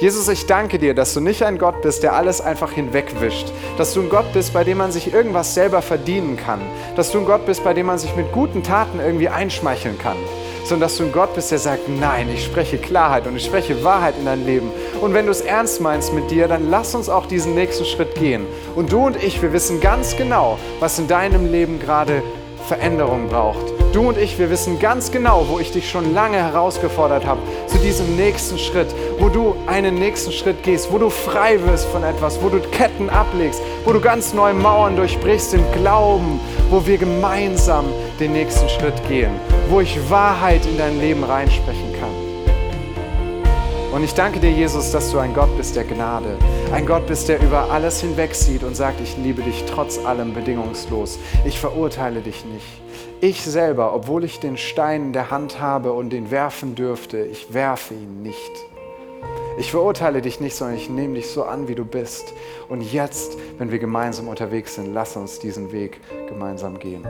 Jesus, 0.00 0.28
ich 0.28 0.46
danke 0.46 0.78
dir, 0.78 0.94
dass 0.94 1.14
du 1.14 1.20
nicht 1.20 1.42
ein 1.42 1.58
Gott 1.58 1.82
bist, 1.82 2.02
der 2.02 2.14
alles 2.14 2.40
einfach 2.40 2.72
hinwegwischt. 2.72 3.52
Dass 3.76 3.94
du 3.94 4.02
ein 4.02 4.08
Gott 4.08 4.32
bist, 4.32 4.52
bei 4.52 4.64
dem 4.64 4.78
man 4.78 4.92
sich 4.92 5.12
irgendwas 5.12 5.54
selber 5.54 5.82
verdienen 5.82 6.36
kann. 6.36 6.60
Dass 6.96 7.10
du 7.10 7.18
ein 7.18 7.26
Gott 7.26 7.46
bist, 7.46 7.64
bei 7.64 7.74
dem 7.74 7.86
man 7.86 7.98
sich 7.98 8.14
mit 8.16 8.32
guten 8.32 8.62
Taten 8.62 9.00
irgendwie 9.00 9.28
einschmeicheln 9.28 9.98
kann 9.98 10.16
sondern 10.64 10.88
dass 10.88 10.98
du 10.98 11.04
ein 11.04 11.12
Gott 11.12 11.34
bist, 11.34 11.50
der 11.50 11.58
sagt, 11.58 11.88
nein, 11.88 12.28
ich 12.32 12.44
spreche 12.44 12.76
Klarheit 12.76 13.26
und 13.26 13.34
ich 13.36 13.44
spreche 13.46 13.82
Wahrheit 13.84 14.16
in 14.18 14.26
dein 14.26 14.44
Leben. 14.44 14.70
Und 15.00 15.14
wenn 15.14 15.24
du 15.24 15.32
es 15.32 15.40
ernst 15.40 15.80
meinst 15.80 16.12
mit 16.12 16.30
dir, 16.30 16.46
dann 16.46 16.68
lass 16.68 16.94
uns 16.94 17.08
auch 17.08 17.24
diesen 17.24 17.54
nächsten 17.54 17.86
Schritt 17.86 18.14
gehen. 18.14 18.46
Und 18.76 18.92
du 18.92 19.06
und 19.06 19.16
ich, 19.22 19.40
wir 19.40 19.54
wissen 19.54 19.80
ganz 19.80 20.16
genau, 20.16 20.58
was 20.78 20.98
in 20.98 21.08
deinem 21.08 21.50
Leben 21.50 21.80
gerade 21.80 22.22
Veränderung 22.66 23.28
braucht 23.28 23.77
Du 23.92 24.06
und 24.06 24.18
ich, 24.18 24.38
wir 24.38 24.50
wissen 24.50 24.78
ganz 24.78 25.10
genau, 25.10 25.46
wo 25.48 25.58
ich 25.58 25.72
dich 25.72 25.88
schon 25.88 26.12
lange 26.12 26.36
herausgefordert 26.36 27.24
habe, 27.24 27.40
zu 27.66 27.78
diesem 27.78 28.16
nächsten 28.16 28.58
Schritt, 28.58 28.94
wo 29.18 29.30
du 29.30 29.54
einen 29.66 29.94
nächsten 29.94 30.30
Schritt 30.30 30.62
gehst, 30.62 30.92
wo 30.92 30.98
du 30.98 31.08
frei 31.08 31.58
wirst 31.64 31.86
von 31.86 32.04
etwas, 32.04 32.42
wo 32.42 32.50
du 32.50 32.60
Ketten 32.60 33.08
ablegst, 33.08 33.62
wo 33.84 33.92
du 33.92 34.00
ganz 34.00 34.34
neue 34.34 34.52
Mauern 34.52 34.94
durchbrichst 34.96 35.54
im 35.54 35.64
Glauben, 35.72 36.38
wo 36.68 36.86
wir 36.86 36.98
gemeinsam 36.98 37.86
den 38.20 38.32
nächsten 38.32 38.68
Schritt 38.68 39.02
gehen, 39.08 39.32
wo 39.70 39.80
ich 39.80 39.98
Wahrheit 40.10 40.66
in 40.66 40.76
dein 40.76 41.00
Leben 41.00 41.24
reinsprechen 41.24 41.92
kann. 41.98 42.17
Und 43.90 44.04
ich 44.04 44.12
danke 44.12 44.38
dir, 44.38 44.50
Jesus, 44.50 44.92
dass 44.92 45.10
du 45.10 45.18
ein 45.18 45.32
Gott 45.32 45.56
bist 45.56 45.74
der 45.74 45.84
Gnade. 45.84 46.36
Ein 46.72 46.84
Gott 46.84 47.06
bist, 47.06 47.28
der 47.28 47.42
über 47.42 47.70
alles 47.70 48.02
hinwegsieht 48.02 48.62
und 48.62 48.76
sagt, 48.76 49.00
ich 49.00 49.16
liebe 49.16 49.42
dich 49.42 49.64
trotz 49.64 49.98
allem 50.04 50.34
bedingungslos. 50.34 51.18
Ich 51.46 51.58
verurteile 51.58 52.20
dich 52.20 52.44
nicht. 52.44 52.66
Ich 53.22 53.42
selber, 53.42 53.94
obwohl 53.94 54.24
ich 54.24 54.40
den 54.40 54.58
Stein 54.58 55.06
in 55.06 55.12
der 55.14 55.30
Hand 55.30 55.58
habe 55.58 55.92
und 55.92 56.12
ihn 56.12 56.30
werfen 56.30 56.74
dürfte, 56.74 57.18
ich 57.18 57.54
werfe 57.54 57.94
ihn 57.94 58.22
nicht. 58.22 58.52
Ich 59.58 59.70
verurteile 59.70 60.20
dich 60.20 60.38
nicht, 60.38 60.54
sondern 60.54 60.76
ich 60.76 60.90
nehme 60.90 61.14
dich 61.14 61.30
so 61.30 61.44
an, 61.44 61.66
wie 61.66 61.74
du 61.74 61.86
bist. 61.86 62.34
Und 62.68 62.82
jetzt, 62.82 63.38
wenn 63.56 63.72
wir 63.72 63.78
gemeinsam 63.78 64.28
unterwegs 64.28 64.74
sind, 64.74 64.92
lass 64.92 65.16
uns 65.16 65.38
diesen 65.38 65.72
Weg 65.72 65.98
gemeinsam 66.28 66.78
gehen. 66.78 67.06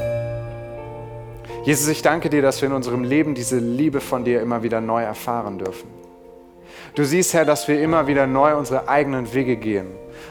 Jesus, 1.65 1.89
ich 1.89 2.03
danke 2.03 2.31
dir, 2.31 2.41
dass 2.41 2.63
wir 2.63 2.69
in 2.69 2.75
unserem 2.75 3.03
Leben 3.03 3.35
diese 3.35 3.59
Liebe 3.59 4.01
von 4.01 4.25
dir 4.25 4.41
immer 4.41 4.63
wieder 4.63 4.81
neu 4.81 5.03
erfahren 5.03 5.59
dürfen. 5.59 5.98
Du 6.95 7.05
siehst, 7.05 7.35
Herr, 7.35 7.45
dass 7.45 7.69
wir 7.69 7.81
immer 7.81 8.07
wieder 8.07 8.27
neu 8.27 8.57
unsere 8.57 8.89
eigenen 8.89 9.33
Wege 9.33 9.57
gehen 9.57 9.89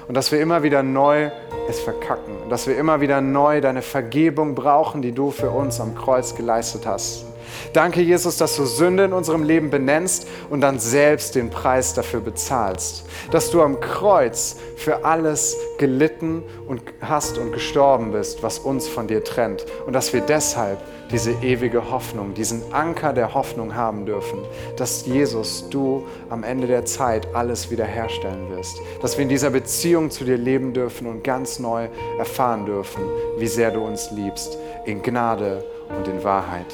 und 0.08 0.16
dass 0.16 0.32
wir 0.32 0.42
immer 0.42 0.64
wieder 0.64 0.84
neu 0.84 1.30
es 1.70 1.80
verkacken 1.80 2.34
und 2.44 2.50
dass 2.50 2.68
wir 2.68 2.78
immer 2.78 3.02
wieder 3.02 3.22
neu 3.22 3.62
deine 3.62 3.82
Vergebung 3.82 4.56
brauchen, 4.56 5.02
die 5.02 5.12
du 5.12 5.32
für 5.32 5.50
uns 5.50 5.80
am 5.80 5.96
Kreuz 5.96 6.36
geleistet 6.36 6.86
hast. 6.86 7.26
Danke, 7.74 8.02
Jesus, 8.02 8.38
dass 8.38 8.56
du 8.56 8.66
Sünde 8.66 9.06
in 9.06 9.14
unserem 9.14 9.44
Leben 9.44 9.70
benennst 9.70 10.28
und 10.50 10.62
dann 10.62 10.80
selbst 10.80 11.36
den 11.36 11.50
Preis 11.50 11.94
dafür 11.94 12.22
bezahlst. 12.22 13.06
Dass 13.32 13.52
du 13.52 13.62
am 13.62 13.80
Kreuz 13.80 14.58
für 14.76 15.06
alles 15.06 15.58
gelitten 15.78 16.44
und 16.68 16.82
hast 17.02 17.38
und 17.38 17.52
gestorben 17.52 18.12
bist, 18.12 18.44
was 18.44 18.60
uns 18.60 18.88
von 18.88 19.08
dir 19.08 19.24
trennt. 19.24 19.66
Und 19.86 19.94
dass 19.94 20.14
wir 20.14 20.22
deshalb 20.22 20.80
diese 21.12 21.32
ewige 21.32 21.90
Hoffnung, 21.90 22.34
diesen 22.34 22.74
Anker 22.74 23.14
der 23.14 23.34
Hoffnung 23.34 23.76
haben 23.76 24.06
dürfen, 24.06 24.40
dass 24.76 25.06
Jesus, 25.06 25.70
du 25.70 26.06
am 26.30 26.44
Ende 26.44 26.68
der 26.68 26.86
Zeit 26.86 27.34
alles 27.34 27.72
wiederherstellen 27.72 28.50
wirst. 28.50 28.78
Dass 29.02 29.18
wir 29.18 29.24
in 29.24 29.30
dieser 29.30 29.50
Beziehung 29.50 30.12
zu 30.12 30.26
dir 30.26 30.38
leben 30.38 30.74
dürfen 30.74 31.08
und 31.08 31.24
ganz 31.24 31.60
neu 31.60 31.88
erfahren 32.20 32.66
dürfen, 32.66 33.04
wie 33.38 33.48
sehr 33.48 33.72
du 33.72 33.82
uns 33.82 34.12
liebst. 34.12 34.58
In 34.86 35.02
Gnade 35.02 35.64
und 35.90 36.08
in 36.08 36.24
Wahrheit. 36.24 36.74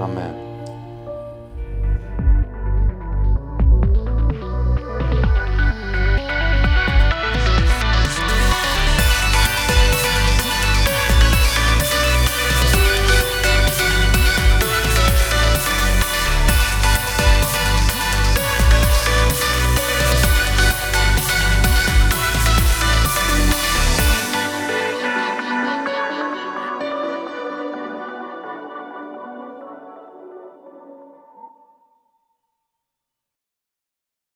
Amen. 0.00 0.47